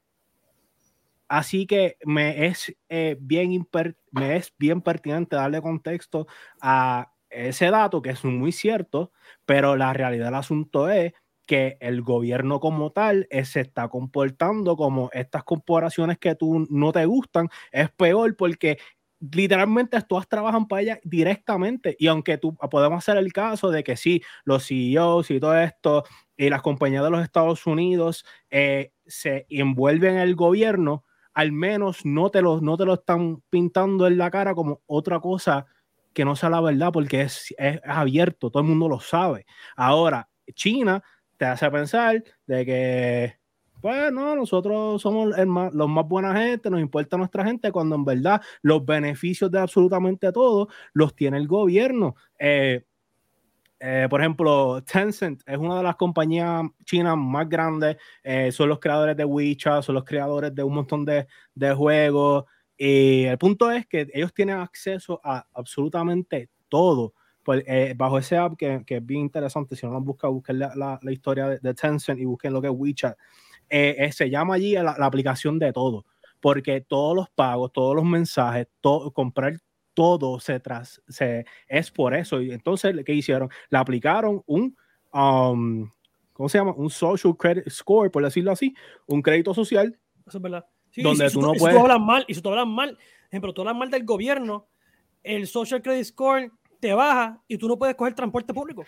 Así 1.28 1.66
que 1.66 1.96
me 2.04 2.46
es, 2.46 2.74
eh, 2.88 3.16
bien, 3.20 3.66
me 4.12 4.36
es 4.36 4.54
bien 4.58 4.82
pertinente 4.82 5.36
darle 5.36 5.62
contexto 5.62 6.26
a 6.60 7.10
ese 7.30 7.70
dato 7.70 8.02
que 8.02 8.10
es 8.10 8.24
muy 8.24 8.52
cierto, 8.52 9.10
pero 9.46 9.76
la 9.76 9.92
realidad 9.92 10.26
del 10.26 10.34
asunto 10.34 10.88
es 10.88 11.12
que 11.46 11.76
el 11.80 12.02
gobierno 12.02 12.60
como 12.60 12.90
tal 12.92 13.26
eh, 13.30 13.44
se 13.44 13.60
está 13.60 13.88
comportando 13.88 14.76
como 14.76 15.10
estas 15.12 15.44
corporaciones 15.44 16.18
que 16.18 16.34
tú 16.34 16.66
no 16.70 16.92
te 16.92 17.04
gustan, 17.06 17.48
es 17.72 17.90
peor 17.90 18.36
porque 18.36 18.78
literalmente 19.32 20.00
todas 20.02 20.28
trabajan 20.28 20.66
para 20.66 20.82
ella 20.82 21.00
directamente 21.04 21.96
y 21.98 22.06
aunque 22.08 22.38
tú 22.38 22.54
podemos 22.70 22.98
hacer 22.98 23.16
el 23.16 23.32
caso 23.32 23.70
de 23.70 23.84
que 23.84 23.96
sí, 23.96 24.22
los 24.44 24.66
CEOs 24.66 25.30
y 25.30 25.40
todo 25.40 25.58
esto 25.58 26.04
y 26.36 26.50
las 26.50 26.62
compañías 26.62 27.04
de 27.04 27.10
los 27.10 27.22
Estados 27.22 27.66
Unidos 27.66 28.24
eh, 28.50 28.92
se 29.06 29.46
envuelven 29.48 30.14
en 30.16 30.20
el 30.20 30.34
gobierno, 30.34 31.04
al 31.32 31.52
menos 31.52 32.04
no 32.04 32.30
te, 32.30 32.42
lo, 32.42 32.60
no 32.60 32.76
te 32.76 32.84
lo 32.84 32.94
están 32.94 33.42
pintando 33.50 34.06
en 34.06 34.18
la 34.18 34.30
cara 34.30 34.54
como 34.54 34.82
otra 34.86 35.20
cosa 35.20 35.66
que 36.12 36.24
no 36.24 36.36
sea 36.36 36.50
la 36.50 36.60
verdad 36.60 36.92
porque 36.92 37.22
es, 37.22 37.54
es 37.58 37.80
abierto, 37.84 38.50
todo 38.50 38.62
el 38.62 38.68
mundo 38.68 38.88
lo 38.88 39.00
sabe. 39.00 39.46
Ahora, 39.76 40.28
China 40.54 41.02
te 41.36 41.44
hace 41.44 41.70
pensar 41.70 42.22
de 42.46 42.64
que, 42.64 43.38
pues 43.84 44.10
no, 44.10 44.34
nosotros 44.34 45.02
somos 45.02 45.28
los 45.36 45.88
más 45.90 46.08
buena 46.08 46.34
gente, 46.34 46.70
nos 46.70 46.80
importa 46.80 47.18
nuestra 47.18 47.44
gente, 47.44 47.70
cuando 47.70 47.96
en 47.96 48.02
verdad 48.06 48.40
los 48.62 48.82
beneficios 48.82 49.50
de 49.50 49.58
absolutamente 49.58 50.32
todo 50.32 50.68
los 50.94 51.14
tiene 51.14 51.36
el 51.36 51.46
gobierno. 51.46 52.16
Eh, 52.38 52.82
eh, 53.78 54.06
por 54.08 54.22
ejemplo, 54.22 54.82
Tencent 54.90 55.42
es 55.44 55.58
una 55.58 55.76
de 55.76 55.82
las 55.82 55.96
compañías 55.96 56.62
chinas 56.86 57.14
más 57.18 57.46
grandes, 57.46 57.98
eh, 58.22 58.50
son 58.52 58.70
los 58.70 58.80
creadores 58.80 59.18
de 59.18 59.26
WeChat, 59.26 59.82
son 59.82 59.96
los 59.96 60.04
creadores 60.04 60.54
de 60.54 60.62
un 60.62 60.76
montón 60.76 61.04
de, 61.04 61.26
de 61.54 61.74
juegos. 61.74 62.46
Y 62.78 63.24
el 63.24 63.36
punto 63.36 63.70
es 63.70 63.86
que 63.86 64.08
ellos 64.14 64.32
tienen 64.32 64.60
acceso 64.60 65.20
a 65.22 65.46
absolutamente 65.52 66.48
todo. 66.70 67.12
Pues, 67.42 67.62
eh, 67.66 67.92
bajo 67.94 68.16
ese 68.16 68.38
app 68.38 68.56
que, 68.56 68.82
es 68.86 69.06
bien 69.06 69.20
interesante, 69.20 69.76
si 69.76 69.84
no 69.84 69.92
lo 69.92 70.00
buscan, 70.00 70.32
busquen 70.32 70.58
la, 70.58 70.98
la, 71.02 71.12
historia 71.12 71.50
de, 71.50 71.74
Tencent 71.74 72.18
y 72.18 72.24
busquen 72.24 72.54
lo 72.54 72.62
que 72.62 72.68
es 72.68 72.74
WeChat. 72.74 73.18
Eh, 73.70 73.96
eh, 73.98 74.12
se 74.12 74.30
llama 74.30 74.54
allí 74.54 74.74
la, 74.74 74.96
la, 74.98 75.06
aplicación 75.06 75.58
de 75.58 75.72
todo, 75.72 76.04
porque 76.40 76.80
todos 76.80 77.16
los 77.16 77.30
pagos, 77.30 77.72
todos 77.72 77.96
los 77.96 78.04
mensajes, 78.04 78.68
comprar 79.12 79.58
todo 79.94 80.40
se, 80.40 80.60
tras, 80.60 81.00
se 81.08 81.46
es 81.68 81.90
por 81.90 82.14
eso. 82.14 82.42
Y 82.42 82.52
entonces, 82.52 82.94
¿qué 83.06 83.14
hicieron? 83.14 83.48
Le 83.70 83.78
aplicaron 83.78 84.42
un, 84.46 84.76
um, 85.12 85.90
¿cómo 86.32 86.48
se 86.48 86.58
llama? 86.58 86.74
Un 86.76 86.90
social 86.90 87.36
credit 87.36 87.68
score, 87.70 88.10
por 88.10 88.22
decirlo 88.22 88.52
así, 88.52 88.74
un 89.06 89.22
crédito 89.22 89.54
social. 89.54 89.98
Eso 90.26 90.38
es 90.38 90.42
verdad. 90.42 90.66
Sí, 90.90 91.02
donde 91.02 91.30
tú, 91.30 91.40
no 91.40 91.52
puedes. 91.54 91.76
tú 91.76 91.82
hablas 91.82 92.00
mal, 92.00 92.24
y 92.28 92.34
si 92.34 92.42
tú 92.42 92.50
hablas 92.50 92.66
mal, 92.66 92.98
ejemplo, 93.28 93.52
tú 93.54 93.62
hablas 93.62 93.76
mal 93.76 93.90
del 93.90 94.04
gobierno, 94.04 94.68
el 95.22 95.46
social 95.46 95.82
credit 95.82 96.04
score 96.04 96.52
te 96.80 96.92
baja 96.92 97.42
y 97.48 97.56
tú 97.56 97.66
no 97.66 97.78
puedes 97.78 97.96
coger 97.96 98.14
transporte 98.14 98.52
público. 98.52 98.84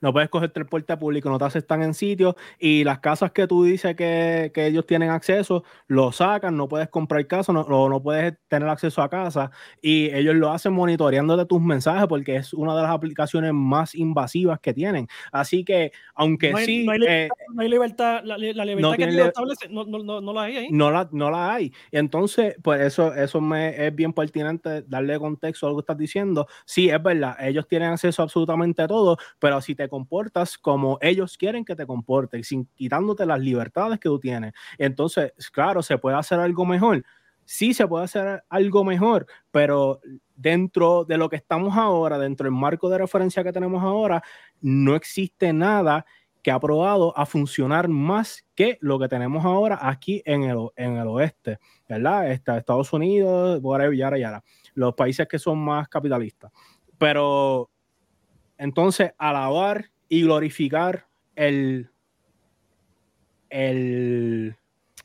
No 0.00 0.12
puedes 0.12 0.28
coger 0.28 0.50
transporte 0.50 0.96
público, 0.96 1.28
no 1.28 1.38
te 1.38 1.44
aceptan 1.44 1.82
en 1.82 1.94
sitios 1.94 2.34
y 2.58 2.84
las 2.84 3.00
casas 3.00 3.32
que 3.32 3.46
tú 3.46 3.64
dices 3.64 3.96
que, 3.96 4.52
ellos 4.54 4.86
tienen 4.86 5.10
acceso, 5.10 5.62
lo 5.86 6.10
sacan, 6.12 6.56
no 6.56 6.68
puedes 6.68 6.88
comprar 6.88 7.26
casa, 7.26 7.52
no, 7.52 7.64
no 7.64 8.02
puedes 8.02 8.34
tener 8.48 8.68
acceso 8.68 9.02
a 9.02 9.08
casa 9.08 9.50
y 9.80 10.06
ellos 10.10 10.34
lo 10.34 10.50
hacen 10.50 10.72
monitoreando 10.72 11.36
de 11.36 11.46
tus 11.46 11.60
mensajes 11.60 12.06
porque 12.06 12.36
es 12.36 12.52
una 12.52 12.74
de 12.74 12.82
las 12.82 12.90
aplicaciones 12.90 13.52
más 13.54 13.94
invasivas 13.94 14.58
que 14.60 14.74
tienen. 14.74 15.08
Así 15.32 15.64
que, 15.64 15.92
aunque 16.14 16.54
sí... 16.64 16.84
No 16.84 16.92
hay, 16.92 17.68
libertad, 17.68 18.22
la, 18.24 18.36
libertad 18.36 18.96
que 18.96 19.04
establece, 19.04 19.68
no, 19.68 19.84
no, 19.84 20.32
la 20.32 20.42
hay 20.42 20.56
ahí. 20.56 20.68
No 20.70 20.90
la, 20.90 21.08
no 21.12 21.30
la 21.30 21.54
hay. 21.54 21.72
Entonces, 21.92 22.56
pues 22.62 22.80
eso, 22.80 23.14
eso 23.14 23.40
me 23.40 23.86
es 23.86 23.94
bien 23.94 24.12
pertinente 24.12 24.82
darle 24.82 25.18
contexto 25.18 25.66
a 25.66 25.70
lo 25.70 25.76
que 25.76 25.80
estás 25.80 25.98
diciendo. 25.98 26.46
Sí, 26.64 26.90
es 26.90 27.02
verdad, 27.02 27.36
ellos 27.40 27.66
tienen 27.66 27.90
acceso 27.90 28.22
a 28.22 28.28
absolutamente 28.28 28.86
todo, 28.86 29.16
pero 29.38 29.60
si 29.60 29.74
te 29.74 29.87
comportas 29.88 30.58
como 30.58 30.98
ellos 31.00 31.36
quieren 31.36 31.64
que 31.64 31.76
te 31.76 31.86
comportes, 31.86 32.48
sin 32.48 32.66
quitándote 32.74 33.26
las 33.26 33.40
libertades 33.40 33.98
que 33.98 34.08
tú 34.08 34.18
tienes. 34.18 34.52
Entonces, 34.78 35.32
claro, 35.52 35.82
se 35.82 35.98
puede 35.98 36.16
hacer 36.16 36.40
algo 36.40 36.64
mejor. 36.64 37.04
Sí, 37.44 37.72
se 37.72 37.86
puede 37.88 38.04
hacer 38.04 38.44
algo 38.50 38.84
mejor, 38.84 39.26
pero 39.50 40.00
dentro 40.36 41.04
de 41.04 41.16
lo 41.16 41.30
que 41.30 41.36
estamos 41.36 41.76
ahora, 41.76 42.18
dentro 42.18 42.44
del 42.44 42.52
marco 42.52 42.90
de 42.90 42.98
referencia 42.98 43.42
que 43.42 43.52
tenemos 43.52 43.82
ahora, 43.82 44.22
no 44.60 44.94
existe 44.94 45.52
nada 45.54 46.04
que 46.42 46.50
ha 46.50 46.60
probado 46.60 47.16
a 47.16 47.26
funcionar 47.26 47.88
más 47.88 48.44
que 48.54 48.78
lo 48.80 48.98
que 48.98 49.08
tenemos 49.08 49.44
ahora 49.44 49.78
aquí 49.80 50.22
en 50.24 50.44
el, 50.44 50.68
en 50.76 50.96
el 50.96 51.08
oeste, 51.08 51.58
¿verdad? 51.88 52.30
Está 52.30 52.58
Estados 52.58 52.92
Unidos, 52.92 53.60
yara, 53.94 54.18
yara, 54.18 54.44
los 54.74 54.94
países 54.94 55.26
que 55.26 55.38
son 55.38 55.58
más 55.58 55.88
capitalistas. 55.88 56.52
Pero 56.98 57.70
entonces, 58.58 59.12
alabar 59.18 59.90
y 60.08 60.22
glorificar 60.22 61.06
el, 61.36 61.88
el, 63.48 64.56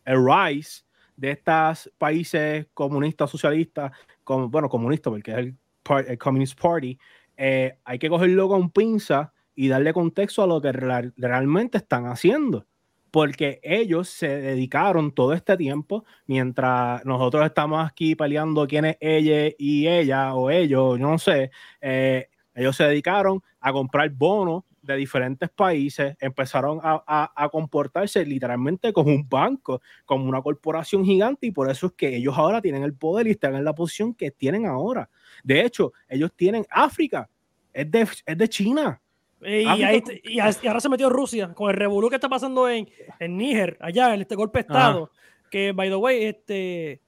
rise 0.05 0.83
de 1.15 1.31
estos 1.31 1.91
países 1.97 2.65
comunistas, 2.73 3.29
socialistas, 3.29 3.91
bueno, 4.25 4.67
comunistas, 4.67 5.11
porque 5.11 5.31
es 5.31 5.37
el, 5.37 6.17
Communist 6.17 6.59
Party, 6.59 6.97
eh, 7.37 7.77
hay 7.83 7.99
que 7.99 8.09
cogerlo 8.09 8.47
con 8.47 8.71
pinza 8.71 9.33
y 9.53 9.67
darle 9.67 9.93
contexto 9.93 10.41
a 10.43 10.47
lo 10.47 10.61
que 10.61 10.71
realmente 10.71 11.77
están 11.77 12.07
haciendo. 12.07 12.65
Porque 13.11 13.59
ellos 13.61 14.09
se 14.09 14.27
dedicaron 14.27 15.11
todo 15.11 15.33
este 15.33 15.55
tiempo, 15.55 16.03
mientras 16.25 17.05
nosotros 17.05 17.45
estamos 17.45 17.85
aquí 17.85 18.15
peleando 18.15 18.65
quién 18.65 18.85
es 18.85 18.97
ella 18.99 19.53
y 19.59 19.87
ella 19.87 20.33
o 20.33 20.49
ellos, 20.49 20.97
yo 20.97 21.07
no 21.07 21.19
sé, 21.19 21.51
eh, 21.79 22.29
ellos 22.55 22.75
se 22.75 22.83
dedicaron 22.83 23.41
a 23.59 23.71
comprar 23.71 24.09
bonos 24.09 24.63
de 24.83 24.97
diferentes 24.97 25.49
países, 25.49 26.15
empezaron 26.19 26.79
a, 26.83 27.49
comportarse 27.51 28.25
literalmente 28.25 28.91
como 28.91 29.11
un 29.11 29.27
banco, 29.27 29.81
como 30.05 30.25
una 30.25 30.41
corporación 30.41 31.05
gigante, 31.05 31.47
y 31.47 31.51
por 31.51 31.71
eso 31.71 31.87
es 31.87 31.93
que 31.93 32.15
ellos 32.15 32.37
ahora 32.37 32.61
tienen 32.61 32.83
el 32.83 32.93
poder 32.93 33.27
y 33.27 33.31
están 33.31 33.55
en 33.55 33.63
la 33.63 33.73
posición 33.73 34.13
que 34.13 34.31
tienen 34.31 34.65
ahora. 34.65 35.09
De 35.43 35.61
hecho, 35.61 35.93
ellos 36.09 36.31
tienen 36.35 36.65
África, 36.69 37.29
es 37.71 37.89
de, 37.89 38.07
es 38.25 38.37
de 38.37 38.49
China. 38.49 39.01
Y, 39.45 40.39
ahora 40.39 40.79
se 40.79 40.89
metió 40.89 41.09
Rusia 41.09 41.53
con 41.53 41.69
el 41.69 41.75
revolú 41.75 42.09
que 42.09 42.15
está 42.15 42.29
pasando 42.29 42.69
en, 42.69 42.89
en 43.19 43.37
Níger, 43.37 43.77
allá, 43.79 44.13
en 44.13 44.21
este 44.21 44.35
golpe 44.35 44.59
de 44.59 44.61
Estado. 44.61 45.11
Que, 45.49 45.71
by 45.71 45.89
the 45.89 45.95
way, 45.95 46.25
este, 46.25 47.01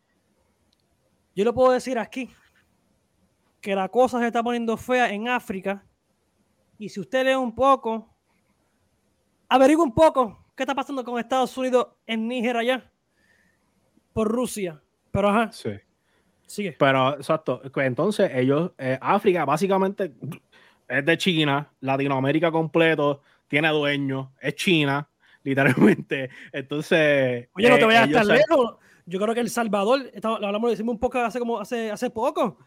yo 1.36 1.43
lo 1.43 1.54
puedo 1.54 1.72
decir 1.72 1.98
aquí, 1.98 2.30
que 3.66 3.74
la 3.74 3.89
cosa 3.89 4.20
se 4.20 4.28
está 4.28 4.43
poniendo 4.43 4.78
fea 4.78 5.11
en 5.11 5.28
África. 5.28 5.84
Y 6.78 6.88
si 6.88 6.99
usted 6.99 7.26
lee 7.26 7.34
un 7.34 7.55
poco, 7.55 8.07
averigua 9.49 9.84
un 9.84 9.95
poco 9.95 10.45
qué 10.55 10.61
está 10.61 10.76
pasando 10.76 11.03
con 11.03 11.18
Estados 11.18 11.57
Unidos 11.57 11.88
en 12.05 12.28
Níger 12.28 12.57
allá, 12.57 12.91
por 14.13 14.28
Rusia. 14.28 14.80
Pero 15.09 15.30
ajá. 15.30 15.51
Sí. 15.51 15.72
Sigue. 16.45 16.76
Pero 16.78 17.16
exacto. 17.16 17.59
Entonces, 17.78 18.30
ellos, 18.36 18.72
eh, 18.78 18.99
África 19.01 19.45
básicamente 19.45 20.13
es 20.88 21.03
de 21.03 21.18
China, 21.18 21.68
Latinoamérica 21.80 22.51
completo, 22.51 23.24
tiene 23.47 23.70
dueño, 23.70 24.32
es 24.41 24.53
China, 24.53 25.09
literalmente. 25.43 26.30
Entonces. 26.51 27.49
Oye, 27.55 27.68
no 27.68 27.78
te 27.78 27.86
vayas 27.86 28.03
a 28.03 28.05
estar 28.05 28.26
lejos. 28.28 28.76
Yo 29.07 29.20
creo 29.20 29.34
que 29.34 29.39
El 29.41 29.49
Salvador, 29.49 30.11
lo 30.22 30.36
hablamos, 30.36 30.70
decimos 30.70 30.93
un 30.93 30.99
poco 30.99 31.18
hace 31.18 31.39
como 31.39 31.59
hace, 31.59 31.89
hace 31.89 32.11
poco 32.11 32.59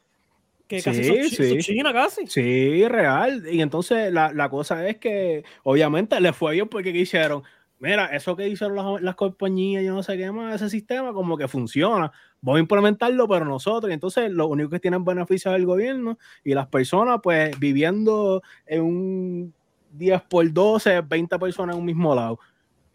que 0.69 0.83
casi 0.83 1.03
sí, 1.03 1.31
sí. 1.31 1.59
China 1.59 1.93
casi. 1.93 2.27
Sí, 2.27 2.87
real. 2.87 3.45
Y 3.51 3.63
entonces 3.63 4.13
la, 4.13 4.33
la, 4.33 4.51
cosa 4.51 4.87
es 4.87 4.99
que 4.99 5.43
obviamente 5.65 6.21
le 6.21 6.33
fue 6.35 6.53
bien 6.53 6.69
porque 6.69 6.93
¿qué 6.93 7.01
hicieron? 7.01 7.43
Mira, 7.81 8.07
eso 8.07 8.37
que 8.37 8.47
hicieron 8.47 8.77
las, 8.77 9.01
las, 9.01 9.15
compañías, 9.15 9.85
yo 9.85 9.95
no 9.95 10.03
sé 10.03 10.17
qué 10.19 10.31
más, 10.31 10.57
ese 10.57 10.69
sistema 10.69 11.13
como 11.13 11.39
que 11.39 11.49
funciona. 11.49 12.13
Vamos 12.41 12.59
a 12.59 12.61
implementarlo, 12.61 13.27
pero 13.27 13.45
nosotros. 13.45 13.91
Y 13.91 13.95
entonces 13.95 14.31
lo 14.31 14.47
único 14.49 14.69
que 14.69 14.81
tienen 14.81 15.05
beneficios 15.05 15.55
es 15.55 15.59
el 15.59 15.67
gobierno 15.67 16.19
y 16.45 16.55
las 16.55 16.67
personas 16.67 17.21
pues 17.23 17.59
viviendo 17.59 18.43
en 18.67 18.83
un 18.83 19.55
10 19.93 20.23
por 20.23 20.53
12, 20.53 21.01
20 21.03 21.39
personas 21.39 21.75
en 21.77 21.81
un 21.81 21.87
mismo 21.87 22.15
lado. 22.15 22.39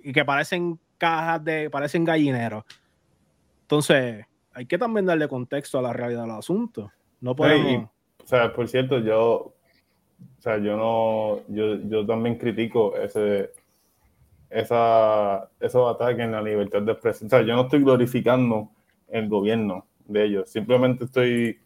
Y 0.03 0.11
que 0.11 0.23
parecen 0.23 0.79
cajas 0.99 1.43
de, 1.43 1.69
parecen 1.69 2.03
gallineros. 2.03 2.65
Entonces, 3.61 4.25
hay 4.53 4.65
que 4.67 4.77
también 4.77 5.05
darle 5.05 5.27
contexto 5.27 5.79
a 5.79 5.81
la 5.81 5.93
realidad 5.93 6.23
del 6.23 6.31
asunto. 6.31 6.91
No 7.23 7.33
podemos. 7.37 7.89
o 8.21 8.27
sea, 8.27 8.51
por 8.51 8.67
cierto, 8.67 8.99
yo, 8.99 9.23
o 9.23 10.41
sea, 10.41 10.57
yo 10.57 10.75
no, 10.75 11.39
yo, 11.47 11.75
yo 11.87 12.05
también 12.05 12.37
critico 12.37 12.97
ese, 12.97 13.51
esa, 14.49 15.49
esos 15.61 15.95
ataques 15.95 16.19
en 16.19 16.33
la 16.33 16.41
libertad 16.41 16.81
de 16.81 16.91
expresión. 16.91 17.27
O 17.27 17.29
sea, 17.29 17.41
yo 17.41 17.55
no 17.55 17.61
estoy 17.61 17.81
glorificando 17.81 18.71
el 19.07 19.29
gobierno 19.29 19.85
de 20.05 20.25
ellos, 20.25 20.49
simplemente 20.49 21.05
estoy 21.05 21.59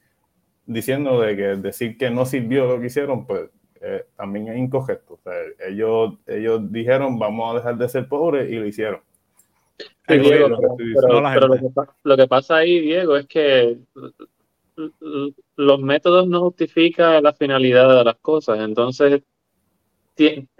diciendo 0.67 1.19
de 1.21 1.35
que 1.35 1.43
decir 1.55 1.97
que 1.97 2.11
no 2.11 2.27
sirvió 2.27 2.67
lo 2.67 2.79
que 2.79 2.85
hicieron, 2.85 3.25
pues 3.25 3.49
eh, 3.81 4.05
también 4.15 4.49
es 4.49 4.59
incorrecto. 4.59 5.15
O 5.15 5.19
sea, 5.23 5.33
ellos, 5.67 6.13
ellos 6.27 6.71
dijeron 6.71 7.17
vamos 7.17 7.51
a 7.51 7.57
dejar 7.57 7.77
de 7.79 7.89
ser 7.89 8.07
pobres 8.07 8.47
y 8.51 8.57
lo 8.57 8.67
hicieron. 8.67 8.99
pero, 10.05 10.49
lo, 12.03 12.15
que, 12.15 12.27
pasa 12.27 12.57
ahí, 12.57 12.79
Diego, 12.79 13.17
es 13.17 13.25
que 13.25 13.79
los 15.55 15.79
métodos 15.79 16.27
no 16.27 16.41
justifican 16.41 17.23
la 17.23 17.33
finalidad 17.33 17.97
de 17.97 18.03
las 18.03 18.17
cosas. 18.17 18.59
Entonces, 18.59 19.21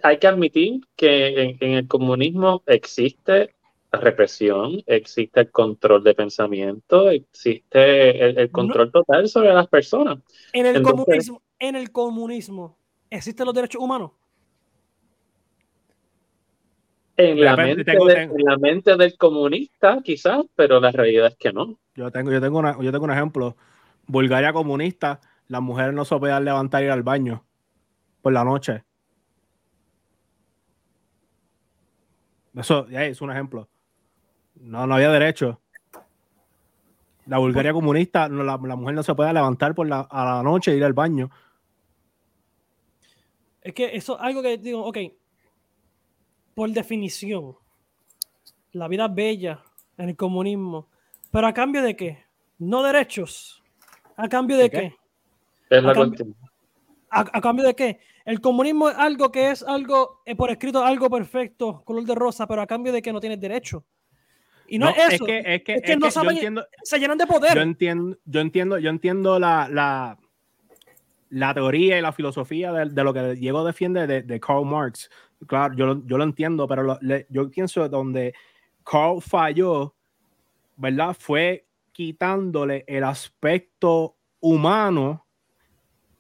hay 0.04 0.20
que 0.20 0.28
admitir 0.28 0.82
que 0.96 1.58
en, 1.60 1.72
el 1.72 1.88
comunismo 1.88 2.64
existe 2.66 3.56
la 3.92 4.00
represión, 4.00 4.84
existe 4.86 5.42
el 5.42 5.52
control 5.52 6.04
de 6.04 6.14
pensamiento, 6.14 7.10
existe 7.10 8.42
el, 8.42 8.52
control 8.52 8.92
total 8.92 9.28
sobre 9.28 9.54
las 9.54 9.68
personas. 9.68 10.20
En 10.54 10.66
el, 10.66 10.82
comunismo, 10.82 11.42
en 11.60 11.76
el 11.76 11.92
comunismo, 11.92 12.78
¿existen 13.10 13.46
los 13.46 13.56
derechos 13.56 13.82
humanos? 13.82 14.12
En 17.20 17.42
la, 17.42 17.56
mente 17.56 17.92
en 17.92 18.44
la, 18.46 18.58
mente 18.58 18.96
del 18.96 19.18
comunista, 19.18 20.02
quizás, 20.04 20.44
pero 20.56 20.80
la 20.80 20.92
realidad 20.92 21.28
es 21.28 21.36
que 21.36 21.52
no. 21.52 21.80
Yo 21.96 22.12
tengo, 22.12 22.32
yo 22.32 22.40
tengo, 22.40 22.60
una, 22.60 22.78
yo 22.80 22.92
tengo 22.92 23.06
un 23.06 23.12
ejemplo. 23.12 23.56
Bulgaria 24.08 24.54
comunista, 24.54 25.20
las 25.48 25.62
mujeres 25.62 25.94
no 25.94 26.06
se 26.06 26.18
podían 26.18 26.46
levantar 26.46 26.82
y 26.82 26.86
ir 26.86 26.92
al 26.92 27.04
baño 27.04 27.44
por 28.22 28.34
la 28.34 28.44
noche. 28.44 28.84
Eso 32.56 32.88
es 32.90 33.22
un 33.22 33.32
ejemplo. 33.32 33.70
No, 34.56 34.88
no 34.88 34.96
había 34.96 35.12
derecho. 35.12 35.62
La 37.28 37.38
Bulgaria 37.38 37.74
comunista, 37.74 38.28
la, 38.30 38.58
mujer 38.58 38.96
no 38.96 39.04
se 39.04 39.14
puede 39.14 39.34
levantar 39.34 39.76
por 39.76 39.88
la, 39.88 40.02
a 40.02 40.26
la 40.26 40.44
noche 40.44 40.72
e 40.72 40.78
ir 40.78 40.84
al 40.84 40.94
baño. 40.94 41.30
Es 43.62 43.74
que 43.74 43.96
eso 43.96 44.16
es 44.16 44.22
algo 44.22 44.42
que 44.42 44.58
digo, 44.58 44.84
ok, 44.86 44.98
por 46.56 46.70
definición, 46.72 47.56
la 48.72 48.88
vida 48.88 49.06
es 49.06 49.14
bella 49.14 49.64
en 49.98 50.10
el 50.10 50.16
comunismo, 50.16 50.88
pero 51.32 51.48
a 51.48 51.54
cambio 51.54 51.82
de 51.82 51.96
qué? 51.96 52.24
No 52.58 52.82
derechos. 52.82 53.62
¿A 54.18 54.28
cambio 54.28 54.58
de, 54.58 54.70
qué? 54.72 54.96
a, 57.12 57.40
cambio, 57.40 57.64
de 57.64 57.76
qué? 57.76 58.00
El 58.26 58.42
comunismo 58.42 58.90
es 58.90 58.98
algo 58.98 59.32
que 59.32 59.52
es 59.52 59.62
algo, 59.62 60.22
eh, 60.26 60.36
por 60.36 60.50
escrito, 60.50 60.84
algo 60.84 61.08
perfecto, 61.08 61.84
color 61.86 62.04
de 62.04 62.16
rosa, 62.16 62.48
pero 62.48 62.64
a 62.64 62.68
cambio 62.68 62.92
de 62.92 63.04
que 63.04 63.14
no 63.14 63.20
tienes 63.20 63.40
derecho. 63.40 63.86
Y 64.68 64.80
no, 64.80 64.90
es 64.90 65.14
eso. 65.14 65.28
Es 65.28 65.62
que, 65.62 65.76
es 65.76 65.82
que, 65.84 65.96
no 65.98 66.10
saben, 66.10 66.60
se 66.82 67.00
llenan 67.00 67.20
de 67.20 67.28
poder. 67.28 67.56
Yo 67.56 67.62
entiendo, 67.62 68.18
yo 68.26 68.42
entiendo, 68.42 68.80
yo 68.80 68.90
entiendo 68.90 69.40
la, 69.40 69.70
la, 69.70 70.18
la 71.30 71.54
teoría 71.54 72.00
y 72.00 72.02
la 72.02 72.12
filosofía 72.12 72.74
de, 72.74 73.04
lo 73.04 73.14
que 73.14 73.36
Diego 73.36 73.64
defiende 73.64 74.08
de, 74.08 74.40
Karl 74.40 74.66
Marx. 74.66 75.12
Claro, 75.46 75.76
yo, 75.76 76.02
yo 76.08 76.18
lo 76.18 76.24
entiendo, 76.24 76.68
pero 76.68 77.00
yo 77.30 77.52
pienso 77.52 77.88
donde 77.88 78.34
Karl 78.84 79.22
falló, 79.22 79.94
¿verdad? 80.76 81.16
Fue 81.18 81.67
quitándole 81.98 82.84
el 82.86 83.04
aspecto 83.04 84.18
humano 84.40 85.26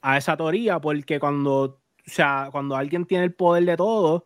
a 0.01 0.17
esa 0.17 0.35
teoría, 0.35 0.81
porque 0.81 1.19
cuando 1.19 1.81
sea, 2.03 2.49
cuando 2.51 2.75
alguien 2.75 3.05
tiene 3.05 3.25
el 3.25 3.35
poder 3.35 3.63
de 3.63 3.77
todo, 3.77 4.25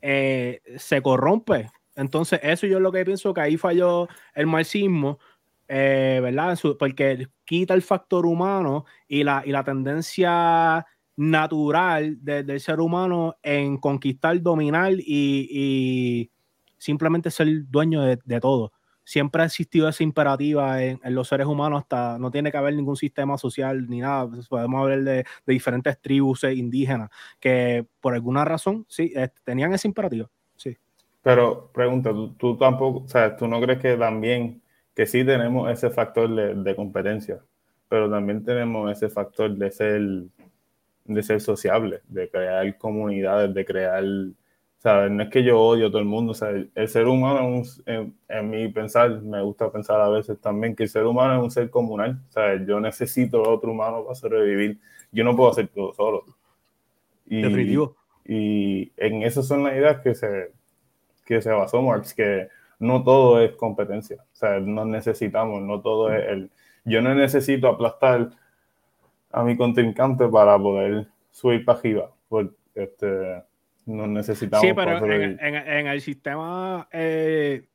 eh, 0.00 0.62
se 0.76 1.02
corrompe. 1.02 1.68
Entonces, 1.96 2.38
eso 2.44 2.68
yo 2.68 2.78
lo 2.78 2.92
que 2.92 3.04
pienso 3.04 3.34
que 3.34 3.40
ahí 3.40 3.56
falló 3.56 4.06
el 4.36 4.46
marxismo, 4.46 5.18
eh, 5.66 6.20
¿verdad? 6.22 6.56
Porque 6.78 7.26
quita 7.44 7.74
el 7.74 7.82
factor 7.82 8.24
humano 8.24 8.84
y 9.08 9.24
la, 9.24 9.42
y 9.44 9.50
la 9.50 9.64
tendencia 9.64 10.86
natural 11.16 12.18
del 12.22 12.60
ser 12.60 12.78
humano 12.78 13.34
en 13.42 13.78
conquistar, 13.78 14.40
dominar 14.40 14.92
y, 14.96 16.30
simplemente 16.78 17.32
ser 17.32 17.48
dueño 17.68 18.02
de, 18.02 18.40
todo. 18.40 18.70
Siempre 19.04 19.42
ha 19.42 19.44
existido 19.46 19.88
esa 19.88 20.02
imperativa 20.02 20.82
en, 20.82 20.98
los 21.04 21.28
seres 21.28 21.46
humanos, 21.46 21.82
hasta 21.82 22.18
no 22.18 22.30
tiene 22.30 22.50
que 22.50 22.56
haber 22.56 22.74
ningún 22.74 22.96
sistema 22.96 23.38
social 23.38 23.88
ni 23.88 24.00
nada. 24.00 24.28
Podemos 24.48 24.80
hablar 24.82 25.00
de, 25.02 25.24
diferentes 25.46 26.00
tribus 26.00 26.44
indígenas 26.44 27.10
que 27.38 27.86
por 28.00 28.14
alguna 28.14 28.44
razón 28.44 28.86
sí 28.88 29.12
tenían 29.44 29.72
ese 29.72 29.88
imperativo. 29.88 30.30
Sí. 30.56 30.76
Pero 31.22 31.70
pregunta, 31.72 32.10
¿tú, 32.38 32.56
tampoco, 32.56 33.04
o 33.04 33.08
sea, 33.08 33.36
tú 33.36 33.46
no 33.46 33.60
crees 33.60 33.78
que 33.78 33.96
también 33.96 34.62
que 34.94 35.06
sí 35.06 35.24
tenemos 35.24 35.70
ese 35.70 35.90
factor 35.90 36.34
de, 36.34 36.54
de 36.54 36.76
competencia, 36.76 37.40
pero 37.88 38.10
también 38.10 38.44
tenemos 38.44 38.90
ese 38.90 39.08
factor 39.08 39.50
de 39.54 39.70
ser 39.70 40.02
de 41.04 41.22
ser 41.22 41.40
sociable, 41.40 42.00
de 42.08 42.28
crear 42.28 42.78
comunidades, 42.78 43.52
de 43.54 43.64
crear, 43.64 44.04
¿sabes? 44.84 45.10
No 45.10 45.22
es 45.22 45.30
que 45.30 45.42
yo 45.42 45.58
odio 45.58 45.86
a 45.86 45.90
todo 45.90 46.00
el 46.00 46.04
mundo, 46.04 46.32
o 46.32 46.34
sea, 46.34 46.50
el, 46.50 46.88
ser 46.88 47.06
humano, 47.06 47.62
en, 47.86 48.14
en, 48.28 48.50
mi 48.50 48.68
pensar, 48.68 49.22
me 49.22 49.40
gusta 49.40 49.72
pensar 49.72 49.98
a 49.98 50.10
veces 50.10 50.38
también 50.38 50.76
que 50.76 50.82
el 50.82 50.90
ser 50.90 51.06
humano 51.06 51.38
es 51.38 51.42
un 51.42 51.50
ser 51.50 51.70
comunal, 51.70 52.20
¿sabes? 52.28 52.66
Yo 52.66 52.78
necesito 52.80 53.42
otro 53.42 53.72
humano 53.72 54.04
para 54.04 54.14
sobrevivir, 54.14 54.78
yo 55.10 55.24
no 55.24 55.34
puedo 55.34 55.50
hacer 55.50 55.68
todo 55.68 55.94
solo. 55.94 56.26
Y, 57.24 57.40
Definitivo. 57.40 57.96
Y 58.26 58.92
en 58.98 59.22
eso 59.22 59.42
son 59.42 59.64
las 59.64 59.72
ideas 59.74 60.02
que 60.02 60.14
se, 60.14 60.52
que 61.24 61.40
se 61.40 61.50
basó 61.50 61.80
Marx, 61.80 62.12
que 62.12 62.48
no 62.78 63.02
todo 63.02 63.40
es 63.40 63.52
competencia, 63.56 64.18
o 64.20 64.36
sea, 64.36 64.60
no 64.60 64.84
necesitamos, 64.84 65.62
no 65.62 65.80
todo 65.80 66.12
es 66.12 66.28
el... 66.28 66.50
Yo 66.84 67.00
no 67.00 67.14
necesito 67.14 67.68
aplastar 67.68 68.32
a 69.32 69.42
mi 69.44 69.56
contrincante 69.56 70.28
para 70.28 70.58
poder 70.58 71.06
subir 71.30 71.64
para 71.64 71.78
arriba. 71.78 72.10
Porque 72.28 72.54
este, 72.74 73.42
no 73.86 74.06
necesitamos. 74.06 74.66
Sí, 74.66 74.72
pero 74.74 75.04
en, 75.06 75.86
el 75.86 76.00
sistema 76.00 76.88
eh, 76.92 77.68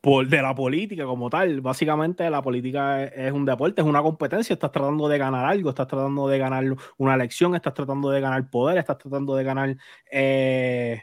por, 0.00 0.28
de 0.28 0.42
la 0.42 0.54
política 0.54 1.04
como 1.04 1.28
tal, 1.30 1.60
básicamente 1.60 2.28
la 2.30 2.42
política 2.42 3.04
es, 3.04 3.32
un 3.32 3.44
deporte, 3.44 3.80
es 3.80 3.86
una 3.86 4.02
competencia. 4.02 4.54
Estás 4.54 4.72
tratando 4.72 5.08
de 5.08 5.18
ganar 5.18 5.44
algo, 5.44 5.70
estás 5.70 5.86
tratando 5.86 6.28
de 6.28 6.38
ganar 6.38 6.64
una 6.96 7.14
elección, 7.14 7.54
estás 7.54 7.74
tratando 7.74 8.10
de 8.10 8.20
ganar 8.20 8.48
poder, 8.50 8.78
estás 8.78 8.98
tratando 8.98 9.34
de 9.34 9.44
ganar 9.44 9.76
eh, 10.10 11.02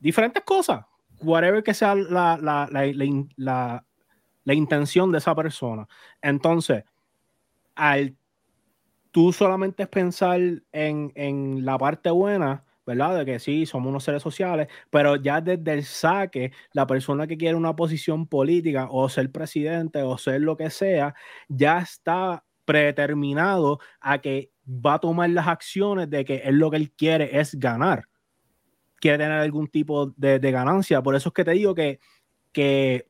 diferentes 0.00 0.42
cosas. 0.42 0.84
Whatever 1.22 1.62
que 1.62 1.74
sea 1.74 1.94
la, 1.94 2.36
la, 2.40 2.68
la, 2.70 3.84
la 4.44 4.54
intención 4.54 5.12
de 5.12 5.18
esa 5.18 5.34
persona. 5.34 5.86
Entonces, 6.20 6.84
al 7.74 8.16
tú 9.14 9.32
solamente 9.32 9.84
es 9.84 9.88
pensar 9.88 10.40
en, 10.72 11.64
la 11.64 11.78
parte 11.78 12.10
buena, 12.10 12.63
¿verdad? 12.86 13.18
De 13.18 13.24
que 13.24 13.38
sí, 13.38 13.66
somos 13.66 13.88
unos 13.88 14.04
seres 14.04 14.22
sociales, 14.22 14.68
pero 14.90 15.16
ya 15.16 15.40
desde 15.40 15.72
el 15.72 15.84
saque, 15.84 16.52
la 16.72 16.86
persona 16.86 17.26
que 17.26 17.36
quiere 17.36 17.54
una 17.54 17.76
posición 17.76 18.26
política 18.26 18.88
o 18.90 19.08
ser 19.08 19.30
presidente 19.30 20.02
o 20.02 20.18
ser 20.18 20.42
lo 20.42 20.56
que 20.56 20.70
sea, 20.70 21.14
ya 21.48 21.78
está 21.78 22.44
predeterminado 22.64 23.78
a 24.00 24.18
que 24.18 24.50
va 24.66 24.94
a 24.94 24.98
tomar 24.98 25.30
las 25.30 25.48
acciones 25.48 26.08
de 26.10 26.24
que 26.24 26.36
él 26.36 26.56
lo 26.56 26.70
que 26.70 26.76
él 26.78 26.92
quiere 26.92 27.38
es 27.38 27.54
ganar. 27.58 28.04
Quiere 28.96 29.18
tener 29.18 29.38
algún 29.38 29.68
tipo 29.68 30.14
de, 30.16 30.38
ganancia. 30.38 31.02
Por 31.02 31.14
eso 31.14 31.28
es 31.28 31.34
que 31.34 31.44
te 31.44 31.50
digo 31.52 31.74
que, 31.74 32.00
que 32.52 33.06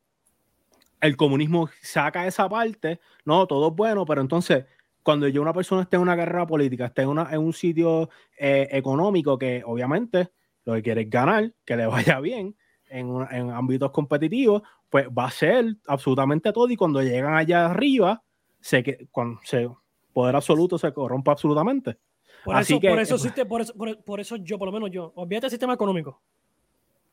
el 0.99 1.15
comunismo 1.15 1.69
saca 1.81 2.27
esa 2.27 2.49
parte, 2.49 2.99
no, 3.23 3.47
todo 3.47 3.69
es 3.69 3.75
bueno, 3.75 4.05
pero 4.05 4.21
entonces 4.21 4.65
cuando 5.05 5.27
yo 5.27 5.39
una 5.39 5.53
persona 5.53 5.83
esté 5.83 5.97
en 5.97 6.01
una 6.01 6.17
carrera 6.17 6.47
política, 6.47 6.87
esté 6.87 7.03
en, 7.03 7.09
una, 7.09 7.29
en 7.31 7.39
un 7.39 7.53
sitio 7.53 8.09
eh, 8.39 8.67
económico 8.71 9.37
que 9.37 9.61
obviamente 9.63 10.31
lo 10.63 10.73
que 10.73 10.81
quiere 10.81 11.01
es 11.01 11.09
ganar, 11.11 11.53
que 11.63 11.77
le 11.77 11.85
vaya 11.85 12.19
bien 12.19 12.55
en, 12.89 13.15
en, 13.29 13.51
ámbitos 13.51 13.91
competitivos, 13.91 14.63
pues 14.89 15.07
va 15.09 15.25
a 15.25 15.31
ser 15.31 15.75
absolutamente 15.85 16.51
todo 16.51 16.67
y 16.71 16.75
cuando 16.75 17.03
llegan 17.03 17.35
allá 17.35 17.67
arriba, 17.67 18.23
se, 18.59 18.81
que, 18.81 19.07
cuando 19.11 19.39
se, 19.43 19.69
poder 20.11 20.35
absoluto 20.35 20.79
se 20.79 20.91
corrompe 20.91 21.29
absolutamente. 21.29 21.99
Por 22.43 22.55
Así 22.55 22.73
eso, 22.73 22.79
que, 22.79 22.89
por, 22.89 22.99
eso, 22.99 23.17
por, 23.47 23.61
eso, 23.61 24.03
por, 24.03 24.19
eso 24.19 24.35
yo, 24.37 24.57
por 24.57 24.69
lo 24.69 24.71
menos 24.71 24.89
yo, 24.89 25.13
olvídate 25.13 25.45
el 25.45 25.51
sistema 25.51 25.75
económico. 25.75 26.19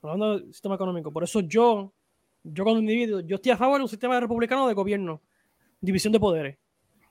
Hablando 0.01 0.39
del 0.39 0.55
sistema 0.55 0.77
económico, 0.77 1.13
por 1.13 1.25
eso 1.25 1.41
yo, 1.41 1.93
yo 2.43 2.65
como 2.65 2.79
individuo, 2.79 3.21
yo 3.21 3.37
estoy 3.37 3.53
a 3.53 3.59
favor 3.59 3.77
de 3.77 3.83
un 3.83 3.91
sistema 3.91 4.19
republicano 4.19 4.67
de 4.67 4.73
gobierno, 4.73 5.21
división 5.83 6.11
de 6.15 6.21
poderes 6.21 6.57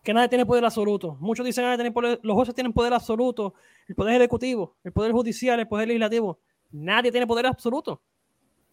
que 0.03 0.13
nadie 0.13 0.29
tiene 0.29 0.45
poder 0.45 0.65
absoluto. 0.65 1.17
Muchos 1.19 1.45
dicen 1.45 1.63
que 1.77 1.87
ah, 1.87 1.91
poder, 1.91 2.19
los 2.23 2.35
jueces 2.35 2.55
tienen 2.55 2.73
poder 2.73 2.93
absoluto, 2.93 3.53
el 3.87 3.95
poder 3.95 4.15
ejecutivo, 4.15 4.75
el 4.83 4.91
poder 4.91 5.11
judicial, 5.11 5.59
el 5.59 5.67
poder 5.67 5.87
legislativo. 5.87 6.39
Nadie 6.71 7.11
tiene 7.11 7.27
poder 7.27 7.45
absoluto. 7.45 8.01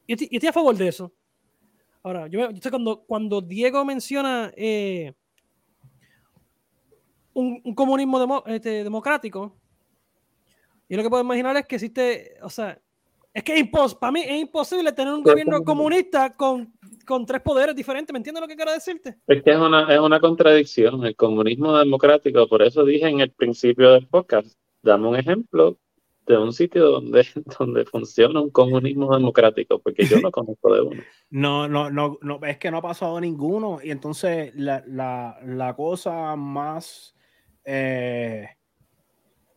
Y 0.07 0.13
estoy, 0.13 0.49
a 0.49 0.53
favor 0.53 0.75
de 0.75 0.89
eso. 0.89 1.13
Ahora, 2.03 2.29
yo, 2.29 2.51
yo 2.51 2.71
cuando, 2.71 3.03
cuando 3.03 3.41
Diego 3.43 3.85
menciona 3.85 4.51
eh, 4.57 5.13
un, 7.35 7.75
comunismo 7.75 8.43
este, 8.47 8.85
democrático, 8.85 9.55
yo 10.89 10.97
lo 10.97 11.03
que 11.03 11.11
puedo 11.11 11.23
imaginar 11.23 11.57
es 11.59 11.67
que 11.67 11.77
existe, 11.77 12.37
o 12.43 12.49
sea, 12.49 12.81
es 13.35 13.45
que 13.45 13.59
es 13.59 13.95
para 13.97 14.13
mí 14.13 14.23
es 14.23 14.41
imposible 14.41 14.93
tener 14.93 15.13
un 15.13 15.23
gobierno 15.23 15.63
comunista 15.63 16.35
con, 16.35 16.73
con, 17.09 17.27
tres 17.27 17.41
poderes 17.41 17.75
diferentes. 17.75 18.13
¿Me 18.13 18.19
entiendes 18.19 18.43
lo 18.43 18.47
que 18.47 18.57
quiero 18.57 18.73
decirte? 18.73 19.17
Es 19.27 19.43
que 19.43 19.51
es 19.51 19.57
una, 19.57 19.93
es 19.93 19.99
una 19.99 20.21
contradicción. 20.21 21.05
El 21.05 21.17
comunismo 21.17 21.77
democrático, 21.77 22.47
por 22.47 22.63
eso 22.63 22.85
dije 22.85 23.09
en 23.09 23.21
el 23.21 23.31
principio 23.31 23.93
del 23.93 24.07
podcast, 24.07 24.57
dame 24.83 25.09
un 25.09 25.17
ejemplo 25.17 25.79
de 26.27 26.37
un 26.37 26.53
sitio 26.53 26.91
donde, 26.91 27.27
donde 27.59 27.85
funciona 27.87 28.41
un 28.41 28.51
comunismo 28.51 29.15
democrático, 29.17 29.79
porque 29.79 30.05
yo 30.05 30.21
no 30.21 30.31
conozco 30.31 30.75
de 30.75 30.83
uno. 30.83 31.03
No, 31.31 31.69
no, 31.69 31.91
no, 31.91 32.17
no, 32.23 32.41
es 32.47 32.57
que 32.57 32.71
no 32.71 32.79
ha 32.79 32.83
pasado 32.83 33.21
ninguno. 33.21 33.81
Y 33.83 33.91
entonces 33.91 34.55
la, 34.55 34.83
la, 34.87 35.39
la 35.45 35.77
cosa 35.77 36.37
más 36.37 37.15
eh, 37.65 38.49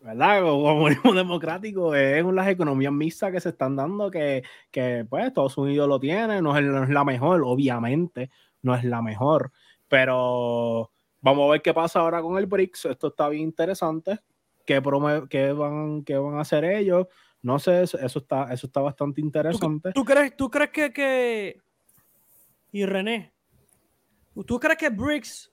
¿verdad? 0.01 0.41
Comunismo 0.41 1.13
democrático 1.13 1.95
es 1.95 2.25
las 2.25 2.47
economías 2.47 2.91
mixtas 2.91 3.31
que 3.31 3.39
se 3.39 3.49
están 3.49 3.75
dando, 3.75 4.09
que, 4.09 4.43
que 4.71 5.05
pues 5.09 5.25
Estados 5.25 5.57
Unidos 5.57 5.87
lo 5.87 5.99
tiene, 5.99 6.41
no 6.41 6.57
es, 6.57 6.89
la 6.89 7.03
mejor, 7.03 7.41
obviamente, 7.45 8.29
no 8.61 8.75
es 8.75 8.83
la 8.83 9.01
mejor, 9.01 9.51
pero 9.87 10.91
vamos 11.21 11.47
a 11.47 11.51
ver 11.51 11.61
qué 11.61 11.73
pasa 11.73 11.99
ahora 11.99 12.21
con 12.21 12.37
el 12.37 12.47
BRICS, 12.47 12.85
esto 12.85 13.07
está 13.07 13.29
bien 13.29 13.43
interesante, 13.43 14.19
qué, 14.65 14.79
van, 14.79 15.27
qué 15.27 16.17
van 16.17 16.37
a 16.37 16.41
hacer 16.41 16.65
ellos, 16.65 17.07
no 17.43 17.59
sé, 17.59 17.83
eso, 17.83 17.97
está, 17.97 18.51
eso 18.51 18.67
está 18.67 18.81
bastante 18.81 19.21
interesante. 19.21 19.91
¿Tú, 19.93 20.03
crees, 20.03 20.35
tú 20.35 20.49
crees 20.49 20.71
que, 20.71 20.93
que, 20.93 21.61
y 22.71 22.85
René, 22.85 23.33
¿tú 24.45 24.59
crees 24.59 24.77
que 24.77 24.89
BRICS 24.89 25.50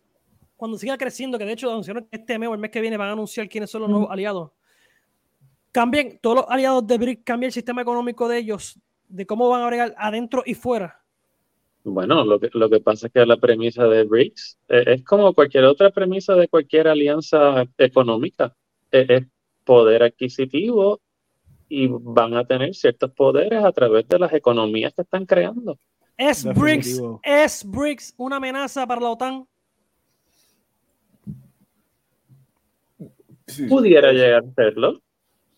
cuando 0.59 0.77
siga 0.77 0.99
creciendo, 0.99 1.39
que 1.39 1.45
de 1.45 1.53
hecho 1.53 1.71
anunciaron 1.71 2.05
que 2.11 2.17
este 2.17 2.37
mes 2.37 2.49
o 2.49 2.53
el 2.53 2.59
mes 2.59 2.73
que 2.73 2.81
viene 2.81 2.97
van 2.97 3.11
a 3.11 3.13
anunciar 3.13 3.49
quiénes 3.49 3.71
son 3.71 3.83
los 3.83 3.91
nuevos 3.91 4.11
aliados, 4.11 4.51
cambien, 5.71 6.19
todos 6.21 6.39
los 6.39 6.47
aliados 6.49 6.85
de 6.85 6.99
BRICS, 6.99 7.23
cambien 7.25 7.49
el 7.49 7.53
sistema 7.53 7.81
económico 7.81 8.29
de 8.29 8.39
ellos, 8.39 8.77
de 9.09 9.25
cómo 9.25 9.49
van 9.49 9.63
a 9.63 9.69
bregar 9.69 9.95
adentro 9.97 10.43
y 10.45 10.55
fuera. 10.55 11.01
Bueno, 11.85 12.25
lo 12.25 12.41
que, 12.41 12.51
lo 12.53 12.69
que 12.69 12.81
pasa 12.81 13.07
es 13.07 13.13
que 13.13 13.25
la 13.25 13.37
premisa 13.37 13.87
de 13.87 14.03
BRICS 14.03 14.59
eh, 14.69 14.85
es 14.87 15.05
como 15.05 15.33
cualquier 15.33 15.65
otra 15.65 15.91
premisa 15.91 16.35
de 16.35 16.49
cualquier 16.49 16.89
alianza 16.89 17.65
económica. 17.79 18.53
Eh, 18.91 19.07
es 19.09 19.27
poder 19.65 20.03
adquisitivo 20.03 21.01
y 21.69 21.87
van 21.89 22.35
a 22.35 22.45
tener 22.45 22.75
ciertos 22.75 23.13
poderes 23.13 23.65
a 23.65 23.71
través 23.71 24.09
de 24.09 24.19
las 24.19 24.33
economías 24.33 24.93
que 24.93 25.03
están 25.03 25.25
creando. 25.25 25.79
¿Es 26.17 26.45
BRICS, 26.45 27.01
¿Es 27.23 27.65
BRICS 27.65 28.15
una 28.17 28.37
amenaza 28.37 28.85
para 28.89 29.01
la 29.01 29.11
OTAN? 29.11 29.47
Pudiera 33.69 34.13
llegar 34.13 34.45
a 34.45 34.55
serlo. 34.55 35.01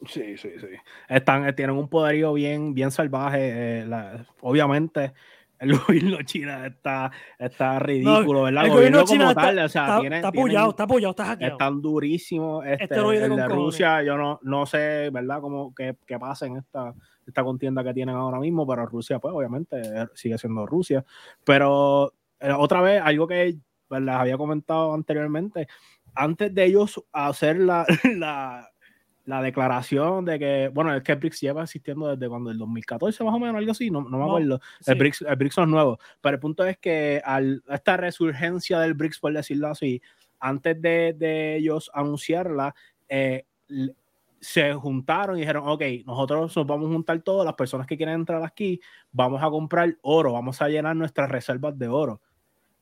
Sí, 0.06 0.36
sí, 0.38 0.50
sí. 0.58 0.66
Están, 1.08 1.46
eh, 1.46 1.52
tienen 1.52 1.76
un 1.76 1.88
poderío 1.88 2.32
bien, 2.32 2.72
bien 2.72 2.90
salvaje. 2.90 3.82
Eh, 3.82 3.86
obviamente, 4.40 5.12
el 5.58 5.72
gobierno 5.78 6.22
chino 6.22 6.64
está, 6.64 7.10
está 7.38 7.78
ridículo, 7.78 8.44
¿verdad? 8.44 8.64
El 8.64 8.70
gobierno, 8.70 9.04
como 9.04 9.28
está, 9.28 9.42
tal, 9.42 9.58
o 9.58 9.68
sea, 9.68 10.00
está, 10.00 10.16
está 10.16 10.28
apoyado, 10.28 10.70
está 10.70 10.82
apoyado, 10.84 11.10
está 11.10 11.24
hackeado. 11.26 11.52
Están 11.52 11.82
durísimos. 11.82 12.64
Este, 12.66 12.94
el 12.94 13.36
de 13.36 13.48
Rusia, 13.48 14.02
yo 14.02 14.16
no, 14.16 14.40
no 14.42 14.64
sé, 14.64 15.10
¿verdad? 15.10 15.40
Cómo, 15.40 15.74
qué, 15.74 15.96
qué 16.06 16.18
pasa 16.18 16.46
en 16.46 16.56
esta, 16.56 16.94
esta 17.26 17.44
contienda 17.44 17.84
que 17.84 17.92
tienen 17.92 18.16
ahora 18.16 18.40
mismo, 18.40 18.66
pero 18.66 18.86
Rusia, 18.86 19.18
pues, 19.18 19.34
obviamente, 19.34 19.82
sigue 20.14 20.38
siendo 20.38 20.64
Rusia. 20.64 21.04
Pero, 21.44 22.14
eh, 22.40 22.52
otra 22.52 22.80
vez, 22.80 23.02
algo 23.04 23.26
que 23.28 23.58
les 23.90 24.14
había 24.14 24.38
comentado 24.38 24.94
anteriormente, 24.94 25.68
antes 26.14 26.54
de 26.54 26.64
ellos 26.64 27.02
hacer 27.12 27.58
la, 27.58 27.86
la 29.24 29.42
declaración 29.42 30.24
de 30.24 30.38
que, 30.38 30.70
bueno, 30.74 30.94
es 30.94 31.02
que 31.02 31.12
el 31.12 31.18
BRICS 31.18 31.40
lleva 31.40 31.62
existiendo 31.62 32.08
desde 32.08 32.28
cuando 32.28 32.50
el 32.50 32.58
2014 32.58 33.24
más 33.24 33.34
o 33.34 33.38
menos, 33.38 33.56
algo 33.56 33.72
así, 33.72 33.90
no, 33.90 34.02
no 34.02 34.18
me 34.18 34.24
acuerdo. 34.24 34.60
El, 34.86 34.94
BRICS, 34.96 35.22
el 35.22 35.36
BRICS 35.36 35.58
no 35.58 35.62
es 35.64 35.68
nuevo, 35.70 35.98
pero 36.20 36.34
el 36.34 36.40
punto 36.40 36.64
es 36.64 36.78
que 36.78 37.22
al, 37.24 37.62
esta 37.68 37.96
resurgencia 37.96 38.80
del 38.80 38.94
BRICS, 38.94 39.20
por 39.20 39.32
decirlo 39.32 39.68
así, 39.68 40.02
antes 40.40 40.80
de, 40.80 41.14
de 41.16 41.56
ellos 41.56 41.90
anunciarla, 41.94 42.74
eh, 43.08 43.44
se 44.40 44.72
juntaron 44.74 45.36
y 45.36 45.40
dijeron, 45.40 45.64
ok, 45.66 45.82
nosotros 46.06 46.56
nos 46.56 46.66
vamos 46.66 46.88
a 46.88 46.92
juntar 46.92 47.20
todas 47.20 47.44
las 47.44 47.54
personas 47.54 47.86
que 47.86 47.96
quieren 47.96 48.16
entrar 48.16 48.42
aquí, 48.42 48.80
vamos 49.12 49.42
a 49.42 49.50
comprar 49.50 49.96
oro, 50.02 50.32
vamos 50.32 50.60
a 50.62 50.68
llenar 50.68 50.96
nuestras 50.96 51.30
reservas 51.30 51.78
de 51.78 51.88
oro. 51.88 52.20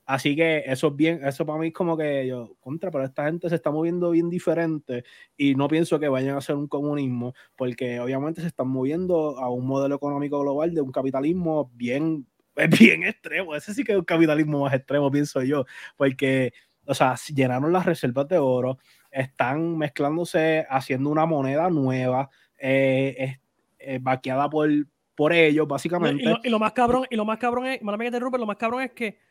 Así 0.08 0.34
que 0.34 0.62
eso 0.64 0.86
es 0.86 0.96
bien, 0.96 1.20
eso 1.22 1.44
para 1.44 1.58
mí 1.58 1.66
es 1.66 1.74
como 1.74 1.94
que 1.94 2.26
yo, 2.26 2.56
contra, 2.60 2.90
pero 2.90 3.04
esta 3.04 3.26
gente 3.26 3.46
se 3.50 3.56
está 3.56 3.70
moviendo 3.70 4.08
bien 4.12 4.30
diferente 4.30 5.04
y 5.36 5.54
no 5.54 5.68
pienso 5.68 6.00
que 6.00 6.08
vayan 6.08 6.34
a 6.34 6.40
ser 6.40 6.56
un 6.56 6.66
comunismo, 6.66 7.34
porque 7.56 8.00
obviamente 8.00 8.40
se 8.40 8.46
están 8.46 8.68
moviendo 8.68 9.38
a 9.38 9.50
un 9.50 9.66
modelo 9.66 9.96
económico 9.96 10.40
global 10.40 10.72
de 10.72 10.80
un 10.80 10.92
capitalismo 10.92 11.70
bien, 11.74 12.26
bien 12.80 13.04
extremo. 13.04 13.54
Ese 13.54 13.74
sí 13.74 13.84
que 13.84 13.92
es 13.92 13.98
un 13.98 14.06
capitalismo 14.06 14.60
más 14.60 14.72
extremo, 14.72 15.10
pienso 15.10 15.42
yo, 15.42 15.66
porque, 15.98 16.54
o 16.86 16.94
sea, 16.94 17.14
llenaron 17.34 17.70
las 17.70 17.84
reservas 17.84 18.28
de 18.28 18.38
oro, 18.38 18.78
están 19.10 19.76
mezclándose, 19.76 20.66
haciendo 20.70 21.10
una 21.10 21.26
moneda 21.26 21.68
nueva, 21.68 22.30
eh, 22.56 23.36
eh, 23.78 23.98
vaqueada 24.00 24.48
por, 24.48 24.70
por 25.14 25.34
ellos, 25.34 25.68
básicamente. 25.68 26.24
Y 26.44 26.48
lo, 26.48 26.58
más 26.58 26.72
cabrón, 26.72 27.04
y 27.10 27.16
lo 27.16 27.26
más 27.26 27.36
cabrón 27.36 27.66
es, 27.66 27.82
me 27.82 28.06
interrumpe, 28.06 28.38
lo 28.38 28.46
más 28.46 28.56
cabrón 28.56 28.80
es 28.80 28.92
que 28.92 29.28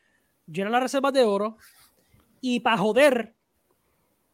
llena 0.47 0.69
las 0.69 0.83
reservas 0.83 1.13
de 1.13 1.23
oro 1.23 1.57
y 2.41 2.59
para 2.59 2.77
joder, 2.77 3.35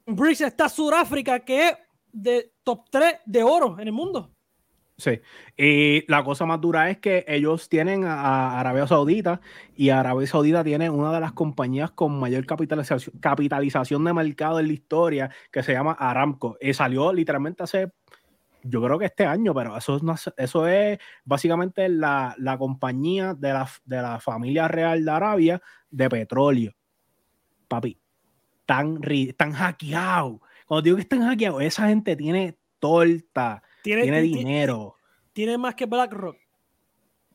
BRICS 0.06 0.42
está 0.42 0.70
Sudáfrica, 0.70 1.40
que 1.40 1.70
es 1.70 1.78
de 2.12 2.54
top 2.64 2.86
3 2.90 3.16
de 3.26 3.44
oro 3.44 3.80
en 3.80 3.88
el 3.88 3.94
mundo. 3.94 4.34
Sí, 4.96 5.20
y 5.58 6.10
la 6.10 6.24
cosa 6.24 6.46
más 6.46 6.62
dura 6.62 6.90
es 6.92 7.00
que 7.00 7.26
ellos 7.28 7.68
tienen 7.68 8.06
a 8.06 8.60
Arabia 8.60 8.86
Saudita 8.86 9.42
y 9.76 9.90
Arabia 9.90 10.28
Saudita 10.28 10.64
tiene 10.64 10.90
una 10.92 11.12
de 11.12 11.20
las 11.20 11.34
compañías 11.34 11.90
con 11.92 12.20
mayor 12.20 12.46
capitalización, 12.46 13.20
capitalización 13.20 14.04
de 14.04 14.14
mercado 14.14 14.60
en 14.60 14.68
la 14.68 14.74
historia 14.74 15.32
que 15.52 15.64
se 15.64 15.74
llama 15.74 15.94
Aramco 15.94 16.58
y 16.62 16.74
salió 16.76 17.12
literalmente 17.12 17.64
hace, 17.64 17.92
yo 18.64 18.82
creo 18.82 18.98
que 19.00 19.06
este 19.06 19.26
año, 19.26 19.54
pero 19.54 19.78
eso 19.78 19.98
es, 19.98 20.32
eso 20.38 20.68
es 20.68 21.00
básicamente 21.24 21.90
la, 21.90 22.36
la 22.38 22.58
compañía 22.58 23.34
de 23.34 23.54
la, 23.54 23.70
de 23.86 24.02
la 24.02 24.20
familia 24.20 24.68
real 24.68 25.04
de 25.04 25.12
Arabia 25.12 25.62
de 25.90 26.10
petróleo. 26.10 26.74
Papi, 27.68 27.98
tan, 28.66 29.00
tan 29.38 29.52
hackeado. 29.52 30.42
Cuando 30.66 30.82
digo 30.82 30.96
que 30.96 31.04
están 31.04 31.28
hackeados, 31.28 31.62
esa 31.62 31.88
gente 31.88 32.16
tiene 32.16 32.58
torta 32.80 33.64
tiene, 33.84 34.22
dinero. 34.22 34.96
Tiene 35.34 35.58
más 35.58 35.76
que 35.76 35.86
BlackRock. 35.86 36.38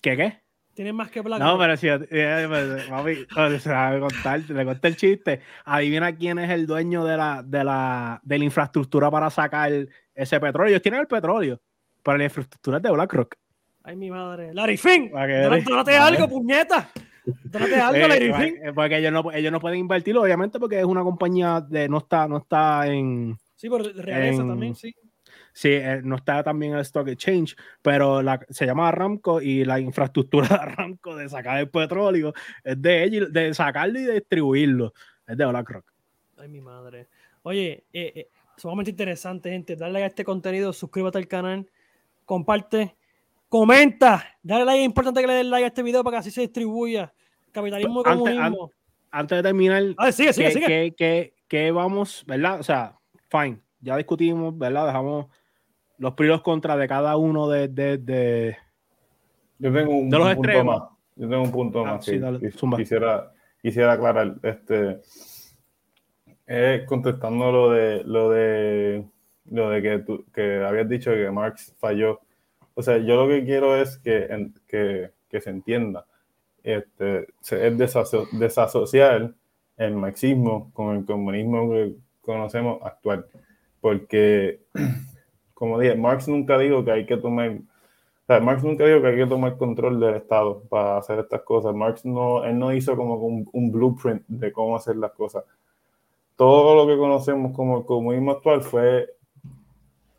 ¿Qué 0.03 0.16
qué? 0.16 0.43
Tiene 0.79 0.93
más 0.93 1.11
que. 1.11 1.20
No, 1.24 1.59
pero 1.59 1.76
si 1.76 1.89
mami, 1.89 3.16
se 3.59 3.68
va 3.68 3.89
a 3.89 3.99
contar, 3.99 4.49
le 4.49 4.64
conté 4.64 4.87
el 4.87 4.97
chiste. 4.97 5.41
Adivina 5.64 6.14
quién 6.14 6.39
es 6.39 6.49
el 6.51 6.68
dueño 6.68 7.05
de 7.05 7.16
la, 7.16 7.43
de 7.45 7.64
la, 7.64 8.20
de 8.22 8.39
la 8.39 8.45
infraestructura 8.45 9.11
para 9.11 9.29
sacar 9.29 9.72
ese 10.14 10.39
petróleo. 10.39 10.70
Ellos 10.70 10.81
tienen 10.83 11.01
el 11.01 11.09
petróleo, 11.09 11.61
pero 12.01 12.16
la 12.16 12.22
infraestructura 12.22 12.76
es 12.76 12.85
de 12.85 12.93
BlackRock. 12.93 13.35
Ay, 13.83 13.97
mi 13.97 14.09
madre. 14.09 14.55
Larry 14.55 14.76
Finn, 14.76 15.11
dónate 15.64 15.97
algo, 15.97 16.29
puñeta. 16.29 16.89
Dónate 17.24 17.74
algo, 17.81 17.97
eh, 17.97 18.09
Larry 18.09 18.33
Finn. 18.35 18.72
Porque 18.72 18.99
ellos 18.99 19.12
no, 19.12 19.33
ellos 19.33 19.51
no 19.51 19.59
pueden 19.59 19.81
invertirlo, 19.81 20.22
obviamente, 20.22 20.61
porque 20.61 20.79
es 20.79 20.85
una 20.85 21.03
compañía 21.03 21.61
de 21.61 21.89
no 21.89 21.99
está, 21.99 22.29
no 22.29 22.37
está 22.37 22.87
en. 22.87 23.37
Sí, 23.57 23.68
pero 23.68 23.83
realeza 24.01 24.47
también, 24.47 24.76
sí. 24.76 24.95
Sí, 25.59 25.71
eh, 25.73 26.01
no 26.05 26.15
está 26.15 26.45
también 26.45 26.75
el 26.75 26.83
Stock 26.83 27.09
Exchange, 27.09 27.57
pero 27.83 28.23
la, 28.23 28.39
se 28.49 28.65
llama 28.65 28.87
Aramco 28.87 29.43
y 29.43 29.65
la 29.65 29.81
infraestructura 29.81 30.47
de 30.47 30.55
Aramco 30.55 31.17
de 31.17 31.29
sacar 31.29 31.59
el 31.59 31.69
petróleo 31.69 32.33
es 32.63 32.81
de 32.81 33.03
ellos, 33.03 33.33
de 33.33 33.53
sacarlo 33.53 33.99
y 33.99 34.07
distribuirlo. 34.07 34.93
Es 35.27 35.37
de 35.37 35.45
BlackRock. 35.45 35.85
Ay, 36.37 36.47
mi 36.47 36.61
madre. 36.61 37.09
Oye, 37.43 37.87
eh, 37.93 38.13
eh, 38.15 38.29
sumamente 38.57 38.93
interesante, 38.93 39.51
gente. 39.51 39.75
Dale 39.75 40.05
a 40.05 40.07
este 40.07 40.23
contenido, 40.23 40.73
suscríbete 40.73 41.19
al 41.19 41.27
canal, 41.27 41.69
comparte, 42.25 42.95
comenta. 43.49 44.39
Dale 44.45 44.65
like, 44.65 44.83
es 44.83 44.87
importante 44.87 45.21
que 45.21 45.27
le 45.27 45.33
den 45.33 45.51
like 45.51 45.65
a 45.65 45.67
este 45.67 45.83
video 45.83 46.05
para 46.05 46.19
que 46.19 46.19
así 46.21 46.31
se 46.31 46.43
distribuya. 46.43 47.13
Capitalismo 47.51 48.03
y 48.03 48.05
comunismo. 48.05 48.71
Antes, 49.11 49.39
de 49.39 49.43
terminar, 49.43 49.83
ah, 49.97 50.13
sigue, 50.13 50.33
sigue, 50.33 50.53
sigue. 50.53 51.33
Que, 51.49 51.73
vamos, 51.73 52.23
¿verdad? 52.29 52.61
O 52.61 52.63
sea, 52.63 52.97
fine, 53.29 53.61
ya 53.81 53.97
discutimos, 53.97 54.57
¿verdad? 54.57 54.87
Dejamos 54.87 55.27
los 55.99 56.14
pros 56.14 56.42
contra 56.42 56.76
de 56.76 56.88
cada 56.88 57.16
uno 57.16 57.49
de, 57.49 57.68
de, 57.68 57.99
de 57.99 58.57
yo 59.59 59.72
tengo 59.72 59.90
un, 59.90 60.09
punto 60.09 60.64
más. 60.64 60.82
Yo 61.16 61.28
tengo 61.28 61.42
un 61.42 61.51
punto 61.51 61.80
ah, 61.80 61.94
más. 61.94 62.05
quisiera, 62.76 63.32
quisiera 63.61 63.92
aclarar. 63.92 64.36
Este, 64.42 65.01
eh, 66.46 66.84
contestando 66.86 67.53
lo 67.53 67.70
de 67.70 68.05
lo 68.05 68.30
de 68.30 69.05
lo 69.51 69.70
de 69.70 69.82
que, 69.82 69.99
tú, 69.99 70.24
que 70.32 70.62
habías 70.64 70.88
dicho 70.88 71.11
que 71.11 71.30
Marx 71.30 71.74
falló. 71.78 72.20
O 72.74 72.82
sea, 72.82 72.99
yo 72.99 73.16
lo 73.16 73.28
que 73.28 73.44
quiero 73.44 73.76
es 73.76 73.99
que, 73.99 74.51
que, 74.68 75.11
que 75.28 75.40
se 75.40 75.51
entienda. 75.51 76.07
Este, 76.62 77.26
es 77.51 77.78
desasociar 78.32 79.34
el 79.76 79.94
marxismo 79.94 80.70
con 80.72 80.96
el 80.96 81.05
comunismo 81.05 81.70
que 81.70 81.94
conocemos 82.20 82.80
actual. 82.84 83.26
Porque 83.80 84.61
como 85.59 85.77
dije, 85.81 85.97
Marx 85.97 86.29
nunca 86.29 86.57
dijo 86.57 86.85
que 86.85 86.93
hay 86.93 87.05
que 87.05 87.17
tomar, 87.17 87.59
Marx 88.29 88.63
nunca 88.63 88.87
dijo 88.87 89.03
que 89.03 89.09
hay 89.09 89.17
que 89.17 89.27
tomar 89.27 89.57
control 89.57 89.99
del 89.99 90.15
Estado 90.15 90.63
para 90.69 90.99
hacer 90.99 91.19
estas 91.19 91.43
cosas. 91.43 91.75
Marx 91.75 92.05
no, 92.05 92.45
él 92.45 92.57
no 92.57 92.73
hizo 92.73 92.97
como 92.97 93.17
un, 93.17 93.73
blueprint 93.73 94.23
de 94.29 94.53
cómo 94.53 94.77
hacer 94.77 94.95
las 94.95 95.11
cosas. 95.11 95.43
Todo 96.37 96.77
lo 96.77 96.87
que 96.87 96.97
conocemos 96.97 97.57
como 97.57 97.79
el 97.79 97.85
comunismo 97.87 98.31
actual 98.31 98.63
fue 98.63 99.09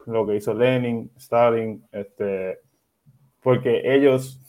lo 0.06 0.28
que 0.28 0.36
hizo 0.36 0.54
Lenin, 0.54 1.10
Stalin, 1.16 1.86
este, 1.94 2.60
porque 3.42 3.96
ellos, 3.96 4.42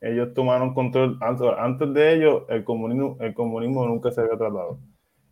ellos 0.00 0.32
tomaron 0.34 0.72
control, 0.72 1.18
antes, 1.20 1.48
antes 1.58 1.92
de 1.94 2.14
ellos 2.14 2.44
el 2.48 2.62
comunismo, 2.62 3.16
el 3.18 3.34
comunismo 3.34 3.84
nunca 3.88 4.12
se 4.12 4.20
había 4.20 4.38
tratado. 4.38 4.78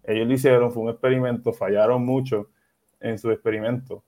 Ellos 0.02 0.26
lo 0.26 0.34
hicieron, 0.34 0.72
fue 0.72 0.82
un 0.82 0.90
experimento, 0.90 1.52
fallaron 1.52 2.04
mucho 2.04 2.48
en 2.98 3.18
su 3.20 3.30
experimento 3.30 4.02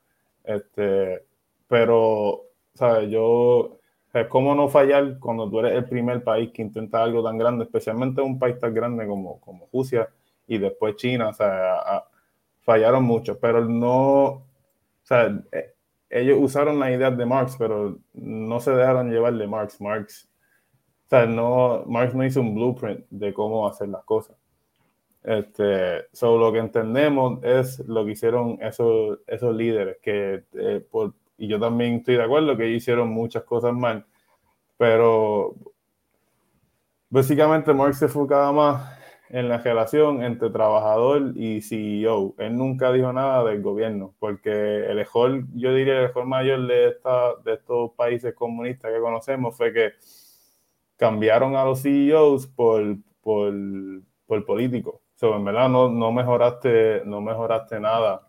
este, 0.44 1.24
pero, 1.68 2.42
¿sabes? 2.74 3.10
Yo, 3.10 3.78
es 4.12 4.26
como 4.28 4.54
no 4.54 4.68
fallar 4.68 5.18
cuando 5.18 5.48
tú 5.48 5.60
eres 5.60 5.72
el 5.72 5.84
primer 5.86 6.22
país 6.22 6.50
que 6.52 6.62
intenta 6.62 7.02
algo 7.02 7.22
tan 7.24 7.38
grande, 7.38 7.64
especialmente 7.64 8.20
un 8.20 8.38
país 8.38 8.58
tan 8.58 8.74
grande 8.74 9.06
como, 9.06 9.40
como 9.40 9.68
Rusia 9.72 10.08
y 10.46 10.58
después 10.58 10.96
China, 10.96 11.28
o 11.28 11.32
sea, 11.32 12.04
fallaron 12.60 13.04
mucho, 13.04 13.38
pero 13.38 13.64
no, 13.64 14.24
o 14.24 14.44
sea, 15.02 15.26
e, 15.52 15.74
ellos 16.10 16.38
usaron 16.40 16.78
la 16.78 16.92
idea 16.92 17.10
de 17.10 17.26
Marx, 17.26 17.56
pero 17.58 17.98
no 18.12 18.60
se 18.60 18.70
dejaron 18.72 19.10
llevar 19.10 19.34
de 19.34 19.46
Marx. 19.46 19.80
Marx, 19.80 20.28
o 21.06 21.08
sea, 21.08 21.26
no, 21.26 21.84
Marx 21.86 22.14
no 22.14 22.24
hizo 22.24 22.40
un 22.40 22.54
blueprint 22.54 23.06
de 23.08 23.32
cómo 23.32 23.66
hacer 23.66 23.88
las 23.88 24.04
cosas. 24.04 24.36
Este, 25.24 26.08
so, 26.12 26.36
lo 26.36 26.52
que 26.52 26.58
entendemos 26.58 27.42
es 27.44 27.78
lo 27.86 28.04
que 28.04 28.12
hicieron 28.12 28.58
esos, 28.60 29.20
esos 29.26 29.54
líderes, 29.54 29.98
que 30.02 30.44
eh, 30.54 30.84
por, 30.90 31.14
y 31.38 31.46
yo 31.48 31.60
también 31.60 31.94
estoy 31.96 32.16
de 32.16 32.24
acuerdo 32.24 32.56
que 32.56 32.70
hicieron 32.70 33.10
muchas 33.10 33.44
cosas 33.44 33.72
mal, 33.72 34.04
pero 34.76 35.54
básicamente 37.10 37.72
Marx 37.74 37.98
se 37.98 38.06
enfocaba 38.06 38.52
más 38.52 38.98
en 39.28 39.48
la 39.48 39.58
relación 39.58 40.22
entre 40.22 40.50
trabajador 40.50 41.32
y 41.36 41.62
CEO. 41.62 42.34
Él 42.38 42.56
nunca 42.56 42.92
dijo 42.92 43.12
nada 43.12 43.44
del 43.44 43.62
gobierno, 43.62 44.14
porque 44.18 44.86
el 44.86 44.96
mejor, 44.96 45.44
yo 45.54 45.74
diría, 45.74 46.00
el 46.00 46.08
mejor 46.08 46.26
mayor 46.26 46.66
de, 46.66 46.88
esta, 46.88 47.36
de 47.44 47.54
estos 47.54 47.92
países 47.92 48.34
comunistas 48.34 48.92
que 48.92 49.00
conocemos 49.00 49.56
fue 49.56 49.72
que 49.72 49.92
cambiaron 50.96 51.56
a 51.56 51.64
los 51.64 51.82
CEOs 51.82 52.46
por, 52.48 52.96
por, 53.22 53.52
por 54.26 54.44
políticos 54.44 55.01
en 55.22 55.44
verdad 55.44 55.68
no, 55.68 55.88
no, 55.88 56.12
mejoraste, 56.12 57.02
no 57.04 57.20
mejoraste 57.20 57.80
nada. 57.80 58.26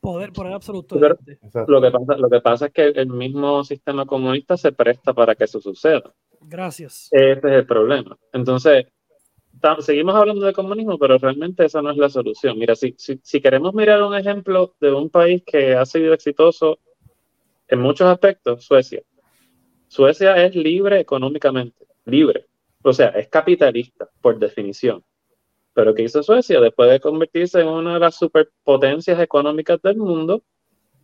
poder, 0.00 0.32
poder, 0.32 0.52
absoluto. 0.52 0.98
lo, 0.98 1.80
que 1.80 1.90
pasa, 1.90 2.16
lo 2.16 2.30
que 2.30 2.40
pasa 2.40 2.66
es 2.66 2.72
que 2.72 2.86
el 2.88 3.08
mismo 3.08 3.64
sistema 3.64 4.06
comunista 4.06 4.56
se 4.56 4.72
presta 4.72 5.14
para 5.14 5.34
que 5.34 5.44
eso 5.44 5.60
suceda. 5.60 6.12
Gracias. 6.40 7.08
Ese 7.10 7.38
es 7.38 7.44
el 7.44 7.66
problema. 7.66 8.16
Entonces, 8.32 8.86
seguimos 9.80 10.14
hablando 10.14 10.46
de 10.46 10.52
comunismo, 10.52 10.98
pero 10.98 11.18
realmente 11.18 11.64
esa 11.64 11.82
no 11.82 11.90
es 11.90 11.96
la 11.96 12.08
solución. 12.08 12.58
Mira, 12.58 12.76
si, 12.76 12.94
si, 12.98 13.18
si 13.22 13.40
queremos 13.40 13.74
mirar 13.74 14.02
un 14.02 14.14
ejemplo 14.14 14.74
de 14.80 14.92
un 14.92 15.10
país 15.10 15.42
que 15.44 15.74
ha 15.74 15.84
sido 15.86 16.14
exitoso 16.14 16.78
en 17.68 17.80
muchos 17.80 18.06
aspectos, 18.06 18.64
Suecia. 18.64 19.02
Suecia 19.88 20.44
es 20.44 20.54
libre 20.54 21.00
económicamente, 21.00 21.86
libre. 22.04 22.46
O 22.82 22.92
sea, 22.92 23.08
es 23.08 23.28
capitalista 23.28 24.08
por 24.20 24.38
definición. 24.38 25.02
Pero 25.76 25.94
¿qué 25.94 26.04
hizo 26.04 26.22
Suecia? 26.22 26.58
Después 26.58 26.90
de 26.90 27.00
convertirse 27.00 27.60
en 27.60 27.68
una 27.68 27.94
de 27.94 28.00
las 28.00 28.14
superpotencias 28.14 29.20
económicas 29.20 29.80
del 29.82 29.98
mundo, 29.98 30.42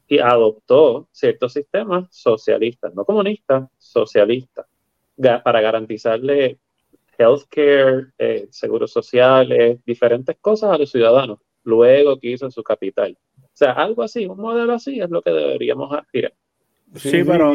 y 0.09 0.19
adoptó 0.19 1.09
ciertos 1.13 1.53
sistemas 1.53 2.07
socialistas, 2.11 2.95
no 2.95 3.05
comunistas, 3.05 3.69
socialistas, 3.77 4.67
para 5.45 5.61
garantizarle 5.61 6.59
healthcare, 7.19 8.13
eh, 8.19 8.49
seguros 8.51 8.91
sociales, 8.91 9.79
diferentes 9.85 10.37
cosas 10.41 10.71
a 10.71 10.79
los 10.79 10.91
ciudadanos, 10.91 11.39
luego 11.65 12.19
que 12.19 12.31
hizo 12.31 12.51
su 12.51 12.63
capital. 12.63 13.17
O 13.43 13.51
sea, 13.53 13.73
algo 13.73 14.03
así, 14.03 14.27
un 14.27 14.39
modelo 14.39 14.73
así 14.73 15.01
es 15.01 15.11
lo 15.11 15.21
que 15.21 15.31
deberíamos 15.31 15.93
aspirar. 15.93 16.33
Sí, 16.97 17.23
pero, 17.25 17.55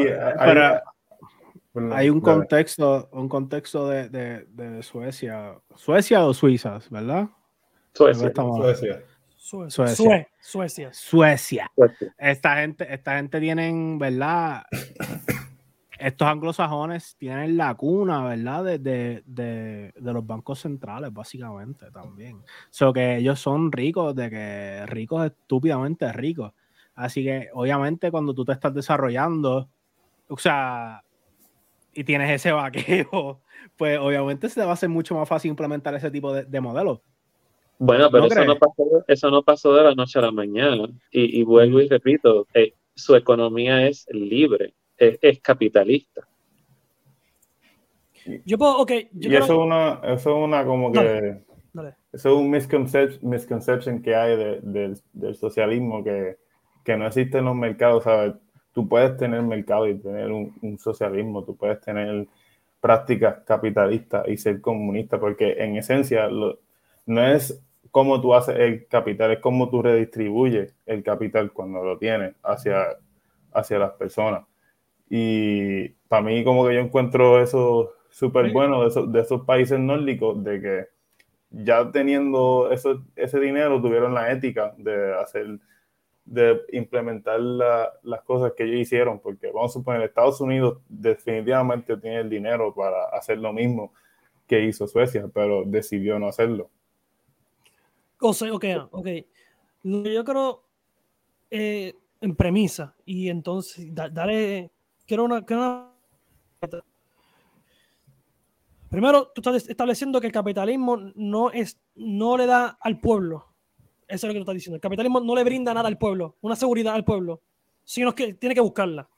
hay, 1.92 2.10
un 2.10 2.20
contexto, 2.20 3.08
un 3.12 3.28
contexto 3.28 3.88
de, 3.88 4.08
de, 4.08 4.82
Suecia, 4.82 5.58
Suecia 5.74 6.24
o 6.24 6.34
Suiza, 6.34 6.78
¿verdad? 6.90 7.28
Suecia. 7.94 8.32
Suecia. 8.32 9.02
Suecia. 9.36 10.28
Suecia. 10.40 10.92
Suecia. 10.92 11.72
Esta 12.18 12.56
gente, 12.56 12.92
esta 12.92 13.16
gente 13.16 13.40
tienen, 13.40 13.98
¿verdad? 13.98 14.64
Estos 15.98 16.28
anglosajones 16.28 17.16
tienen 17.16 17.56
la 17.56 17.74
cuna, 17.74 18.24
¿verdad? 18.24 18.64
De, 18.64 18.78
de, 19.26 19.92
los 19.96 20.26
bancos 20.26 20.60
centrales, 20.60 21.12
básicamente, 21.12 21.90
también. 21.90 22.36
O 22.36 22.44
sea, 22.70 22.92
que 22.92 23.16
ellos 23.16 23.40
son 23.40 23.72
ricos, 23.72 24.14
de 24.14 24.30
que 24.30 24.86
ricos, 24.86 25.26
estúpidamente 25.26 26.12
ricos. 26.12 26.52
Así 26.94 27.24
que, 27.24 27.48
obviamente, 27.52 28.10
cuando 28.10 28.34
tú 28.34 28.44
te 28.44 28.52
estás 28.52 28.74
desarrollando, 28.74 29.68
o 30.28 30.38
sea, 30.38 31.02
y 31.98 32.04
tienes 32.04 32.30
ese 32.30 32.52
vaqueo, 32.52 33.40
pues 33.76 33.98
obviamente 33.98 34.48
se 34.48 34.60
te 34.60 34.64
va 34.64 34.70
a 34.70 34.74
hacer 34.74 34.88
mucho 34.88 35.16
más 35.16 35.28
fácil 35.28 35.48
implementar 35.48 35.92
ese 35.96 36.12
tipo 36.12 36.32
de, 36.32 36.44
de 36.44 36.60
modelos. 36.60 37.00
Bueno, 37.80 38.08
pero 38.10 38.26
eso, 38.26 38.44
no 38.44 38.56
pasó, 38.56 39.04
eso 39.06 39.30
no 39.30 39.42
pasó 39.42 39.74
de 39.74 39.82
la 39.82 39.94
noche 39.94 40.18
a 40.18 40.22
la 40.22 40.32
mañana. 40.32 40.88
Y, 41.10 41.42
vuelvo 41.42 41.80
y 41.80 41.88
repito, 41.88 42.46
eh, 42.54 42.74
su 42.94 43.16
economía 43.16 43.86
es 43.86 44.06
libre, 44.10 44.74
es, 44.96 45.40
capitalista. 45.40 46.22
Yo 48.44 48.58
puedo, 48.58 48.78
ok. 48.78 48.92
y 49.12 49.34
eso, 49.34 49.44
es 49.44 49.50
una, 49.50 50.00
eso 50.04 50.30
es 50.38 50.44
una 50.44 50.64
como 50.64 50.92
que... 50.92 51.42
Eso 52.12 52.28
es 52.30 52.34
un 52.34 52.50
misconception, 52.50 54.02
que 54.02 54.14
hay 54.14 54.36
del 54.62 55.34
socialismo, 55.36 56.02
que, 56.02 56.36
que, 56.84 56.96
no 56.96 57.06
existen 57.06 57.44
los 57.44 57.54
mercados, 57.54 58.04
¿sabes? 58.04 58.34
Tú 58.78 58.88
puedes 58.88 59.16
tener 59.16 59.42
mercado 59.42 59.88
y 59.88 59.98
tener 59.98 60.30
un, 60.30 60.54
un 60.62 60.78
socialismo, 60.78 61.42
tú 61.42 61.56
puedes 61.56 61.80
tener 61.80 62.28
prácticas 62.80 63.40
capitalistas 63.44 64.28
y 64.28 64.36
ser 64.36 64.60
comunista, 64.60 65.18
porque 65.18 65.56
en 65.58 65.76
esencia 65.76 66.28
lo, 66.28 66.60
no 67.06 67.26
es 67.26 67.60
cómo 67.90 68.20
tú 68.20 68.36
haces 68.36 68.54
el 68.56 68.86
capital, 68.86 69.32
es 69.32 69.40
cómo 69.40 69.68
tú 69.68 69.82
redistribuyes 69.82 70.76
el 70.86 71.02
capital 71.02 71.50
cuando 71.50 71.82
lo 71.82 71.98
tienes 71.98 72.36
hacia, 72.44 72.86
hacia 73.52 73.80
las 73.80 73.90
personas. 73.94 74.44
Y 75.10 75.88
para 76.06 76.22
mí 76.22 76.44
como 76.44 76.64
que 76.68 76.74
yo 76.74 76.80
encuentro 76.80 77.42
eso 77.42 77.94
súper 78.10 78.52
bueno 78.52 78.82
de 78.82 78.90
esos, 78.90 79.12
de 79.12 79.20
esos 79.22 79.44
países 79.44 79.80
nórdicos, 79.80 80.44
de 80.44 80.60
que 80.60 80.84
ya 81.50 81.90
teniendo 81.90 82.70
eso, 82.70 83.02
ese 83.16 83.40
dinero 83.40 83.82
tuvieron 83.82 84.14
la 84.14 84.30
ética 84.30 84.72
de 84.76 85.14
hacer, 85.16 85.58
de 86.28 86.60
implementar 86.72 87.40
las 87.40 88.22
cosas 88.24 88.52
que 88.54 88.64
ellos 88.64 88.80
hicieron, 88.80 89.18
porque 89.18 89.50
vamos 89.50 89.72
a 89.72 89.74
suponer, 89.74 90.02
Estados 90.02 90.40
Unidos 90.40 90.78
definitivamente 90.88 91.96
tiene 91.96 92.20
el 92.20 92.28
dinero 92.28 92.74
para 92.74 93.04
hacer 93.06 93.38
lo 93.38 93.52
mismo 93.52 93.94
que 94.46 94.62
hizo 94.64 94.86
Suecia, 94.86 95.26
pero 95.32 95.64
decidió 95.64 96.18
no 96.18 96.28
hacerlo. 96.28 96.70
O 98.20 98.34
sea, 98.34 98.52
ok, 98.52 98.64
ok. 98.90 99.08
Yo 99.84 100.24
creo 100.24 100.64
eh, 101.50 101.94
en 102.20 102.36
premisa 102.36 102.94
y 103.06 103.30
entonces 103.30 103.86
daré, 103.94 104.70
quiero 105.06 105.24
una, 105.24 105.44
Primero, 108.90 109.30
tú 109.34 109.40
estás 109.40 109.68
estableciendo 109.68 110.20
que 110.20 110.26
el 110.26 110.32
capitalismo 110.32 110.96
no, 111.14 111.50
es, 111.50 111.78
no 111.94 112.36
le 112.36 112.46
da 112.46 112.78
al 112.80 113.00
pueblo. 113.00 113.47
Eso 114.08 114.26
es 114.26 114.28
lo 114.28 114.32
que 114.32 114.38
tú 114.38 114.42
estás 114.42 114.54
diciendo. 114.54 114.76
El 114.76 114.80
capitalismo 114.80 115.20
no 115.20 115.34
le 115.34 115.44
brinda 115.44 115.74
nada 115.74 115.88
al 115.88 115.98
pueblo, 115.98 116.36
una 116.40 116.56
seguridad 116.56 116.94
al 116.94 117.04
pueblo, 117.04 117.42
sino 117.84 118.14
que 118.14 118.34
tiene 118.34 118.54
que 118.54 118.60
buscarla. 118.60 119.08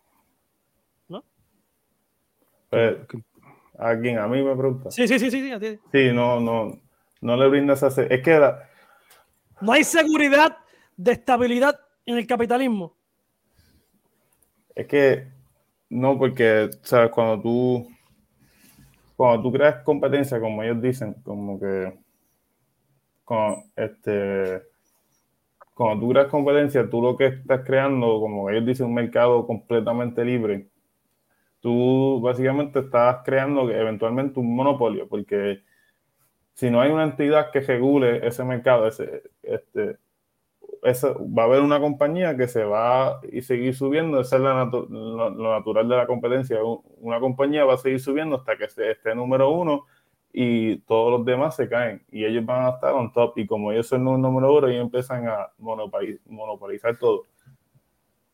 ¿No? 1.09 1.25
Pues, 2.69 2.97
¿A 3.79 3.97
quién? 3.99 4.19
¿A 4.19 4.27
mí 4.29 4.43
me 4.43 4.57
pregunta? 4.57 4.91
Sí, 4.91 5.09
sí, 5.09 5.19
sí, 5.19 5.31
sí. 5.31 5.51
Sí, 5.61 5.79
sí 5.93 6.11
no, 6.13 6.41
no, 6.41 6.81
no 7.21 7.37
le 7.37 7.49
brinda 7.49 7.75
esa... 7.75 7.87
Es 7.87 8.23
que 8.23 8.39
la, 8.39 8.69
no 9.61 9.73
hay 9.73 9.85
seguridad 9.85 10.57
de 10.97 11.13
estabilidad 11.13 11.79
en 12.07 12.17
el 12.17 12.27
capitalismo. 12.27 12.97
Es 14.75 14.87
que 14.87 15.29
no, 15.91 16.19
porque, 16.19 16.71
¿sabes? 16.83 17.11
Cuando 17.11 17.43
tú, 17.43 17.89
cuando 19.17 19.43
tú 19.43 19.53
creas 19.53 19.83
competencia, 19.85 20.41
como 20.41 20.63
ellos 20.63 20.81
dicen, 20.81 21.15
como 21.23 21.61
que, 21.61 21.99
con, 23.25 23.65
este, 23.77 24.63
cuando 25.81 26.05
tú 26.05 26.13
creas 26.13 26.27
competencia, 26.27 26.91
tú 26.91 27.01
lo 27.01 27.17
que 27.17 27.29
estás 27.29 27.63
creando, 27.65 28.21
como 28.21 28.51
ellos 28.51 28.67
dicen, 28.67 28.85
un 28.85 28.93
mercado 28.93 29.47
completamente 29.47 30.23
libre, 30.27 30.69
tú 31.61 32.21
básicamente 32.21 32.81
estás 32.81 33.23
creando 33.25 33.71
eventualmente 33.71 34.39
un 34.41 34.55
monopolio, 34.55 35.09
porque 35.09 35.63
si 36.53 36.71
no 36.71 36.83
hay 36.83 36.91
una 36.91 37.05
entidad 37.05 37.51
que 37.51 37.61
regule 37.61 38.27
ese 38.27 38.45
mercado, 38.45 38.89
ese, 38.89 39.23
este, 39.43 39.97
va 40.85 41.45
a 41.45 41.47
haber 41.47 41.63
una 41.63 41.81
compañía 41.81 42.37
que 42.37 42.47
se 42.47 42.63
va 42.63 43.13
a 43.13 43.21
seguir 43.41 43.75
subiendo, 43.75 44.21
esa 44.21 44.37
es 44.37 44.43
la 44.43 44.67
lo, 44.67 45.31
natural 45.31 45.89
de 45.89 45.97
la 45.97 46.07
competencia. 46.07 46.59
Una 46.99 47.21
compañía 47.21 47.65
va 47.65 47.75
a 47.75 47.79
seguir 47.79 48.01
subiendo 48.01 48.37
hasta 48.37 48.55
que 48.59 48.65
esté 48.65 49.15
número 49.15 49.49
uno 49.49 49.87
y 50.33 50.77
todos 50.79 51.11
los 51.13 51.25
demás 51.25 51.57
se 51.57 51.69
caen 51.69 52.03
y 52.11 52.25
ellos 52.25 52.45
van 52.45 52.67
a 52.67 52.71
estar 52.71 52.93
on 52.95 53.13
top 53.13 53.39
y 53.39 53.47
como 53.47 53.73
ellos 53.73 53.89
son 53.89 54.07
el 54.07 54.21
número 54.21 54.55
uno, 54.55 54.69
ellos 54.69 54.83
empiezan 54.83 55.27
a 55.29 55.49
monopolizar 55.59 56.97
todo. 56.99 57.27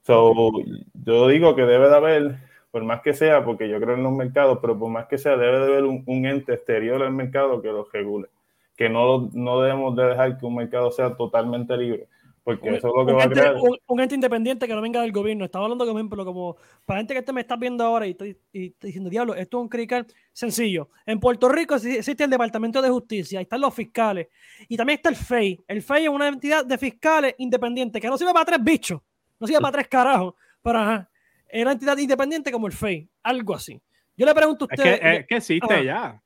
yo 0.06 1.28
digo 1.28 1.56
que 1.56 1.62
debe 1.62 1.88
de 1.88 1.96
haber 1.96 2.46
por 2.76 2.84
más 2.84 3.00
que 3.00 3.14
sea, 3.14 3.42
porque 3.42 3.70
yo 3.70 3.80
creo 3.80 3.94
en 3.94 4.02
los 4.02 4.12
mercados, 4.12 4.58
pero 4.60 4.78
por 4.78 4.90
más 4.90 5.06
que 5.06 5.16
sea, 5.16 5.38
debe 5.38 5.60
de 5.60 5.64
haber 5.64 5.84
un, 5.84 6.04
ente 6.06 6.52
exterior 6.52 7.02
al 7.02 7.10
mercado 7.10 7.62
que 7.62 7.68
los 7.68 7.90
regule. 7.90 8.28
Que 8.76 8.90
no, 8.90 9.30
no 9.32 9.62
debemos 9.62 9.96
de 9.96 10.04
dejar 10.04 10.36
que 10.36 10.44
un 10.44 10.56
mercado 10.56 10.90
sea 10.90 11.16
totalmente 11.16 11.74
libre, 11.74 12.06
porque 12.46 12.76
eso 12.76 12.86
es 12.86 12.94
lo 12.96 13.04
que 13.04 13.12
va 13.12 13.24
a 13.24 13.28
crear. 13.28 13.56
Un, 13.88 14.00
ente 14.00 14.14
independiente 14.14 14.68
que 14.68 14.72
no 14.72 14.80
venga 14.80 15.00
del 15.00 15.10
gobierno. 15.10 15.44
Estaba 15.44 15.64
hablando, 15.64 15.84
por 15.84 15.96
ejemplo, 15.96 16.24
como 16.24 16.56
para 16.84 17.00
gente 17.00 17.12
que 17.12 17.22
te 17.22 17.32
me 17.32 17.40
está 17.40 17.56
viendo 17.56 17.82
ahora 17.82 18.06
y 18.06 18.12
estoy, 18.12 18.38
diciendo, 18.52 19.10
diablo, 19.10 19.34
esto 19.34 19.58
es 19.58 19.62
un 19.62 19.68
crical 19.68 20.06
sencillo. 20.32 20.88
En 21.06 21.18
Puerto 21.18 21.48
Rico 21.48 21.74
existe 21.74 22.22
el 22.22 22.30
Departamento 22.30 22.80
de 22.80 22.88
Justicia, 22.88 23.40
ahí 23.40 23.42
están 23.42 23.60
los 23.60 23.74
fiscales, 23.74 24.28
y 24.68 24.76
también 24.76 24.98
está 24.98 25.08
el 25.08 25.16
FEI. 25.16 25.64
El 25.66 25.82
FEI 25.82 26.04
es 26.04 26.08
una 26.08 26.28
entidad 26.28 26.64
de 26.64 26.78
fiscales 26.78 27.34
independiente 27.38 28.00
que 28.00 28.06
no 28.06 28.16
sirve 28.16 28.32
para 28.32 28.44
tres 28.44 28.62
bichos, 28.62 29.00
no 29.40 29.46
sirve 29.48 29.60
para 29.60 29.72
tres 29.72 29.88
carajos, 29.88 30.34
para 30.62 31.10
era 31.48 31.72
entidad 31.72 31.98
independiente 31.98 32.52
como 32.52 32.68
el 32.68 32.72
FEI, 32.72 33.10
algo 33.24 33.56
así. 33.56 33.82
Yo 34.16 34.24
le 34.24 34.32
pregunto 34.32 34.66
a 34.66 34.68
usted. 34.72 35.00
Es 35.02 35.26
que, 35.26 35.34
existe 35.34 35.84
ya. 35.84 36.22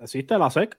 Existe 0.00 0.36
la 0.36 0.50
SEC. 0.50 0.76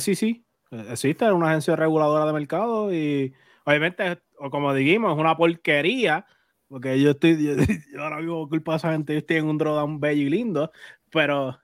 Sí, 0.00 0.14
sí. 0.14 0.44
Existe 0.70 1.30
una 1.32 1.50
agencia 1.50 1.76
reguladora 1.76 2.26
de 2.26 2.32
mercado 2.32 2.94
y 2.94 3.34
obviamente, 3.64 4.20
como 4.50 4.72
dijimos, 4.74 5.12
es 5.12 5.18
una 5.18 5.36
porquería. 5.36 6.26
Porque 6.68 7.00
yo 7.00 7.10
estoy, 7.10 7.36
yo, 7.92 8.02
ahora 8.02 8.18
mismo 8.18 8.48
culpa 8.48 8.74
a 8.74 8.76
esa 8.76 8.92
gente, 8.92 9.12
yo 9.12 9.18
estoy 9.18 9.38
en 9.38 9.46
un 9.46 9.58
drawdown 9.58 9.98
bello 9.98 10.22
y 10.22 10.30
lindo, 10.30 10.70
pero 11.10 11.58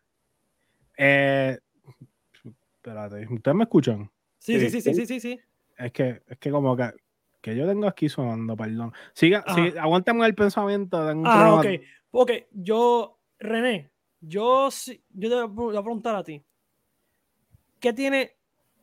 eh, 0.98 1.58
espérate, 2.74 3.26
¿ustedes 3.32 3.56
me 3.56 3.64
escuchan? 3.64 4.10
Sí, 4.38 4.58
sí, 4.58 4.70
sí, 4.70 4.80
sí, 4.80 4.94
sí, 4.94 5.06
sí, 5.06 5.20
sí. 5.20 5.40
Es 5.78 5.92
que, 5.92 6.22
es 6.26 6.38
que 6.38 6.50
como 6.50 6.76
que 6.76 6.90
que 7.46 7.54
yo 7.54 7.64
tengo 7.64 7.86
aquí 7.86 8.08
sonando, 8.08 8.56
perdón. 8.56 8.92
Siga, 9.12 9.44
sí, 9.54 9.72
aguántame 9.78 10.26
el 10.26 10.34
pensamiento. 10.34 10.98
ah, 10.98 11.54
ok. 11.54 11.66
Ok, 12.10 12.32
yo, 12.50 13.20
René, 13.38 13.92
yo, 14.20 14.68
yo 15.10 15.28
te 15.30 15.42
voy 15.46 15.76
a 15.76 15.80
preguntar 15.80 16.16
a 16.16 16.24
ti. 16.24 16.44
¿Qué 17.78 17.92
tiene? 17.92 18.35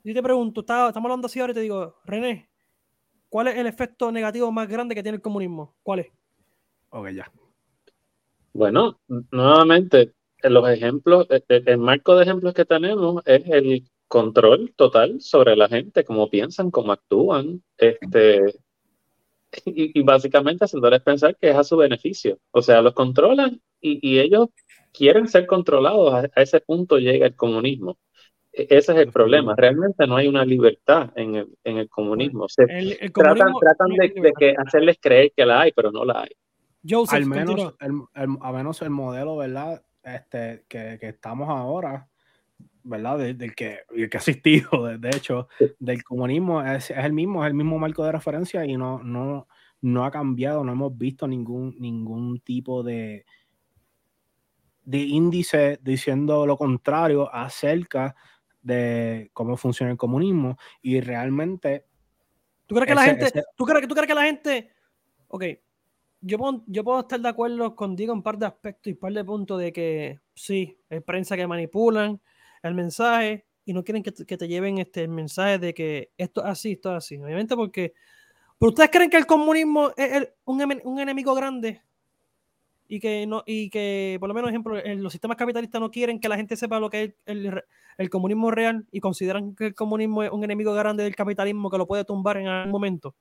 Yo 0.04 0.14
te 0.14 0.22
pregunto, 0.24 0.62
estamos 0.62 0.96
hablando 0.96 1.28
así 1.28 1.40
ahora 1.40 1.52
y 1.52 1.56
te 1.56 1.62
digo, 1.62 1.96
René, 2.06 2.50
¿cuál 3.30 3.48
es 3.48 3.58
el 3.58 3.68
efecto 3.68 4.12
negativo 4.12 4.52
más 4.52 4.68
grande 4.68 4.96
que 4.96 5.04
tiene 5.04 5.16
el 5.16 5.22
comunismo? 5.22 5.76
¿Cuál 5.82 6.00
es? 6.00 6.08
Ok, 6.90 7.10
ya. 7.10 7.32
Bueno, 8.52 9.00
nuevamente, 9.32 10.14
los 10.44 10.70
ejemplos, 10.70 11.28
el 11.48 11.78
marco 11.78 12.16
de 12.16 12.24
ejemplos 12.24 12.54
que 12.54 12.66
tenemos 12.66 13.24
es 13.26 13.44
el 13.48 13.90
control 14.08 14.74
total 14.76 15.22
sobre 15.22 15.56
la 15.56 15.70
gente, 15.70 16.04
cómo 16.04 16.30
piensan, 16.30 16.70
cómo 16.70 16.92
actúan, 16.92 17.64
este, 17.78 18.54
y, 19.66 20.02
básicamente 20.02 20.66
haciéndoles 20.66 21.02
pensar 21.02 21.38
que 21.38 21.50
es 21.50 21.56
a 21.56 21.64
su 21.64 21.78
beneficio. 21.78 22.40
O 22.52 22.62
sea, 22.62 22.82
los 22.82 22.94
controlan 22.94 23.62
y, 23.82 24.20
ellos 24.20 24.50
quieren 24.92 25.28
ser 25.28 25.48
controlados. 25.48 26.14
A, 26.14 26.42
ese 26.42 26.60
punto 26.62 26.98
llega 26.98 27.28
el 27.28 27.36
comunismo. 27.36 27.98
Ese 28.54 28.92
es 28.94 29.00
el 29.00 29.12
problema. 29.12 29.56
Realmente 29.56 30.06
no 30.06 30.16
hay 30.16 30.28
una 30.28 30.46
libertad 30.46 31.12
en 31.16 31.36
el, 31.36 31.58
en 31.64 31.78
el 31.78 31.90
comunismo. 31.90 32.46
tratan, 33.14 33.54
tratan 33.60 33.90
de, 33.90 34.34
que 34.38 34.56
hacerles 34.58 34.98
creer 35.02 35.34
que 35.36 35.46
la 35.46 35.62
hay, 35.62 35.72
pero 35.72 35.92
no 35.92 36.06
la 36.06 36.22
hay. 36.22 36.32
al 37.10 37.26
menos, 37.26 37.74
el, 37.80 38.38
a 38.42 38.52
menos 38.52 38.82
el 38.84 38.92
modelo, 38.92 39.38
¿verdad? 39.38 39.84
Este, 40.04 40.66
que, 40.68 40.98
que 41.00 41.10
estamos 41.10 41.50
ahora, 41.50 42.08
¿verdad? 42.84 43.18
del, 43.18 43.56
que, 43.56 43.80
el 43.96 44.10
que 44.10 44.18
ha 44.18 44.20
asistido, 44.20 44.98
de, 44.98 45.10
hecho, 45.10 45.48
del 45.80 46.04
comunismo, 46.04 46.62
es, 46.62 46.92
es, 46.92 46.98
el 46.98 47.14
mismo, 47.14 47.44
es 47.44 47.48
el 47.48 47.56
mismo 47.56 47.80
marco 47.80 48.06
de 48.06 48.12
referencia 48.12 48.64
y 48.66 48.78
no, 48.78 49.02
no, 49.02 49.48
no 49.82 50.06
ha 50.06 50.12
cambiado, 50.12 50.64
no 50.64 50.74
hemos 50.74 50.96
visto 50.96 51.28
ningún, 51.28 51.76
ningún 51.80 52.40
tipo 52.42 52.84
de, 52.84 53.26
de 54.84 55.00
índice 55.00 55.80
diciendo 55.82 56.46
lo 56.46 56.58
contrario 56.58 57.34
acerca 57.34 58.16
de 58.64 59.30
cómo 59.34 59.56
funciona 59.58 59.92
el 59.92 59.98
comunismo 59.98 60.58
y 60.82 61.00
realmente... 61.02 61.86
¿Tú 62.66 62.76
crees 62.76 62.88
que 62.88 62.96
la 62.96 63.04
gente... 63.04 63.44
¿tú, 63.56 63.66
crees, 63.66 63.88
¿Tú 63.88 63.94
crees 63.94 64.08
que 64.08 64.16
la 64.16 64.24
gente... 64.24 64.72
Ok, 65.28 65.44
yo 66.22 66.38
puedo, 66.38 66.64
yo 66.68 66.84
puedo 66.84 67.02
estar 67.02 67.20
de 67.20 67.30
acuerdo 67.30 67.76
contigo 67.76 68.14
en 68.14 68.20
un 68.20 68.24
par 68.24 68.38
de 68.38 68.46
aspectos 68.46 68.88
y 68.88 68.94
un 68.94 69.00
par 69.00 69.14
de 69.14 69.24
puntos 69.24 69.60
de 69.60 69.74
que 69.74 70.20
sí, 70.34 70.80
hay 70.90 71.02
prensa 71.02 71.36
que 71.36 71.46
manipulan 71.46 72.20
el 72.64 72.74
mensaje 72.74 73.46
y 73.66 73.74
no 73.74 73.84
quieren 73.84 74.02
que 74.02 74.12
te, 74.12 74.26
que 74.26 74.38
te 74.38 74.48
lleven 74.48 74.78
este, 74.78 75.04
el 75.04 75.10
mensaje 75.10 75.60
de 75.60 75.74
que 75.74 76.12
esto 76.18 76.42
es 76.42 76.48
así, 76.48 76.72
esto 76.74 76.92
es 76.92 76.98
así. 76.98 77.18
Obviamente 77.18 77.56
porque... 77.56 77.94
¿Pero 78.58 78.70
ustedes 78.70 78.90
creen 78.92 79.10
que 79.10 79.18
el 79.18 79.26
comunismo 79.26 79.92
es 79.98 80.30
un, 80.46 80.82
un 80.86 81.00
enemigo 81.00 81.36
grande? 81.36 81.82
Y 82.88 83.00
que 83.00 83.26
no 83.26 83.44
y 83.46 83.70
que 83.70 84.18
por 84.20 84.28
lo 84.28 84.36
menos 84.36 84.50
ejemplo 84.50 84.76
los 84.98 85.12
sistemas 85.12 85.38
capitalistas 85.38 85.80
no 85.80 85.92
quieren 85.92 86.20
que 86.20 86.30
la 86.30 86.38
gente 86.38 86.56
sepa 86.56 86.80
lo 86.80 86.90
que 86.90 87.04
es 87.04 87.14
el, 87.26 87.62
el, 87.98 88.10
comunismo 88.10 88.52
real 88.52 88.86
y 88.92 89.00
consideran 89.00 89.56
que 89.56 89.68
el 89.68 89.76
comunismo 89.76 90.24
es 90.24 90.32
un 90.32 90.44
enemigo 90.44 90.74
grande 90.74 91.04
del 91.04 91.16
capitalismo 91.16 91.70
que 91.70 91.78
lo 91.78 91.88
puede 91.88 92.06
tumbar 92.06 92.38
en 92.38 92.48
algún 92.48 92.72
momento 92.72 93.16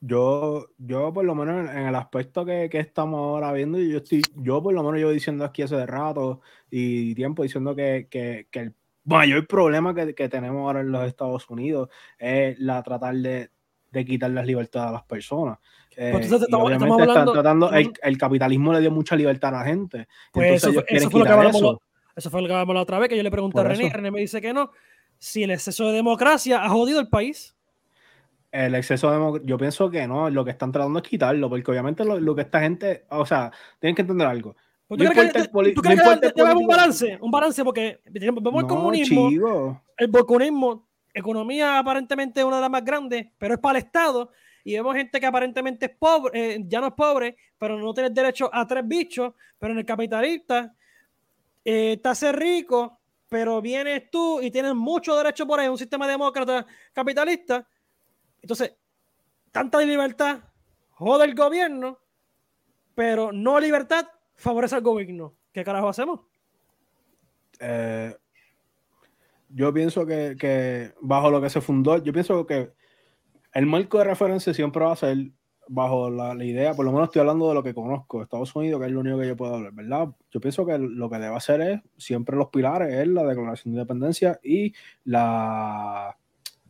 yo 0.00 0.68
yo 0.78 1.12
por 1.12 1.24
lo 1.24 1.34
menos 1.34 1.70
en 1.70 1.86
el 1.86 1.94
aspecto 1.94 2.44
que, 2.44 2.68
que 2.70 2.78
estamos 2.78 3.18
ahora 3.18 3.52
viendo 3.52 3.78
yo 3.78 3.98
estoy 3.98 4.22
yo 4.36 4.62
por 4.62 4.74
lo 4.74 4.82
menos 4.82 5.00
yo 5.00 5.10
diciendo 5.10 5.44
aquí 5.44 5.62
hace 5.62 5.86
rato 5.86 6.40
y 6.70 7.14
tiempo 7.14 7.42
diciendo 7.42 7.74
que, 7.74 8.08
que, 8.10 8.46
que 8.50 8.58
el 8.58 8.74
mayor 9.04 9.46
problema 9.46 9.94
que, 9.94 10.14
que, 10.14 10.28
tenemos 10.28 10.60
ahora 10.60 10.80
en 10.80 10.92
los 10.92 11.06
Estados 11.06 11.48
Unidos 11.48 11.88
es 12.18 12.58
la 12.58 12.82
tratar 12.82 13.14
de, 13.16 13.50
de 13.94 14.04
quitar 14.04 14.30
las 14.30 14.44
libertades 14.44 14.88
a 14.88 14.92
las 14.92 15.04
personas. 15.04 15.58
Eh, 15.96 16.10
pues 16.12 16.30
estamos, 16.30 16.72
están 16.72 17.32
tratando, 17.32 17.70
el, 17.72 18.18
capitalismo 18.18 18.72
le 18.72 18.80
dio 18.80 18.90
mucha 18.90 19.14
libertad 19.16 19.54
a 19.54 19.58
la 19.58 19.64
gente. 19.64 20.08
Pues 20.32 20.62
eso, 20.62 20.72
fue, 20.72 20.84
eso, 20.88 21.10
fue 21.10 21.20
lo 21.20 21.26
que 21.26 21.32
hablamos, 21.32 21.56
eso. 21.56 21.82
eso 22.16 22.30
fue 22.30 22.42
lo 22.42 22.48
que 22.48 22.52
hablamos 22.54 22.74
la 22.74 22.82
otra 22.82 22.98
vez, 22.98 23.08
que 23.08 23.16
yo 23.16 23.22
le 23.22 23.30
pregunté 23.30 23.60
a 23.60 23.64
René, 23.64 23.90
René 23.90 24.10
me 24.10 24.20
dice 24.20 24.40
que 24.40 24.52
no. 24.52 24.70
Si 25.18 25.42
el 25.42 25.50
exceso 25.50 25.86
de 25.86 25.92
democracia 25.92 26.64
ha 26.64 26.68
jodido 26.68 27.00
el 27.00 27.08
país. 27.08 27.54
El 28.50 28.74
exceso 28.74 29.08
de 29.08 29.14
democracia, 29.14 29.46
yo 29.46 29.58
pienso 29.58 29.90
que 29.90 30.06
no, 30.06 30.30
lo 30.30 30.44
que 30.44 30.50
están 30.50 30.72
tratando 30.72 30.98
es 30.98 31.08
quitarlo, 31.08 31.48
porque 31.48 31.70
obviamente 31.70 32.04
lo, 32.04 32.18
lo 32.18 32.34
que 32.34 32.42
esta 32.42 32.60
gente, 32.60 33.04
o 33.10 33.24
sea, 33.24 33.50
tienen 33.78 33.94
que 33.94 34.02
entender 34.02 34.26
algo. 34.26 34.56
¿Tú 34.88 34.96
crees 34.96 35.32
que 35.32 36.42
no 36.42 36.58
un 36.58 36.66
balance? 36.66 37.18
Un 37.20 37.30
balance 37.30 37.64
porque 37.64 38.00
vemos 38.10 38.62
el 38.62 38.66
comunismo, 38.66 39.82
el 39.96 40.10
comunismo, 40.10 40.86
economía 41.12 41.78
aparentemente 41.78 42.44
una 42.44 42.56
de 42.56 42.62
las 42.62 42.70
más 42.70 42.84
grandes, 42.84 43.26
pero 43.38 43.54
es 43.54 43.60
para 43.60 43.78
el 43.78 43.84
Estado 43.84 44.30
y 44.64 44.74
vemos 44.74 44.96
gente 44.96 45.20
que 45.20 45.26
aparentemente 45.26 45.86
es 45.86 45.92
pobre, 45.96 46.54
eh, 46.54 46.64
ya 46.66 46.80
no 46.80 46.88
es 46.88 46.94
pobre, 46.94 47.36
pero 47.58 47.78
no 47.78 47.92
tiene 47.92 48.10
derecho 48.10 48.50
a 48.52 48.66
tres 48.66 48.86
bichos, 48.86 49.34
pero 49.58 49.72
en 49.72 49.78
el 49.78 49.84
capitalista 49.84 50.74
eh, 51.64 52.00
rico, 52.32 52.98
pero 53.28 53.60
vienes 53.60 54.10
tú 54.10 54.40
y 54.40 54.50
tienes 54.50 54.74
mucho 54.74 55.16
derecho 55.16 55.46
por 55.46 55.60
ahí, 55.60 55.68
un 55.68 55.78
sistema 55.78 56.08
demócrata 56.08 56.66
capitalista. 56.92 57.66
Entonces, 58.40 58.74
tanta 59.52 59.80
libertad 59.80 60.40
jode 60.90 61.24
el 61.24 61.34
gobierno, 61.34 61.98
pero 62.94 63.32
no 63.32 63.58
libertad 63.60 64.06
favorece 64.34 64.76
al 64.76 64.82
gobierno. 64.82 65.34
¿Qué 65.52 65.62
carajo 65.62 65.88
hacemos? 65.88 66.20
Eh, 67.60 68.16
yo 69.48 69.72
pienso 69.72 70.04
que, 70.06 70.92
bajo 71.00 71.30
lo 71.30 71.40
que 71.40 71.50
se 71.50 71.60
fundó, 71.60 72.02
yo 72.02 72.12
pienso 72.12 72.46
que 72.46 72.72
el 73.54 73.66
marco 73.66 73.98
de 73.98 74.04
referencia 74.04 74.52
siempre 74.52 74.84
va 74.84 74.92
a 74.92 74.96
ser 74.96 75.30
bajo 75.68 76.10
la, 76.10 76.34
idea, 76.44 76.74
por 76.74 76.84
lo 76.84 76.92
menos 76.92 77.08
estoy 77.08 77.20
hablando 77.20 77.48
de 77.48 77.54
lo 77.54 77.62
que 77.62 77.72
conozco, 77.72 78.22
Estados 78.22 78.54
Unidos, 78.54 78.80
que 78.80 78.86
es 78.86 78.92
lo 78.92 79.00
único 79.00 79.18
que 79.18 79.28
yo 79.28 79.36
puedo 79.36 79.54
hablar, 79.54 79.72
¿verdad? 79.72 80.08
Yo 80.30 80.40
pienso 80.40 80.66
que 80.66 80.76
lo 80.78 81.08
que 81.08 81.18
debe 81.18 81.34
hacer 81.34 81.60
es 81.60 81.80
siempre 81.96 82.36
los 82.36 82.48
pilares, 82.48 82.92
es 82.92 83.08
la 83.08 83.24
declaración 83.24 83.72
de 83.72 83.80
independencia 83.80 84.38
y 84.42 84.74
la, 85.04 86.16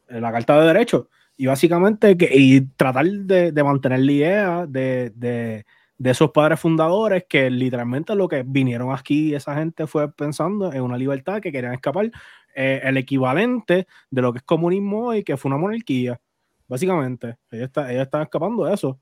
la 0.08 0.32
carta 0.32 0.60
de 0.60 0.66
derechos. 0.66 1.06
Y 1.36 1.46
básicamente 1.46 2.16
que, 2.16 2.30
y 2.32 2.60
tratar 2.60 3.06
de, 3.06 3.50
de 3.50 3.64
mantener 3.64 4.00
la 4.00 4.12
idea 4.12 4.66
de, 4.66 5.10
de, 5.16 5.66
de, 5.98 6.10
esos 6.10 6.30
padres 6.30 6.60
fundadores 6.60 7.24
que 7.28 7.50
literalmente 7.50 8.14
lo 8.14 8.28
que 8.28 8.44
vinieron 8.46 8.92
aquí, 8.92 9.34
esa 9.34 9.56
gente 9.56 9.88
fue 9.88 10.12
pensando 10.12 10.72
en 10.72 10.82
una 10.82 10.96
libertad 10.96 11.40
que 11.40 11.50
querían 11.50 11.74
escapar, 11.74 12.12
eh, 12.54 12.80
el 12.84 12.96
equivalente 12.96 13.88
de 14.10 14.22
lo 14.22 14.32
que 14.32 14.38
es 14.38 14.44
comunismo 14.44 15.12
y 15.12 15.24
que 15.24 15.36
fue 15.36 15.48
una 15.48 15.58
monarquía 15.58 16.20
básicamente. 16.68 17.36
Ellos, 17.50 17.66
está, 17.66 17.92
están 17.92 18.22
escapando 18.22 18.64
de 18.64 18.74
eso. 18.74 18.98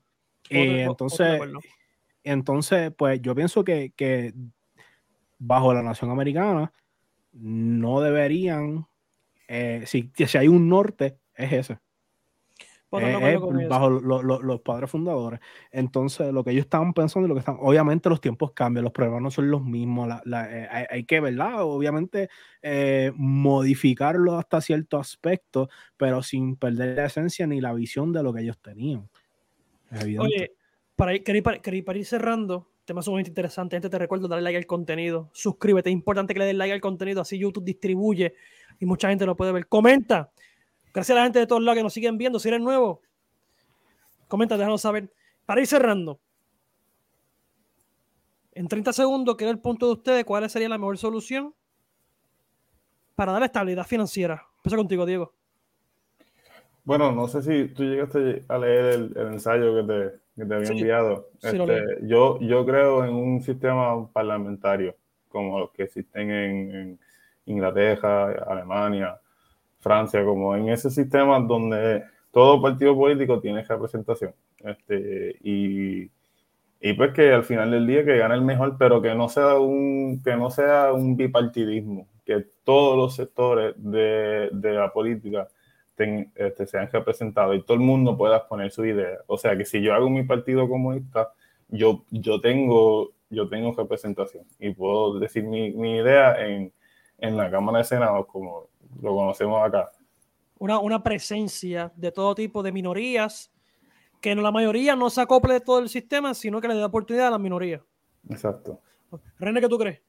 y 0.49 0.79
entonces, 0.79 1.41
entonces, 2.23 2.91
pues 2.97 3.21
yo 3.21 3.35
pienso 3.35 3.63
que, 3.63 3.91
que, 3.95 4.33
bajo 5.39 5.73
la 5.73 5.83
nación 5.83 6.09
americana 6.09 6.71
no 7.33 7.99
deberían, 8.01 8.87
eh, 9.47 9.83
si, 9.85 10.11
si 10.15 10.37
hay 10.37 10.47
un 10.47 10.69
norte, 10.69 11.17
es 11.35 11.51
ese. 11.51 11.79
Eh, 12.99 13.67
bajo 13.67 13.89
los 13.89 14.61
padres 14.61 14.89
fundadores. 14.89 15.39
Entonces, 15.71 16.31
lo 16.31 16.43
que 16.43 16.51
ellos 16.51 16.65
estaban 16.65 16.93
pensando, 16.93 17.27
lo 17.27 17.33
que 17.33 17.39
están, 17.39 17.57
obviamente 17.59 18.09
los 18.09 18.21
tiempos 18.21 18.51
cambian, 18.51 18.83
los 18.83 18.93
problemas 18.93 19.21
no 19.21 19.31
son 19.31 19.49
los 19.49 19.63
mismos, 19.63 20.09
eh, 20.25 20.87
hay, 20.89 21.03
que, 21.05 21.19
¿verdad? 21.19 21.63
Obviamente 21.63 22.29
eh, 22.61 23.11
modificarlo 23.15 24.37
hasta 24.37 24.61
cierto 24.61 24.97
aspecto, 24.97 25.69
pero 25.97 26.21
sin 26.21 26.55
perder 26.55 26.97
la 26.97 27.05
esencia 27.05 27.47
ni 27.47 27.61
la 27.61 27.73
visión 27.73 28.13
de 28.13 28.21
lo 28.21 28.33
que 28.33 28.41
ellos 28.41 28.59
tenían. 28.59 29.09
Oye, 30.19 30.53
para 30.95 31.15
ir, 31.15 31.43
para, 31.43 31.97
ir 31.97 32.05
cerrando, 32.05 32.69
tema 32.85 33.01
sumamente 33.01 33.29
interesante. 33.29 33.75
Gente, 33.75 33.89
te 33.89 33.97
recuerdo 33.97 34.27
darle 34.27 34.43
like 34.43 34.57
al 34.57 34.65
contenido, 34.65 35.29
suscríbete. 35.33 35.89
Es 35.89 35.93
importante 35.93 36.33
que 36.33 36.39
le 36.39 36.45
des 36.45 36.55
like 36.55 36.73
al 36.73 36.81
contenido, 36.81 37.21
así 37.21 37.37
YouTube 37.37 37.63
distribuye 37.63 38.35
y 38.79 38.85
mucha 38.85 39.09
gente 39.09 39.25
lo 39.25 39.35
puede 39.35 39.51
ver. 39.51 39.67
Comenta 39.67 40.31
Gracias 40.93 41.15
a 41.15 41.19
la 41.19 41.25
gente 41.25 41.39
de 41.39 41.47
todos 41.47 41.61
lados 41.61 41.77
que 41.77 41.83
nos 41.83 41.93
siguen 41.93 42.17
viendo. 42.17 42.39
Si 42.39 42.47
eres 42.47 42.61
nuevo, 42.61 43.01
comenta, 44.27 44.57
déjanos 44.57 44.81
saber. 44.81 45.11
Para 45.45 45.59
ir 45.59 45.67
cerrando, 45.67 46.19
en 48.53 48.67
30 48.67 48.93
segundos, 48.93 49.35
¿qué 49.35 49.45
es 49.45 49.51
el 49.51 49.59
punto 49.59 49.87
de 49.87 49.93
ustedes? 49.93 50.25
¿Cuál 50.25 50.49
sería 50.49 50.69
la 50.69 50.77
mejor 50.77 50.97
solución 50.97 51.53
para 53.15 53.31
dar 53.31 53.43
estabilidad 53.43 53.85
financiera? 53.85 54.45
Empiezo 54.57 54.77
contigo, 54.77 55.05
Diego. 55.05 55.33
Bueno, 56.83 57.11
no 57.11 57.27
sé 57.27 57.41
si 57.41 57.73
tú 57.73 57.83
llegaste 57.83 58.43
a 58.47 58.57
leer 58.57 58.85
el, 58.93 59.17
ensayo 59.33 59.75
que 59.75 60.21
te, 60.35 60.53
había 60.53 60.69
enviado. 60.69 61.29
Este, 61.41 61.97
yo, 62.03 62.39
yo 62.39 62.65
creo 62.65 63.05
en 63.05 63.13
un 63.13 63.41
sistema 63.41 64.07
parlamentario 64.11 64.95
como 65.29 65.59
los 65.59 65.71
que 65.71 65.83
existen 65.83 66.29
en 66.29 66.99
Inglaterra, 67.45 68.31
Alemania, 68.47 69.19
Francia, 69.83 70.23
como 70.25 70.55
en 70.55 70.69
ese 70.69 70.89
sistema 70.89 71.39
donde 71.39 72.03
todo 72.31 72.61
partido 72.61 72.95
político 72.95 73.39
tiene 73.39 73.63
representación. 73.63 74.33
Este, 74.57 75.35
y, 75.43 76.09
y, 76.81 76.93
pues 76.93 77.13
que 77.13 77.31
al 77.31 77.43
final 77.43 77.71
del 77.71 77.85
día 77.85 78.05
que 78.05 78.17
gane 78.17 78.35
el 78.35 78.41
mejor, 78.41 78.77
pero 78.79 79.01
que 79.01 79.13
no 79.13 79.29
sea 79.29 79.59
un, 79.59 80.21
que 80.23 80.35
no 80.35 80.49
sea 80.49 80.93
un 80.93 81.15
bipartidismo, 81.17 82.07
que 82.25 82.45
todos 82.63 82.97
los 82.97 83.15
sectores 83.15 83.75
de, 83.77 84.49
de 84.51 84.73
la 84.73 84.91
política 84.91 85.47
este, 86.35 86.65
sean 86.65 86.89
representados 86.91 87.55
y 87.55 87.61
todo 87.61 87.75
el 87.75 87.83
mundo 87.83 88.17
pueda 88.17 88.37
exponer 88.37 88.71
su 88.71 88.85
idea. 88.85 89.19
O 89.27 89.37
sea 89.37 89.55
que 89.55 89.65
si 89.65 89.81
yo 89.81 89.93
hago 89.93 90.09
mi 90.09 90.23
partido 90.23 90.67
comunista, 90.67 91.31
yo, 91.69 92.03
yo, 92.09 92.41
tengo, 92.41 93.11
yo 93.29 93.47
tengo 93.47 93.73
representación 93.73 94.45
y 94.59 94.73
puedo 94.73 95.19
decir 95.19 95.43
mi, 95.43 95.71
mi 95.71 95.97
idea 95.97 96.45
en, 96.45 96.73
en 97.19 97.37
la 97.37 97.51
Cámara 97.51 97.79
de 97.79 97.83
Senado 97.85 98.25
como 98.27 98.69
lo 99.01 99.15
conocemos 99.15 99.61
acá. 99.61 99.91
Una, 100.59 100.79
una 100.79 101.03
presencia 101.03 101.91
de 101.95 102.11
todo 102.11 102.35
tipo 102.35 102.63
de 102.63 102.71
minorías, 102.71 103.51
que 104.21 104.33
la 104.35 104.51
mayoría 104.51 104.95
no 104.95 105.09
se 105.09 105.21
acople 105.21 105.55
de 105.55 105.61
todo 105.61 105.79
el 105.79 105.89
sistema, 105.89 106.33
sino 106.33 106.61
que 106.61 106.67
le 106.67 106.75
dé 106.75 106.83
oportunidad 106.83 107.27
a 107.27 107.31
las 107.31 107.39
minorías. 107.39 107.81
Exacto. 108.29 108.79
René, 109.37 109.59
¿qué 109.59 109.67
tú 109.67 109.77
crees? 109.77 110.01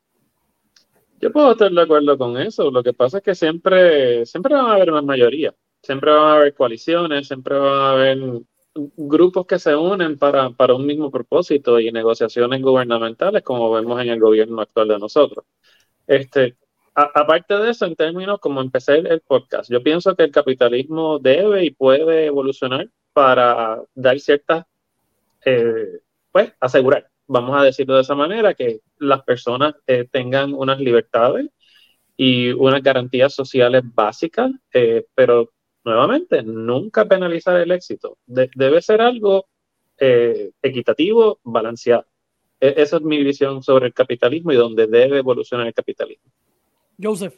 Yo 1.21 1.33
puedo 1.33 1.53
estar 1.53 1.71
de 1.71 1.83
acuerdo 1.83 2.17
con 2.19 2.37
eso. 2.39 2.71
Lo 2.71 2.83
que 2.83 2.93
pasa 2.93 3.19
es 3.19 3.25
que 3.25 3.35
siempre, 3.35 4.25
siempre 4.27 4.55
van 4.55 4.67
a 4.67 4.75
haber 4.75 4.93
más 4.93 5.05
mayoría. 5.05 5.55
Siempre 5.83 6.11
van 6.11 6.23
a 6.23 6.35
haber 6.37 6.55
coaliciones, 6.55 7.27
siempre 7.27 7.59
van 7.59 7.81
a 7.81 7.91
haber 7.91 8.19
grupos 8.75 9.47
que 9.47 9.59
se 9.59 9.75
unen 9.75 10.19
para, 10.19 10.51
para 10.51 10.75
un 10.75 10.87
mismo 10.87 11.11
propósito 11.11 11.79
y 11.79 11.93
negociaciones 11.93 12.61
gubernamentales, 12.63 13.43
como 13.43 13.71
vemos 13.71 14.01
en 14.01 14.09
el 14.09 14.21
gobierno 14.21 14.61
actual 14.63 14.89
de 14.89 14.99
nosotros. 14.99 15.45
Este, 16.07 16.57
aparte 16.95 17.57
de 17.57 17.71
eso, 17.71 17.87
en 17.87 17.97
términos 17.97 18.39
como 18.41 18.61
empecé 18.61 18.99
el 18.99 19.21
podcast, 19.21 19.71
yo 19.71 19.83
pienso 19.83 20.15
que 20.15 20.25
el 20.25 20.31
capitalismo 20.31 21.19
debe 21.19 21.65
y 21.65 21.71
puede 21.71 22.27
evolucionar 22.27 22.89
para 23.13 23.83
dar 23.95 24.19
ciertas, 24.21 24.65
eh, 25.45 26.01
pues, 26.33 26.53
asegurar, 26.61 27.09
vamos 27.27 27.57
a 27.59 27.65
decirlo 27.65 27.97
de 27.97 28.03
esa 28.03 28.15
manera, 28.15 28.55
que 28.55 28.81
las 28.99 29.23
personas 29.23 29.75
eh, 29.87 30.07
tengan 30.11 30.55
unas 30.55 30.79
libertades 30.79 31.49
y 32.17 32.53
unas 32.53 32.83
garantías 32.83 33.35
sociales 33.35 33.83
básicas, 33.85 34.51
eh, 34.73 35.07
pero 35.15 35.51
nuevamente, 35.85 36.43
nunca 36.43 37.07
penalizar 37.07 37.61
el 37.61 37.73
éxito. 37.73 38.19
debe 38.27 38.83
ser 38.83 39.01
algo 39.01 39.47
equitativo, 40.63 41.39
balanceado. 41.45 42.07
E, 42.61 42.75
esa 42.79 42.97
es 42.97 43.03
mi 43.03 43.23
visión 43.23 43.63
sobre 43.63 43.87
el 43.87 43.95
capitalismo 43.95 44.53
y 44.53 44.57
donde 44.57 44.87
debe 44.87 45.19
evolucionar 45.19 45.67
el 45.67 45.75
capitalismo. 45.75 46.31
Joseph. 47.01 47.35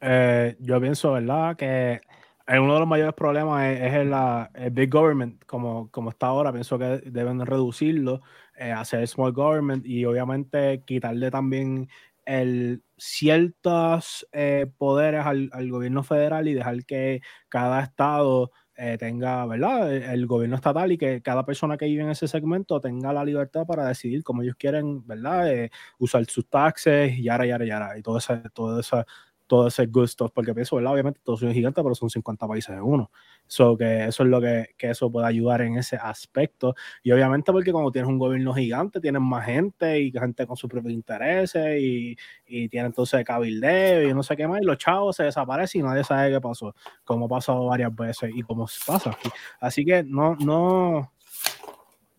Eh, 0.00 0.56
yo 0.60 0.80
pienso, 0.80 1.12
¿verdad? 1.12 1.56
Que 1.56 2.00
uno 2.48 2.74
de 2.74 2.80
los 2.80 2.88
mayores 2.88 3.14
problemas 3.14 3.64
es, 3.64 3.94
el, 3.94 4.70
big 4.72 4.90
government, 4.90 5.44
como, 5.46 5.90
como 5.90 6.10
está 6.10 6.26
ahora. 6.26 6.52
Pienso 6.52 6.78
que 6.78 7.02
deben 7.06 7.44
reducirlo, 7.46 8.20
eh, 8.56 8.72
hacer 8.72 9.06
small 9.06 9.32
government 9.32 9.86
y 9.86 10.04
obviamente 10.04 10.82
quitarle 10.84 11.30
también 11.30 11.88
el, 12.24 12.82
ciertos 12.96 14.26
eh, 14.32 14.66
poderes 14.78 15.24
al, 15.24 15.50
al, 15.52 15.70
gobierno 15.70 16.02
federal 16.02 16.48
y 16.48 16.54
dejar 16.54 16.84
que 16.84 17.20
cada 17.48 17.82
estado 17.82 18.52
eh, 18.84 18.98
tenga, 18.98 19.46
¿verdad? 19.46 19.92
E, 19.92 20.12
el, 20.12 20.26
gobierno 20.26 20.56
estatal 20.56 20.90
y 20.90 20.98
que 20.98 21.22
cada 21.22 21.46
persona 21.46 21.76
que 21.76 21.84
vive 21.86 22.02
en 22.02 22.10
ese 22.10 22.26
segmento 22.26 22.80
tenga 22.80 23.12
la 23.12 23.24
libertad 23.24 23.64
para 23.64 23.86
decidir 23.86 24.24
cómo 24.24 24.42
ellos 24.42 24.56
quieren, 24.58 25.06
¿verdad? 25.06 25.52
Eh, 25.52 25.70
usar 25.98 26.24
sus 26.26 26.48
taxes, 26.48 27.16
y 27.16 27.22
yara, 27.22 27.46
yara, 27.46 27.64
yara, 27.64 27.96
y 27.96 28.02
todo 28.02 28.18
ese, 28.18 28.42
todo 28.52 28.80
esa, 28.80 29.06
todo 29.46 29.68
ese 29.68 29.86
gusto, 29.86 30.28
porque 30.28 30.54
pienso, 30.54 30.76
¿verdad? 30.76 30.92
Obviamente 30.92 31.20
todos 31.22 31.40
son 31.40 31.52
gigantes, 31.52 31.82
pero 31.82 31.94
son 31.94 32.10
50 32.10 32.46
países 32.46 32.70
en 32.70 32.82
uno. 32.82 33.10
So 33.46 33.76
que 33.76 34.06
eso 34.06 34.22
es 34.22 34.28
lo 34.28 34.40
que, 34.40 34.68
que, 34.78 34.90
eso 34.90 35.10
puede 35.10 35.26
ayudar 35.26 35.62
en 35.62 35.76
ese 35.76 35.96
aspecto. 35.96 36.74
Y 37.02 37.12
obviamente 37.12 37.52
porque 37.52 37.72
cuando 37.72 37.90
tienes 37.90 38.08
un 38.08 38.18
gobierno 38.18 38.54
gigante, 38.54 39.00
tienes 39.00 39.20
más 39.20 39.44
gente 39.46 40.00
y 40.00 40.10
gente 40.10 40.46
con 40.46 40.56
sus 40.56 40.70
propios 40.70 40.94
intereses 40.94 41.80
y, 41.80 42.16
y 42.46 42.68
tiene 42.68 42.86
entonces 42.86 43.24
cabildeo 43.24 44.08
y 44.08 44.14
no 44.14 44.22
sé 44.22 44.36
qué 44.36 44.46
más, 44.46 44.60
y 44.62 44.64
los 44.64 44.78
chavos 44.78 45.16
se 45.16 45.24
desaparecen 45.24 45.82
y 45.82 45.84
nadie 45.84 46.04
sabe 46.04 46.30
qué 46.30 46.40
pasó, 46.40 46.74
como 47.04 47.26
ha 47.26 47.28
pasado 47.28 47.66
varias 47.66 47.94
veces 47.94 48.30
y 48.34 48.42
como 48.42 48.66
pasa 48.86 49.10
aquí. 49.10 49.28
Así 49.60 49.84
que 49.84 50.02
no, 50.02 50.36
no, 50.36 51.12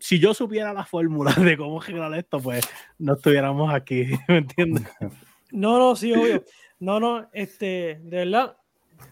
si 0.04 0.20
yo 0.20 0.34
supiera 0.34 0.74
la 0.74 0.84
fórmula 0.84 1.32
de 1.40 1.56
cómo 1.56 1.80
generar 1.80 2.14
esto, 2.16 2.40
pues 2.42 2.68
no 3.00 3.14
estuviéramos 3.14 3.74
aquí, 3.74 4.08
¿me 4.28 4.40
entiendes? 4.40 4.84
No, 5.52 5.78
no, 5.80 5.96
sí, 5.96 6.12
obvio. 6.12 6.44
No, 6.80 7.00
no, 7.00 7.28
este, 7.32 8.00
de 8.04 8.18
verdad, 8.26 8.58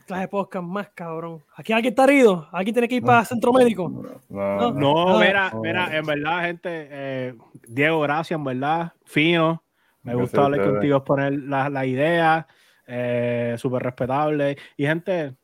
clase 0.05 0.27
podcast 0.27 0.65
más 0.65 0.89
cabrón. 0.89 1.43
Aquí 1.55 1.73
alguien 1.73 1.91
está 1.91 2.03
herido, 2.03 2.47
aquí 2.51 2.71
tiene 2.71 2.87
que 2.87 2.95
ir 2.95 3.03
para 3.03 3.25
centro 3.25 3.53
médico. 3.53 3.89
No, 4.29 4.71
no, 4.71 5.19
mira, 5.19 5.51
mira, 5.61 5.97
en 5.97 6.05
verdad, 6.05 6.41
gente, 6.41 6.87
eh, 6.91 7.35
Diego, 7.67 8.01
gracias, 8.01 8.37
en 8.37 8.43
verdad, 8.43 8.93
fino. 9.05 9.63
Me 10.03 10.15
gusta 10.15 10.45
hablar 10.45 10.63
contigo, 10.63 11.03
poner 11.03 11.33
las 11.33 11.71
la 11.71 11.85
ideas, 11.85 12.45
eh, 12.87 13.55
súper 13.57 13.83
respetable. 13.83 14.57
Y 14.75 14.85
gente, 14.85 15.35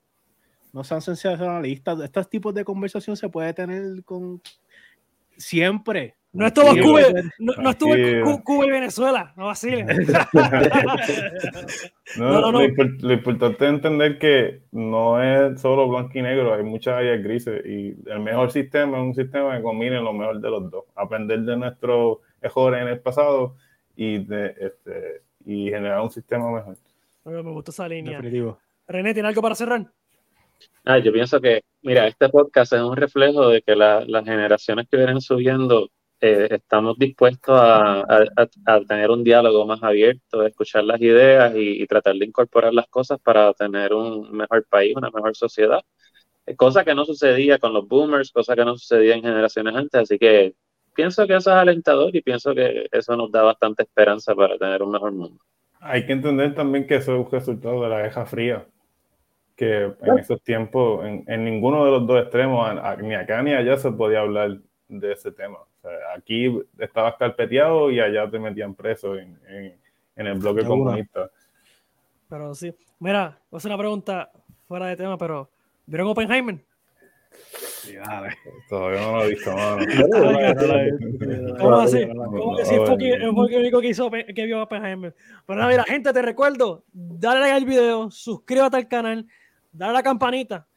no 0.73 0.83
sean 0.83 1.01
sensacionalistas. 1.01 1.99
Estos 2.01 2.29
tipos 2.29 2.53
de 2.53 2.65
conversación 2.65 3.15
se 3.15 3.29
puede 3.29 3.53
tener 3.53 4.03
con 4.03 4.41
siempre. 5.37 6.16
No 6.33 6.45
estuvo, 6.45 6.67
Cuba, 6.81 7.01
no, 7.39 7.53
no 7.53 7.69
estuvo 7.69 8.43
Cuba 8.43 8.65
y 8.65 8.69
Venezuela, 8.69 9.33
no 9.37 9.45
vacilen. 9.47 9.87
no, 12.17 12.41
no, 12.41 12.51
no, 12.51 12.59
Lo, 12.61 13.13
importante 13.13 13.65
es 13.65 13.71
entender 13.71 14.19
que 14.19 14.61
no 14.71 15.23
es 15.23 15.59
solo 15.61 15.87
blanco 15.87 16.11
y 16.15 16.21
negro, 16.21 16.53
hay 16.53 16.63
muchas 16.63 16.95
áreas 16.95 17.23
grises 17.23 17.65
y 17.65 17.95
el 18.09 18.19
mejor 18.19 18.51
sistema 18.51 18.97
es 18.97 19.03
un 19.03 19.15
sistema 19.15 19.55
que 19.55 19.63
combine 19.63 20.01
lo 20.01 20.13
mejor 20.13 20.39
de 20.41 20.49
los 20.49 20.69
dos. 20.69 20.83
Aprender 20.95 21.39
de 21.41 21.57
nuestros 21.57 22.17
errores 22.41 22.81
en 22.81 22.87
el 22.89 22.99
pasado 22.99 23.55
y, 23.95 24.19
de, 24.19 24.53
este, 24.59 25.21
y 25.45 25.69
generar 25.69 26.01
un 26.01 26.11
sistema 26.11 26.51
mejor. 26.51 26.75
me 27.25 27.51
gusta 27.51 27.71
esa 27.71 27.87
línea. 27.87 28.21
René, 28.87 29.13
¿tiene 29.13 29.29
algo 29.29 29.41
para 29.41 29.55
cerrar? 29.55 29.87
Ah, 30.85 30.99
yo 30.99 31.11
pienso 31.11 31.41
que, 31.41 31.63
mira, 31.81 32.07
este 32.07 32.29
podcast 32.29 32.73
es 32.73 32.81
un 32.81 32.95
reflejo 32.95 33.49
de 33.49 33.61
que 33.61 33.75
las 33.75 34.05
generaciones 34.23 34.87
que 34.89 34.97
vienen 34.97 35.19
subiendo 35.19 35.89
eh, 36.19 36.47
estamos 36.49 36.97
dispuestos 36.97 37.55
a, 37.59 38.27
tener 38.87 39.11
un 39.11 39.23
diálogo 39.23 39.65
más 39.67 39.83
abierto, 39.83 40.41
a 40.41 40.47
escuchar 40.47 40.83
las 40.83 40.99
ideas 40.99 41.53
y, 41.55 41.85
tratar 41.85 42.15
de 42.15 42.25
incorporar 42.25 42.73
las 42.73 42.87
cosas 42.87 43.19
para 43.19 43.53
tener 43.53 43.93
un 43.93 44.31
mejor 44.31 44.65
país, 44.67 44.95
una 44.95 45.11
mejor 45.11 45.35
sociedad. 45.35 45.79
Eh, 46.45 46.55
cosa 46.55 46.83
que 46.83 46.95
no 46.95 47.05
sucedía 47.05 47.59
con 47.59 47.73
los 47.73 47.87
boomers, 47.87 48.31
cosa 48.31 48.55
que 48.55 48.65
no 48.65 48.75
sucedía 48.77 49.15
en 49.15 49.21
generaciones 49.21 49.75
antes, 49.75 50.01
así 50.01 50.17
que 50.17 50.55
pienso 50.95 51.27
que 51.27 51.35
eso 51.35 51.51
es 51.51 51.57
alentador 51.57 52.15
y 52.15 52.21
pienso 52.21 52.55
que 52.55 52.87
eso 52.91 53.15
nos 53.15 53.31
da 53.31 53.43
bastante 53.43 53.83
esperanza 53.83 54.33
para 54.33 54.57
tener 54.57 54.81
un 54.81 54.91
mejor 54.91 55.11
mundo. 55.11 55.39
Hay 55.79 56.07
que 56.07 56.13
entender 56.13 56.55
también 56.55 56.87
que 56.87 56.95
eso 56.95 57.13
es 57.13 57.25
un 57.25 57.31
resultado 57.31 57.83
de 57.83 57.89
la 57.89 58.01
Guerra 58.01 58.25
Fría, 58.25 58.65
que 59.55 59.93
en 60.01 60.17
esos 60.17 60.41
tiempos, 60.41 61.05
en, 61.05 61.45
ninguno 61.45 61.85
de 61.85 61.91
los 61.91 62.07
dos 62.07 62.21
extremos, 62.21 62.67
ni 63.03 63.13
acá 63.13 63.43
ni 63.43 63.53
allá 63.53 63.77
se 63.77 63.91
podía 63.91 64.21
hablar 64.21 64.57
de 64.87 65.11
ese 65.13 65.31
tema 65.31 65.59
aquí 66.15 66.59
estabas 66.79 67.15
carpeteado 67.17 67.91
y 67.91 67.99
allá 67.99 68.29
te 68.29 68.39
metían 68.39 68.75
preso 68.75 69.15
en, 69.15 69.39
en, 69.47 70.27
el 70.27 70.39
bloque 70.39 70.65
comunista. 70.65 71.29
Pero 72.29 72.53
sí, 72.55 72.73
mira, 72.99 73.39
voy 73.49 73.57
a 73.57 73.59
hacer 73.59 73.71
una 73.71 73.77
pregunta 73.77 74.31
fuera 74.67 74.87
de 74.87 74.97
tema, 74.97 75.17
pero 75.17 75.49
¿vieron 75.85 76.07
Oppenheimer? 76.07 76.59
Sí. 77.31 77.95
Todavía 78.69 79.01
no 79.01 79.17
lo 79.17 79.23
he 79.23 79.29
visto, 79.29 79.51
mano. 79.53 79.85
¿Cómo 81.59 81.75
así? 81.77 82.07
¿Cómo 82.07 82.57
que 82.57 82.65
sí 82.65 82.75
fue, 82.75 82.95
el 82.95 83.29
único 83.29 83.79
que, 83.79 83.87
hizo, 83.87 84.09
que 84.11 84.45
vio 84.45 84.63
Oppenheimer? 84.63 85.15
Pero 85.45 85.59
nada, 85.59 85.71
mira, 85.71 85.83
gente, 85.85 86.11
te 86.11 86.21
recuerdo, 86.21 86.83
dale 86.91 87.39
like 87.39 87.53
al 87.53 87.65
video, 87.65 88.11
suscríbete 88.11 88.77
al 88.77 88.87
canal, 88.87 89.25
dale 89.71 89.91
a 89.91 89.93
la 89.93 90.03
campanita. 90.03 90.67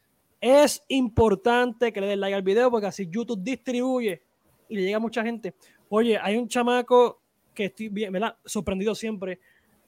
Es 0.40 0.82
importante 0.88 1.92
que 1.92 2.00
le 2.00 2.06
den 2.06 2.20
like 2.20 2.34
al 2.34 2.42
video 2.42 2.70
porque 2.70 2.86
así 2.86 3.08
YouTube 3.10 3.42
distribuye 3.42 4.22
y 4.70 4.76
le 4.76 4.82
llega 4.82 4.96
a 4.96 5.00
mucha 5.00 5.22
gente. 5.22 5.54
Oye, 5.88 6.18
hay 6.18 6.36
un 6.36 6.48
chamaco 6.48 7.20
que 7.52 7.66
estoy 7.66 7.88
bien, 7.88 8.12
¿verdad? 8.12 8.36
Sorprendido 8.44 8.94
siempre. 8.94 9.40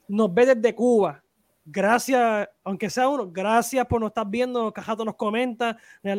Nos 0.07 0.31
ve 0.33 0.45
desde 0.45 0.75
Cuba. 0.75 1.23
Gracias, 1.65 2.49
aunque 2.65 2.89
sea 2.89 3.07
uno, 3.07 3.31
gracias 3.31 3.87
por 3.87 4.01
nos 4.01 4.09
estar 4.09 4.27
viendo. 4.29 4.71
Cajato 4.73 5.05
nos 5.05 5.15
comenta, 5.15 5.77
le 6.01 6.13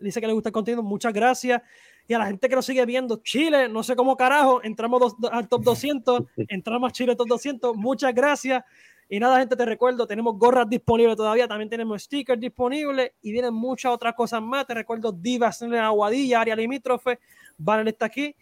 dice 0.00 0.20
que 0.20 0.26
le 0.28 0.32
gusta 0.32 0.50
el 0.50 0.52
contenido. 0.52 0.82
Muchas 0.82 1.12
gracias. 1.12 1.60
Y 2.06 2.14
a 2.14 2.18
la 2.18 2.26
gente 2.26 2.48
que 2.48 2.54
nos 2.54 2.66
sigue 2.66 2.84
viendo, 2.86 3.20
Chile, 3.22 3.68
no 3.68 3.82
sé 3.82 3.96
cómo 3.96 4.16
carajo, 4.16 4.62
entramos 4.62 5.14
al 5.30 5.48
top 5.48 5.62
200, 5.62 6.22
entramos 6.48 6.88
a 6.88 6.92
Chile 6.92 7.16
top 7.16 7.28
200. 7.28 7.76
Muchas 7.76 8.14
gracias. 8.14 8.64
Y 9.08 9.18
nada, 9.18 9.40
gente, 9.40 9.56
te 9.56 9.64
recuerdo, 9.64 10.06
tenemos 10.06 10.38
gorras 10.38 10.68
disponibles 10.70 11.16
todavía, 11.16 11.48
también 11.48 11.68
tenemos 11.68 12.04
stickers 12.04 12.40
disponibles 12.40 13.10
y 13.22 13.32
vienen 13.32 13.52
muchas 13.52 13.92
otras 13.92 14.14
cosas 14.14 14.40
más. 14.40 14.68
Te 14.68 14.74
recuerdo 14.74 15.10
Divas 15.10 15.62
en 15.62 15.74
Aguadilla, 15.74 16.40
área 16.40 16.54
limítrofe. 16.54 17.18
Banner 17.60 17.88
está 17.88 18.06
aquí. 18.06 18.34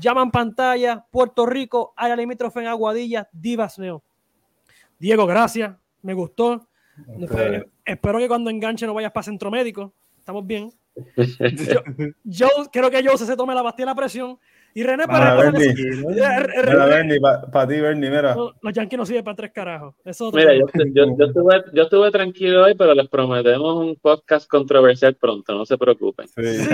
Llaman 0.00 0.30
pantalla, 0.30 1.04
Puerto 1.10 1.46
Rico, 1.46 1.94
área 1.96 2.16
limítrofe 2.16 2.60
en 2.60 2.66
Aguadilla, 2.66 3.28
Divas 3.32 3.78
Neo. 3.78 4.02
Diego, 4.98 5.26
gracias. 5.26 5.76
Me 6.02 6.14
gustó. 6.14 6.68
Espero 7.84 8.18
que 8.18 8.28
cuando 8.28 8.50
enganche 8.50 8.86
no 8.86 8.94
vayas 8.94 9.12
para 9.12 9.24
centro 9.24 9.50
médico. 9.50 9.92
Estamos 10.18 10.46
bien. 10.46 10.72
Yo, 12.24 12.48
creo 12.72 12.90
que 12.90 13.02
yo 13.02 13.18
se 13.18 13.36
tome 13.36 13.54
la 13.54 13.62
pastilla 13.62 13.84
de 13.84 13.90
la 13.90 13.94
presión 13.94 14.38
y 14.76 14.82
René 14.82 15.06
para, 15.06 15.36
para, 15.36 15.50
Bernie, 15.52 17.18
para 17.50 17.66
ti, 17.66 17.80
Bernie, 17.80 18.10
mira. 18.10 18.36
Los 18.60 18.74
Yankees 18.74 18.98
no 18.98 19.06
sirven 19.06 19.24
para 19.24 19.34
tres 19.34 19.50
carajos. 19.50 19.94
mira, 20.34 20.52
yo, 20.54 20.66
yo, 20.92 21.24
estuve, 21.24 21.64
yo, 21.72 21.82
estuve, 21.84 22.10
tranquilo 22.10 22.64
hoy, 22.64 22.74
pero 22.74 22.92
les 22.92 23.08
prometemos 23.08 23.74
un 23.74 23.96
podcast 23.96 24.46
controversial 24.46 25.14
pronto, 25.14 25.54
no 25.54 25.64
se 25.64 25.78
preocupen. 25.78 26.28
Sí. 26.28 26.68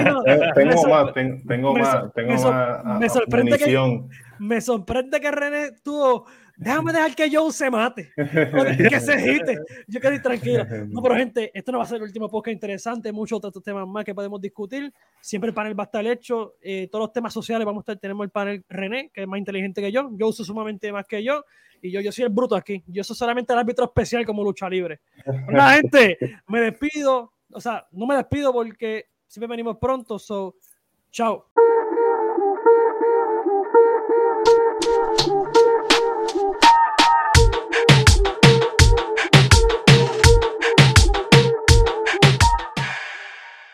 tengo, 0.57 0.89
más, 0.89 1.15
tengo, 1.15 1.75
más, 1.77 2.13
tengo 2.13 2.33
más. 2.43 2.99
Me 2.99 3.09
sorprende, 3.09 3.57
que, 3.57 4.03
me 4.41 4.61
sorprende 4.61 5.21
que 5.21 5.31
René 5.31 5.71
tuvo 5.85 6.27
déjame 6.63 6.93
dejar 6.93 7.15
que 7.15 7.31
Joe 7.35 7.53
se 7.53 7.71
mate, 7.71 8.13
que 8.17 9.01
se 9.01 9.13
agite. 9.13 9.59
Yo 9.87 10.01
quedé 10.01 10.21
tranquila. 10.21 10.65
No, 10.89 11.03
pero 11.03 11.17
gente, 11.17 11.51
esto 11.55 11.73
no 11.73 11.79
va 11.79 11.85
a 11.85 11.87
ser 11.87 11.97
el 11.97 12.05
último 12.05 12.29
podcast 12.29 12.55
interesante, 12.55 13.13
muchos 13.13 13.39
otros 13.39 13.63
temas 13.63 13.87
más 13.87 14.05
que 14.05 14.15
podemos 14.15 14.41
discutir. 14.41 14.93
Siempre 15.21 15.49
el 15.49 15.55
panel 15.55 15.79
va 15.79 15.85
a 15.85 15.87
estar 15.87 16.07
hecho, 16.07 16.55
eh, 16.61 16.89
todos 16.91 17.05
los 17.07 17.13
temas 17.13 17.33
sociales 17.33 17.65
vamos 17.65 17.81
a 17.81 17.83
estar, 17.83 17.99
tenemos 17.99 18.25
el 18.25 18.31
panel 18.31 18.65
René, 18.69 19.11
que 19.13 19.23
es 19.23 19.29
más 19.29 19.39
inteligente 19.39 19.81
que 19.81 19.93
yo, 19.93 20.11
Joe 20.19 20.31
es 20.31 20.37
sumamente 20.37 20.93
más 20.93 21.07
que 21.07 21.23
yo, 21.23 21.45
y 21.81 21.91
yo, 21.91 22.01
yo 22.01 22.13
soy 22.13 22.25
el 22.25 22.31
bruto 22.31 22.55
aquí. 22.55 22.83
Yo 22.87 23.03
soy 23.03 23.17
solamente 23.17 23.53
el 23.53 23.59
árbitro 23.59 23.85
especial 23.87 24.25
como 24.25 24.45
lucha 24.45 24.69
libre. 24.69 25.01
La 25.51 25.73
gente, 25.73 26.17
me 26.47 26.61
despido, 26.61 27.33
o 27.51 27.61
sea, 27.61 27.87
no 27.91 28.07
me 28.07 28.17
despido 28.17 28.53
porque 28.53 29.07
siempre 29.27 29.49
venimos 29.49 29.79
pronto, 29.79 30.19
so, 30.19 30.57
chao. 31.11 31.51